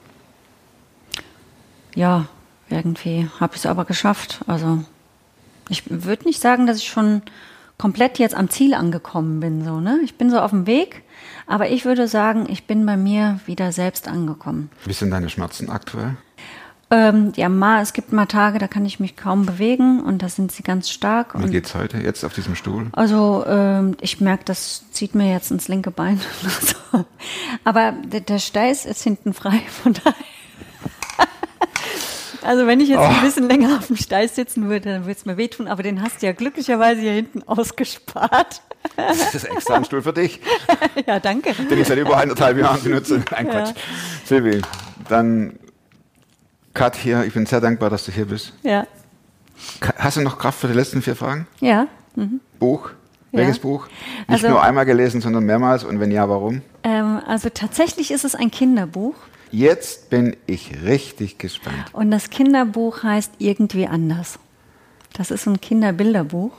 ja, 1.94 2.26
irgendwie 2.70 3.28
habe 3.40 3.54
ich 3.54 3.60
es 3.60 3.66
aber 3.66 3.84
geschafft. 3.84 4.40
Also 4.46 4.84
ich 5.68 5.82
würde 5.88 6.24
nicht 6.24 6.40
sagen, 6.40 6.66
dass 6.66 6.78
ich 6.78 6.88
schon 6.88 7.22
komplett 7.78 8.18
jetzt 8.18 8.34
am 8.34 8.48
Ziel 8.50 8.74
angekommen 8.74 9.40
bin. 9.40 9.64
So, 9.64 9.80
ne? 9.80 10.00
Ich 10.04 10.16
bin 10.16 10.30
so 10.30 10.40
auf 10.40 10.50
dem 10.50 10.66
Weg, 10.66 11.02
aber 11.46 11.68
ich 11.70 11.84
würde 11.84 12.08
sagen, 12.08 12.46
ich 12.48 12.66
bin 12.66 12.86
bei 12.86 12.96
mir 12.96 13.40
wieder 13.46 13.72
selbst 13.72 14.08
angekommen. 14.08 14.70
Wie 14.84 14.92
sind 14.92 15.10
deine 15.10 15.28
Schmerzen 15.28 15.70
aktuell? 15.70 16.16
Ähm, 16.90 17.32
ja, 17.34 17.48
mal, 17.48 17.82
es 17.82 17.92
gibt 17.94 18.12
mal 18.12 18.26
Tage, 18.26 18.58
da 18.58 18.68
kann 18.68 18.84
ich 18.84 19.00
mich 19.00 19.16
kaum 19.16 19.46
bewegen 19.46 20.00
und 20.02 20.22
da 20.22 20.28
sind 20.28 20.52
sie 20.52 20.62
ganz 20.62 20.90
stark. 20.90 21.36
Wie 21.36 21.42
Und 21.42 21.50
geht's 21.50 21.74
heute, 21.74 21.96
jetzt 21.98 22.24
auf 22.24 22.34
diesem 22.34 22.54
Stuhl? 22.54 22.86
also 22.92 23.44
ähm, 23.48 23.96
ich 24.00 24.20
merke, 24.20 24.44
das 24.44 24.84
zieht 24.92 25.14
mir 25.14 25.32
jetzt 25.32 25.50
ins 25.50 25.66
linke 25.66 25.90
Bein. 25.90 26.20
Aber 27.64 27.92
der, 28.04 28.20
der 28.20 28.38
Steiß 28.38 28.84
ist 28.84 29.02
hinten 29.02 29.32
frei, 29.32 29.60
von 29.82 29.94
daher. 29.94 30.14
Also 32.44 32.66
wenn 32.66 32.80
ich 32.80 32.88
jetzt 32.88 32.98
ein 33.00 33.22
bisschen 33.22 33.48
länger 33.48 33.78
auf 33.78 33.86
dem 33.88 33.96
Steiß 33.96 34.34
sitzen 34.36 34.68
würde, 34.68 34.90
dann 34.90 35.02
würde 35.02 35.12
es 35.18 35.24
mir 35.26 35.36
wehtun, 35.36 35.66
aber 35.68 35.82
den 35.82 36.02
hast 36.02 36.22
du 36.22 36.26
ja 36.26 36.32
glücklicherweise 36.32 37.00
hier 37.00 37.12
hinten 37.12 37.42
ausgespart. 37.44 38.62
Das 38.96 39.34
ist 39.34 39.44
extra 39.44 39.74
ein 39.74 39.84
Stuhl 39.84 40.02
für 40.02 40.12
dich, 40.12 40.40
ja, 41.06 41.18
danke. 41.18 41.54
den 41.54 41.78
ich 41.80 41.88
seit 41.88 41.98
über 41.98 42.16
eineinhalb 42.18 42.58
Jahren 42.58 42.82
benutze. 42.82 43.22
Nein, 43.30 43.48
Quatsch. 43.48 43.74
Silvi, 44.26 44.60
dann 45.08 45.58
Kat 46.74 46.96
hier, 46.96 47.24
ich 47.24 47.32
bin 47.34 47.46
sehr 47.46 47.60
dankbar, 47.60 47.88
dass 47.88 48.04
du 48.04 48.12
hier 48.12 48.26
bist. 48.26 48.52
Ja. 48.62 48.86
Hast 49.96 50.16
du 50.16 50.20
noch 50.22 50.38
Kraft 50.38 50.58
für 50.60 50.66
die 50.68 50.74
letzten 50.74 51.00
vier 51.02 51.16
Fragen? 51.16 51.46
Ja. 51.60 51.86
Buch? 52.58 52.90
Ja. 53.32 53.38
Welches 53.40 53.58
Buch? 53.60 53.86
Nicht 54.28 54.44
Also- 54.44 54.48
nur 54.48 54.62
einmal 54.62 54.84
gelesen, 54.84 55.20
sondern 55.20 55.44
mehrmals 55.44 55.82
und 55.84 55.98
wenn 56.00 56.10
ja, 56.10 56.28
warum? 56.28 56.62
Ähm, 56.82 57.20
also 57.26 57.48
tatsächlich 57.48 58.10
ist 58.10 58.24
es 58.24 58.34
ein 58.34 58.50
Kinderbuch 58.50 59.14
Jetzt 59.54 60.10
bin 60.10 60.36
ich 60.46 60.82
richtig 60.82 61.38
gespannt. 61.38 61.76
und 61.92 62.10
das 62.10 62.28
Kinderbuch 62.28 63.04
heißt 63.04 63.34
Irgendwie 63.38 63.86
anders. 63.86 64.40
Das 65.12 65.30
ist 65.30 65.44
so 65.44 65.50
ein 65.52 65.60
Kinderbilderbuch. 65.60 66.50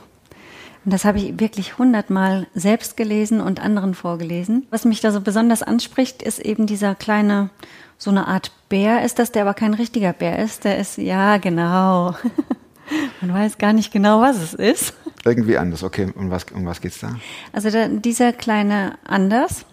Und 0.82 0.92
das 0.92 1.04
habe 1.04 1.18
ich 1.18 1.38
wirklich 1.38 1.76
hundertmal 1.76 2.46
selbst 2.54 2.96
gelesen 2.96 3.42
und 3.42 3.60
anderen 3.60 3.92
vorgelesen. 3.92 4.66
Was 4.70 4.86
mich 4.86 5.02
da 5.02 5.12
so 5.12 5.20
besonders 5.20 5.62
anspricht, 5.62 6.22
ist 6.22 6.38
eben 6.38 6.66
dieser 6.66 6.94
kleine, 6.94 7.50
so 7.98 8.10
eine 8.10 8.28
Art 8.28 8.50
Bär 8.70 9.04
ist 9.04 9.18
das, 9.18 9.30
der 9.30 9.42
aber 9.42 9.52
kein 9.52 9.74
richtiger 9.74 10.14
Bär 10.14 10.38
ist. 10.38 10.64
Der 10.64 10.78
ist, 10.78 10.96
ja, 10.96 11.36
genau. 11.36 12.14
Man 13.20 13.34
weiß 13.34 13.58
gar 13.58 13.74
nicht 13.74 13.92
genau, 13.92 14.22
was 14.22 14.38
es 14.38 14.54
ist. 14.54 14.94
Irgendwie 15.26 15.58
anders, 15.58 15.82
okay. 15.82 16.10
Um 16.14 16.30
was, 16.30 16.46
um 16.54 16.64
was 16.64 16.80
geht's 16.80 17.00
da? 17.00 17.16
Also 17.52 17.70
der, 17.70 17.88
dieser 17.88 18.32
kleine 18.32 18.96
Anders, 19.04 19.66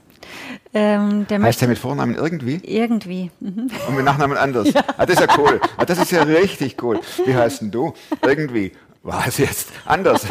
ähm, 0.73 1.27
der 1.27 1.41
Heißt 1.41 1.61
der 1.61 1.67
mit 1.67 1.77
Vornamen 1.77 2.15
irgendwie 2.15 2.59
irgendwie. 2.63 3.31
mhm. 3.39 3.69
und 3.87 3.95
mit 3.95 4.05
Nachnamen 4.05 4.37
anders? 4.37 4.69
Ah, 4.97 5.05
das 5.05 5.19
ist 5.19 5.27
ja 5.27 5.37
cool. 5.37 5.59
Ah, 5.77 5.85
das 5.85 5.97
ist 5.99 6.11
ja 6.11 6.23
richtig 6.23 6.81
cool. 6.83 6.99
Wie 7.25 7.35
heißt 7.35 7.61
denn 7.61 7.71
du? 7.71 7.93
Irgendwie. 8.21 8.71
War 9.03 9.25
es 9.27 9.37
jetzt 9.37 9.69
anders? 9.85 10.25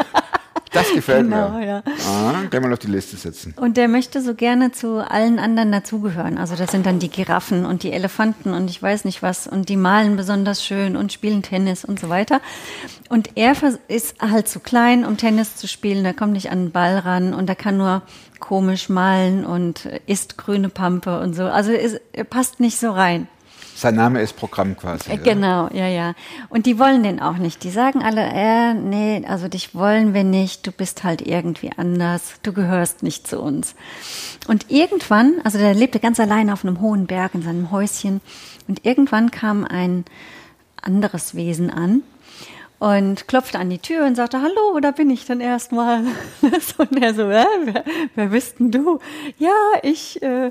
Das 0.73 0.91
gefällt 0.95 1.25
Genau, 1.29 1.51
mir. 1.51 1.67
ja. 1.67 1.83
Ah, 2.09 2.45
gleich 2.49 2.63
mal 2.63 2.73
auf 2.73 2.79
die 2.79 2.87
Liste 2.87 3.15
setzen. 3.19 3.53
Und 3.59 3.77
der 3.77 3.89
möchte 3.89 4.23
so 4.23 4.35
gerne 4.35 4.73
zu 4.73 5.07
allen 5.07 5.39
anderen 5.39 5.71
dazugehören. 5.71 6.39
Also 6.39 6.57
das 6.57 6.71
sind 6.71 6.87
dann 6.87 6.99
die 6.99 7.11
Giraffen 7.11 7.67
und 7.67 7.83
die 7.83 7.93
Elefanten 7.93 8.55
und 8.55 8.71
ich 8.71 8.83
weiß 8.83 9.05
nicht 9.05 9.23
was. 9.23 9.47
Und 9.47 9.69
die 9.69 9.77
malen 9.77 10.17
besonders 10.17 10.65
schön 10.65 10.97
und 10.97 11.13
spielen 11.13 11.43
Tennis 11.43 11.85
und 11.85 12.01
so 12.01 12.09
weiter. 12.09 12.41
Und 13.11 13.33
er 13.35 13.53
ist 13.89 14.15
halt 14.23 14.49
zu 14.49 14.61
klein, 14.61 15.05
um 15.05 15.19
Tennis 15.19 15.57
zu 15.57 15.69
spielen. 15.69 16.07
Er 16.07 16.15
kommt 16.15 16.33
nicht 16.33 16.51
an 16.51 16.65
den 16.65 16.71
Ball 16.73 16.99
ran 17.01 17.35
und 17.35 17.51
er 17.51 17.55
kann 17.57 17.77
nur 17.77 18.01
komisch 18.43 18.91
malen 18.91 19.47
und 19.47 19.87
isst 20.07 20.37
grüne 20.37 20.69
Pampe 20.69 21.21
und 21.21 21.35
so. 21.35 21.45
Also 21.45 21.73
er 21.73 22.25
passt 22.25 22.61
nicht 22.61 22.79
so 22.79 22.91
rein. 22.91 23.29
Sein 23.75 23.95
Name 23.95 24.21
ist 24.21 24.37
Programm 24.37 24.77
quasi. 24.77 25.11
Äh. 25.11 25.17
Genau, 25.17 25.69
ja, 25.73 25.87
ja. 25.87 26.15
Und 26.51 26.67
die 26.67 26.79
wollen 26.79 27.03
den 27.03 27.21
auch 27.21 27.39
nicht. 27.39 27.65
Die 27.65 27.71
sagen 27.71 28.03
alle, 28.03 28.23
äh, 28.23 28.75
nee, 28.75 29.25
also 29.27 29.49
dich 29.49 29.75
wollen 29.75 30.13
wir 30.13 30.25
nicht, 30.25 30.67
du 30.67 30.73
bist 30.73 31.05
halt 31.05 31.23
irgendwie 31.23 31.71
anders, 31.77 32.35
du 32.43 32.53
gehörst 32.53 33.03
nicht 33.03 33.27
zu 33.27 33.41
uns. 33.41 33.75
Und 34.47 34.67
irgendwann, 34.71 35.35
also 35.45 35.59
der 35.59 35.75
lebte 35.75 36.01
ganz 36.01 36.21
allein 36.21 36.51
auf 36.51 36.65
einem 36.65 36.81
hohen 36.81 37.07
Berg 37.07 37.35
in 37.35 37.43
seinem 37.43 37.71
Häuschen 37.71 38.21
und 38.69 38.85
irgendwann 38.85 39.31
kam 39.31 39.65
ein 39.65 40.05
anderes 40.83 41.35
Wesen 41.35 41.71
an 41.71 42.03
und 42.83 43.29
klopfte 43.29 43.61
an 43.61 43.71
die 43.71 43.79
Tür 43.79 44.07
und 44.07 44.17
sagte, 44.17 44.43
hallo, 44.43 44.81
da 44.81 44.91
bin 44.91 45.09
ich 45.09 45.25
dann 45.25 45.41
erstmal. 45.41 46.03
und 46.79 47.01
er 47.01 47.15
so, 47.15 47.31
äh, 47.31 47.47
wer, 47.63 47.85
wer 48.17 48.27
bist 48.27 48.59
denn 48.59 48.73
du? 48.73 48.99
Ja, 49.39 49.55
ich, 49.85 50.21
äh, 50.21 50.51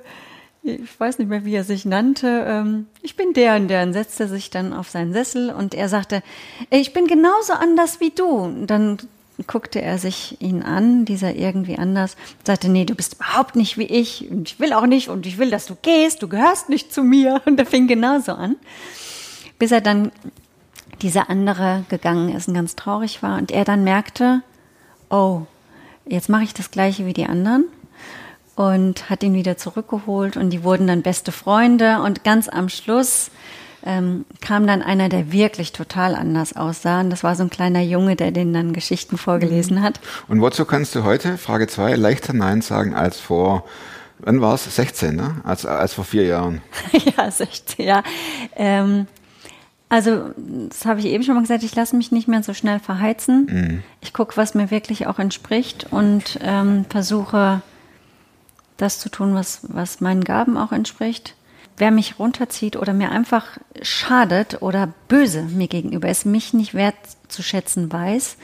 ich 0.64 0.98
weiß 0.98 1.20
nicht 1.20 1.28
mehr, 1.28 1.44
wie 1.44 1.56
er 1.56 1.66
sich 1.66 1.84
nannte. 1.84 2.46
Ähm, 2.48 2.88
ich 3.02 3.18
bin 3.18 3.34
der 3.34 3.58
und 3.58 3.68
der 3.68 3.84
und 3.84 3.92
setzte 3.92 4.30
sich 4.30 4.50
dann 4.50 4.72
auf 4.72 4.90
seinen 4.90 5.12
Sessel 5.12 5.50
und 5.50 5.74
er 5.74 5.90
sagte, 5.90 6.24
ich 6.70 6.94
bin 6.94 7.06
genauso 7.06 7.52
anders 7.52 8.00
wie 8.00 8.12
du. 8.12 8.30
Und 8.30 8.68
dann 8.68 8.98
guckte 9.46 9.82
er 9.82 9.98
sich 9.98 10.42
ihn 10.42 10.64
an, 10.64 11.04
dieser 11.04 11.36
irgendwie 11.36 11.78
anders, 11.78 12.16
sagte, 12.46 12.70
nee, 12.70 12.86
du 12.86 12.96
bist 12.96 13.16
überhaupt 13.16 13.58
nicht 13.58 13.78
wie 13.78 13.88
ich 13.88 14.32
und 14.32 14.48
ich 14.48 14.58
will 14.58 14.72
auch 14.72 14.86
nicht 14.86 15.10
und 15.10 15.26
ich 15.26 15.38
will, 15.38 15.50
dass 15.50 15.66
du 15.66 15.76
gehst, 15.82 16.24
du 16.24 16.30
gehörst 16.30 16.70
nicht 16.70 16.94
zu 16.94 17.04
mir. 17.04 17.42
Und 17.46 17.60
er 17.60 17.66
fing 17.66 17.88
genauso 17.88 18.32
an, 18.32 18.56
bis 19.60 19.74
er 19.74 19.82
dann 19.82 20.14
dieser 21.02 21.30
andere 21.30 21.84
gegangen 21.90 22.36
ist 22.36 22.48
und 22.48 22.54
ganz 22.54 22.76
traurig 22.76 23.24
war 23.24 23.38
und 23.38 23.52
er 23.52 23.66
dann 23.66 23.84
merkte, 23.84 24.42
oh, 25.10 25.42
jetzt 26.06 26.30
mache 26.30 26.44
ich 26.44 26.54
das 26.54 26.72
gleiche 26.72 27.06
wie 27.06 27.14
die 27.14 27.26
anderen 27.26 27.66
und 28.56 29.10
hat 29.10 29.24
ihn 29.24 29.34
wieder 29.34 29.58
zurückgeholt 29.58 30.38
und 30.38 30.50
die 30.52 30.64
wurden 30.64 30.88
dann 30.88 31.02
beste 31.02 31.32
Freunde 31.32 32.02
und 32.02 32.24
ganz 32.24 32.48
am 32.50 32.70
Schluss 32.70 33.32
ähm, 33.84 34.26
kam 34.42 34.68
dann 34.68 34.82
einer, 34.84 35.10
der 35.10 35.32
wirklich 35.32 35.72
total 35.72 36.16
anders 36.16 36.56
aussah 36.56 37.00
und 37.00 37.10
das 37.10 37.24
war 37.24 37.36
so 37.36 37.44
ein 37.44 37.50
kleiner 37.50 37.82
Junge, 37.82 38.16
der 38.16 38.32
denen 38.32 38.54
dann 38.54 38.74
Geschichten 38.74 39.18
vorgelesen 39.18 39.82
hat. 39.82 40.00
Und 40.28 40.42
wozu 40.42 40.66
kannst 40.66 40.94
du 40.94 41.04
heute, 41.04 41.38
Frage 41.38 41.68
2, 41.68 41.96
leichter 41.96 42.34
Nein 42.34 42.62
sagen 42.62 42.94
als 42.94 43.20
vor, 43.20 43.66
wann 44.20 44.40
war 44.42 44.54
es? 44.54 44.76
16, 44.76 45.16
ne? 45.16 45.42
Als, 45.44 45.66
als 45.66 45.96
vor 45.96 46.06
vier 46.06 46.26
Jahren. 46.26 46.62
ja, 47.18 47.32
16, 47.32 47.86
ja. 47.86 48.04
Ähm, 48.56 49.08
also, 49.92 50.30
das 50.38 50.86
habe 50.86 51.02
ich 51.02 51.08
eben 51.08 51.22
schon 51.22 51.36
mal 51.36 51.42
gesagt, 51.42 51.64
ich 51.64 51.76
lasse 51.76 51.98
mich 51.98 52.14
nicht 52.14 52.30
mehr 52.30 52.42
so 52.44 52.54
schnell 52.54 52.80
verheizen. 52.80 53.84
Ich 54.00 54.14
gucke, 54.14 54.38
was 54.38 54.54
mir 54.54 54.72
wirklich 54.72 55.06
auch 55.06 55.20
entspricht 55.20 55.88
und 55.92 56.40
ähm, 56.42 56.86
versuche, 56.88 57.62
das 58.78 59.00
zu 59.00 59.10
tun, 59.10 59.36
was, 59.36 59.60
was 59.64 60.00
meinen 60.00 60.24
Gaben 60.24 60.56
auch 60.56 60.72
entspricht. 60.72 61.36
Wer 61.76 61.92
mich 61.92 62.20
runterzieht 62.20 62.78
oder 62.78 62.94
mir 62.94 63.12
einfach 63.12 63.58
schadet 63.82 64.62
oder 64.62 64.94
böse 65.10 65.42
mir 65.42 65.68
gegenüber 65.68 66.08
ist, 66.08 66.26
mich 66.26 66.54
nicht 66.54 66.74
wertzuschätzen 66.74 67.92
weiß 67.92 68.38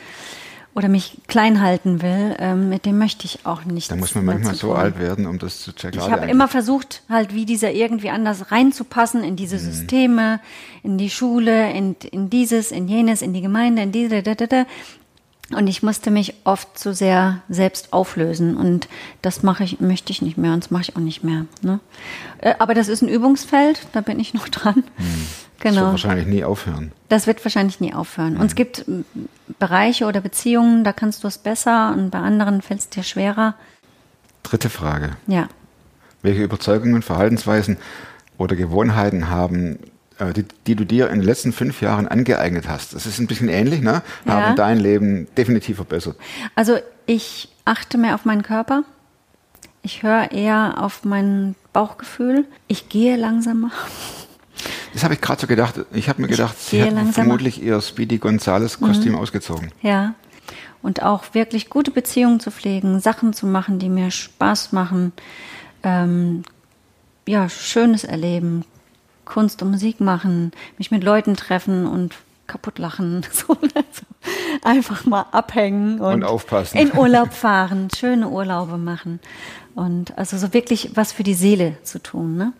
oder 0.78 0.90
mich 0.90 1.18
klein 1.28 1.60
halten 1.60 2.04
will, 2.04 2.36
ähm, 2.38 2.70
mit 2.70 2.86
dem 2.86 3.00
möchte 3.00 3.26
ich 3.26 3.48
auch 3.48 3.66
nicht. 3.66 3.90
Da 3.90 3.96
muss 3.96 4.14
man 4.14 4.26
manchmal 4.26 4.54
so 4.54 4.76
alt 4.76 5.00
werden, 5.00 5.26
um 5.26 5.40
das 5.40 5.60
zu 5.62 5.74
checken. 5.74 6.00
Ich 6.00 6.12
habe 6.12 6.28
immer 6.28 6.48
versucht, 6.48 7.02
halt 7.10 7.34
wie 7.34 7.46
dieser 7.46 7.72
irgendwie 7.72 8.12
anders 8.12 8.52
reinzupassen 8.52 9.24
in 9.24 9.36
diese 9.36 9.58
Systeme, 9.58 10.40
in 10.84 11.00
die 11.00 11.10
Schule, 11.10 11.72
in, 11.72 11.96
in 12.12 12.30
dieses, 12.30 12.72
in 12.72 12.88
jenes, 12.88 13.24
in 13.24 13.34
die 13.34 13.42
Gemeinde, 13.42 13.82
in 13.82 13.92
diese, 13.92 14.22
da, 14.22 14.36
da, 14.36 14.46
da. 14.46 14.66
Und 15.56 15.66
ich 15.66 15.82
musste 15.82 16.12
mich 16.12 16.36
oft 16.44 16.78
zu 16.78 16.94
sehr 16.94 17.42
selbst 17.50 17.92
auflösen 17.92 18.56
und 18.56 18.88
das 19.24 19.42
mache 19.42 19.64
ich, 19.64 19.80
möchte 19.80 20.12
ich 20.12 20.22
nicht 20.22 20.38
mehr 20.38 20.54
und 20.54 20.66
das 20.66 20.70
mache 20.70 20.84
ich 20.84 20.96
auch 20.96 21.02
nicht 21.02 21.24
mehr. 21.24 21.48
Ne? 21.64 21.80
Äh, 22.38 22.54
Aber 22.60 22.76
das 22.76 22.88
ist 22.88 23.02
ein 23.02 23.10
Übungsfeld, 23.10 23.88
da 23.94 24.02
bin 24.02 24.20
ich 24.20 24.36
noch 24.36 24.48
dran. 24.48 24.84
Genau. 25.70 25.82
Das 25.82 25.92
wird 25.92 26.04
wahrscheinlich 26.04 26.28
nie 26.28 26.44
aufhören. 26.44 26.92
Das 27.10 27.28
wird 27.28 27.44
wahrscheinlich 27.44 27.80
nie 27.80 27.94
aufhören. 27.94 28.38
Und 28.38 28.48
es 28.48 28.56
gibt 28.56 28.88
m, 28.88 29.06
Bereiche 29.60 30.06
oder 30.06 30.22
Beziehungen, 30.22 30.84
da 30.84 30.94
kannst 30.94 31.24
du 31.24 31.28
es 31.28 31.38
besser 31.38 31.94
und 31.94 32.10
bei 32.10 32.20
anderen 32.20 32.62
fällt 32.62 32.80
es 32.80 32.90
dir 32.90 33.04
schwerer. 33.04 33.56
Dritte 34.44 34.70
Frage. 34.70 35.12
Ja. 35.28 35.48
Welche 36.22 36.44
Überzeugungen, 36.44 37.02
Verhaltensweisen 37.02 37.78
oder 38.38 38.56
Gewohnheiten 38.56 39.30
haben, 39.30 39.80
äh, 40.20 40.34
die, 40.34 40.46
die 40.66 40.76
du 40.76 40.86
dir 40.86 41.10
in 41.10 41.20
den 41.20 41.26
letzten 41.26 41.52
fünf 41.54 41.82
Jahren 41.82 42.08
angeeignet 42.08 42.68
hast? 42.68 42.94
Das 42.94 43.06
ist 43.06 43.20
ein 43.20 43.28
bisschen 43.28 43.50
ähnlich, 43.50 43.82
ne? 43.82 44.02
Ja. 44.26 44.34
Haben 44.34 44.56
dein 44.56 44.80
Leben 44.80 45.28
definitiv 45.38 45.78
verbessert. 45.78 46.18
Also 46.56 46.78
ich 47.06 47.50
achte 47.66 47.98
mehr 47.98 48.16
auf 48.16 48.26
meinen 48.26 48.44
Körper. 48.44 48.84
Ich 49.82 50.04
höre 50.04 50.32
eher 50.32 50.76
auf 50.84 51.06
mein 51.06 51.56
Bauchgefühl. 51.72 52.46
Ich 52.68 52.90
gehe 52.90 53.16
langsamer. 53.16 53.72
Das 54.98 55.04
habe 55.04 55.14
ich 55.14 55.22
gerade 55.22 55.40
so 55.40 55.46
gedacht. 55.46 55.76
Ich 55.94 56.10
habe 56.10 56.20
mir 56.24 56.28
gedacht, 56.28 56.58
sie 56.60 56.82
hat 56.82 56.92
vermutlich 57.14 57.62
ihr 57.62 57.80
Speedy 57.82 58.18
Gonzales 58.18 58.80
Kostüm 58.80 59.12
Mhm. 59.12 59.20
ausgezogen. 59.20 59.70
Ja. 59.84 60.16
Und 60.82 61.04
auch 61.04 61.36
wirklich 61.36 61.70
gute 61.70 61.92
Beziehungen 61.92 62.40
zu 62.40 62.50
pflegen, 62.50 63.00
Sachen 63.00 63.32
zu 63.34 63.46
machen, 63.46 63.78
die 63.78 63.90
mir 63.90 64.10
Spaß 64.10 64.72
machen. 64.72 65.14
Ähm, 65.84 66.42
ja, 67.28 67.48
Schönes 67.48 68.06
erleben, 68.06 68.66
Kunst 69.24 69.62
und 69.62 69.70
Musik 69.70 70.00
machen, 70.00 70.52
mich 70.80 70.90
mit 70.90 71.04
Leuten 71.04 71.36
treffen 71.36 71.86
und 71.86 72.16
kaputt 72.48 72.80
lachen. 72.80 73.24
So, 73.32 73.56
also 73.76 74.02
einfach 74.64 75.06
mal 75.06 75.28
abhängen 75.32 76.00
und, 76.00 76.12
Und 76.16 76.24
aufpassen. 76.24 76.76
In 76.76 76.98
Urlaub 76.98 77.34
fahren, 77.34 77.90
schöne 77.96 78.30
Urlaube 78.30 78.80
machen. 78.80 79.20
Und 79.76 80.18
also 80.18 80.40
so 80.40 80.54
wirklich 80.54 80.90
was 80.96 81.12
für 81.12 81.22
die 81.22 81.36
Seele 81.36 81.78
zu 81.84 82.02
tun. 82.02 82.36
Ne? 82.36 82.54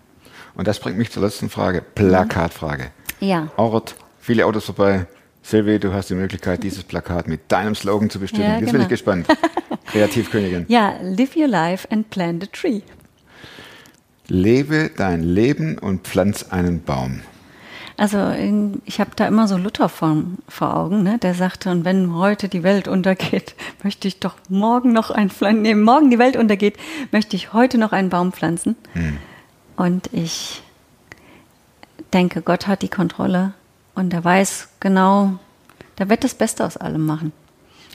Und 0.58 0.68
das 0.68 0.80
bringt 0.80 0.98
mich 0.98 1.12
zur 1.12 1.24
letzten 1.24 1.50
Frage. 1.50 1.84
Plakatfrage. 1.94 2.88
Ja. 3.20 3.50
Ort, 3.58 3.96
viele 4.20 4.46
Autos 4.46 4.66
vorbei. 4.66 5.06
Silvi, 5.44 5.80
du 5.80 5.94
hast 5.94 6.10
die 6.10 6.16
Möglichkeit, 6.16 6.64
dieses 6.64 6.84
Plakat 6.84 7.28
mit 7.28 7.52
deinem 7.52 7.76
Slogan 7.76 8.10
zu 8.10 8.20
bestücken. 8.20 8.46
Ja, 8.46 8.54
Jetzt 8.56 8.66
bin 8.66 8.72
genau. 8.72 8.84
ich 8.84 8.90
gespannt. 8.90 9.28
Kreativkönigin. 9.86 10.66
Ja, 10.68 10.96
live 11.02 11.38
your 11.38 11.48
life 11.48 11.88
and 11.92 12.10
plant 12.10 12.44
a 12.44 12.48
tree. 12.52 12.82
Lebe 14.28 14.90
dein 14.98 15.22
Leben 15.22 15.78
und 15.78 16.08
pflanz 16.08 16.48
einen 16.50 16.82
Baum. 16.82 17.22
Also 17.96 18.32
ich 18.86 19.00
habe 19.00 19.12
da 19.16 19.28
immer 19.28 19.48
so 19.48 19.58
Luther 19.58 19.90
vor, 19.90 20.24
vor 20.48 20.76
Augen, 20.76 21.04
ne? 21.04 21.20
der 21.20 21.36
sagte, 21.36 21.70
und 21.70 21.86
wenn 21.86 22.16
heute 22.16 22.50
die 22.50 22.64
Welt 22.64 22.88
untergeht, 22.88 23.56
möchte 23.84 24.08
ich 24.08 24.20
doch 24.20 24.36
morgen 24.50 24.92
noch 24.92 25.12
ein 25.12 25.30
Pflanzen, 25.30 25.62
nee, 25.62 25.76
morgen 25.76 26.10
die 26.10 26.20
Welt 26.20 26.36
untergeht, 26.36 26.78
möchte 27.12 27.36
ich 27.36 27.54
heute 27.54 27.78
noch 27.78 27.92
einen 27.92 28.10
Baum 28.10 28.34
pflanzen. 28.34 28.76
Und 29.78 30.10
ich 30.12 30.62
denke, 32.12 32.42
Gott 32.42 32.68
hat 32.68 32.82
die 32.82 32.90
Kontrolle 32.90 33.54
und 33.96 34.14
er 34.14 34.26
weiß 34.26 34.70
genau, 34.80 35.34
der 36.00 36.10
wird 36.10 36.24
das 36.24 36.34
Beste 36.34 36.66
aus 36.66 36.78
allem 36.78 37.06
machen. 37.06 37.32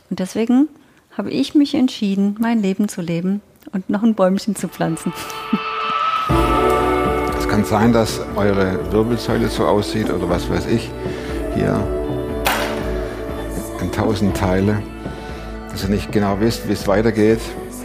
Und 0.09 0.21
deswegen 0.21 0.69
habe 1.17 1.31
ich 1.31 1.55
mich 1.55 1.75
entschieden, 1.75 2.37
mein 2.39 2.63
Leben 2.63 2.89
zu 2.89 3.03
leben 3.03 3.43
und 3.73 3.91
noch 3.91 4.03
ein 4.03 4.15
Bäumchen 4.15 4.57
zu 4.57 4.69
pflanzen. 4.69 5.13
Es 7.39 7.49
kann 7.49 7.65
sein, 7.67 7.93
dass 7.93 8.21
eure 8.35 8.93
Wirbelsäule 8.93 9.49
so 9.49 9.67
aussieht 9.67 10.09
oder 10.09 10.27
was 10.31 10.49
weiß 10.49 10.67
ich, 10.69 10.91
hier 11.55 11.77
in 13.79 13.93
tausend 13.93 14.35
Teile, 14.35 14.83
dass 15.71 15.83
ihr 15.83 15.91
nicht 15.91 16.11
genau 16.13 16.41
wisst, 16.41 16.67
wie 16.67 16.73
es 16.73 16.89
weitergeht. 16.89 17.41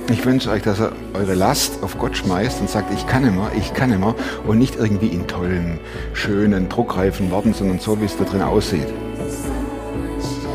Ich 0.10 0.26
wünsche 0.26 0.50
euch, 0.52 0.62
dass 0.62 0.80
ihr 0.80 0.94
eure 1.14 1.34
Last 1.34 1.84
auf 1.84 1.98
Gott 1.98 2.16
schmeißt 2.16 2.62
und 2.62 2.70
sagt, 2.70 2.94
ich 2.94 3.06
kann 3.08 3.26
immer, 3.26 3.52
ich 3.58 3.74
kann 3.74 3.92
immer 3.92 4.16
und 4.48 4.58
nicht 4.58 4.78
irgendwie 4.78 5.08
in 5.08 5.28
tollen, 5.28 5.80
schönen, 6.14 6.70
druckreifen 6.70 7.30
Worten, 7.30 7.54
sondern 7.54 7.80
so, 7.80 8.00
wie 8.00 8.06
es 8.06 8.16
da 8.16 8.24
drin 8.24 8.42
aussieht. 8.42 8.88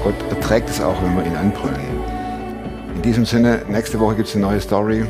Gott 0.05 0.15
erträgt 0.31 0.71
es 0.71 0.81
auch, 0.81 1.03
wenn 1.03 1.15
wir 1.17 1.27
ihn 1.27 1.37
anbrüllen. 1.37 1.81
In 2.95 3.03
diesem 3.03 3.27
Sinne, 3.27 3.63
nächste 3.69 4.01
Woche 4.01 4.17
gibt 4.17 4.29
es 4.29 4.35
eine 4.35 4.47
neue 4.47 4.61
Story. 4.61 5.05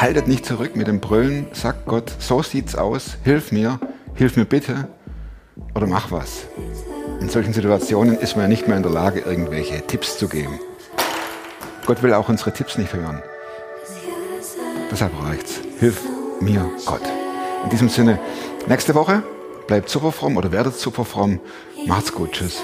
Haltet 0.00 0.26
nicht 0.26 0.44
zurück 0.44 0.74
mit 0.74 0.88
dem 0.88 0.98
Brüllen, 0.98 1.46
sagt 1.52 1.86
Gott, 1.86 2.12
so 2.18 2.42
sieht's 2.42 2.74
aus, 2.74 3.18
hilf 3.22 3.52
mir, 3.52 3.78
hilf 4.14 4.36
mir 4.36 4.46
bitte 4.46 4.88
oder 5.76 5.86
mach 5.86 6.10
was. 6.10 6.46
In 7.20 7.28
solchen 7.28 7.52
Situationen 7.52 8.18
ist 8.18 8.34
man 8.34 8.46
ja 8.46 8.48
nicht 8.48 8.66
mehr 8.66 8.76
in 8.76 8.82
der 8.82 8.92
Lage, 8.92 9.20
irgendwelche 9.20 9.86
Tipps 9.86 10.18
zu 10.18 10.26
geben. 10.26 10.58
Gott 11.86 12.02
will 12.02 12.12
auch 12.14 12.28
unsere 12.28 12.52
Tipps 12.52 12.76
nicht 12.76 12.92
hören. 12.92 13.22
Deshalb 14.90 15.12
reicht's. 15.22 15.60
Hilf 15.78 16.00
mir, 16.40 16.68
Gott. 16.84 17.02
In 17.64 17.70
diesem 17.70 17.88
Sinne, 17.88 18.18
nächste 18.66 18.94
Woche 18.94 19.22
bleibt 19.66 19.88
super 19.88 20.12
fromm 20.12 20.36
oder 20.36 20.50
werdet 20.52 20.74
super 20.78 21.04
fromm. 21.04 21.40
Macht's 21.86 22.12
gut. 22.12 22.32
Tschüss. 22.32 22.60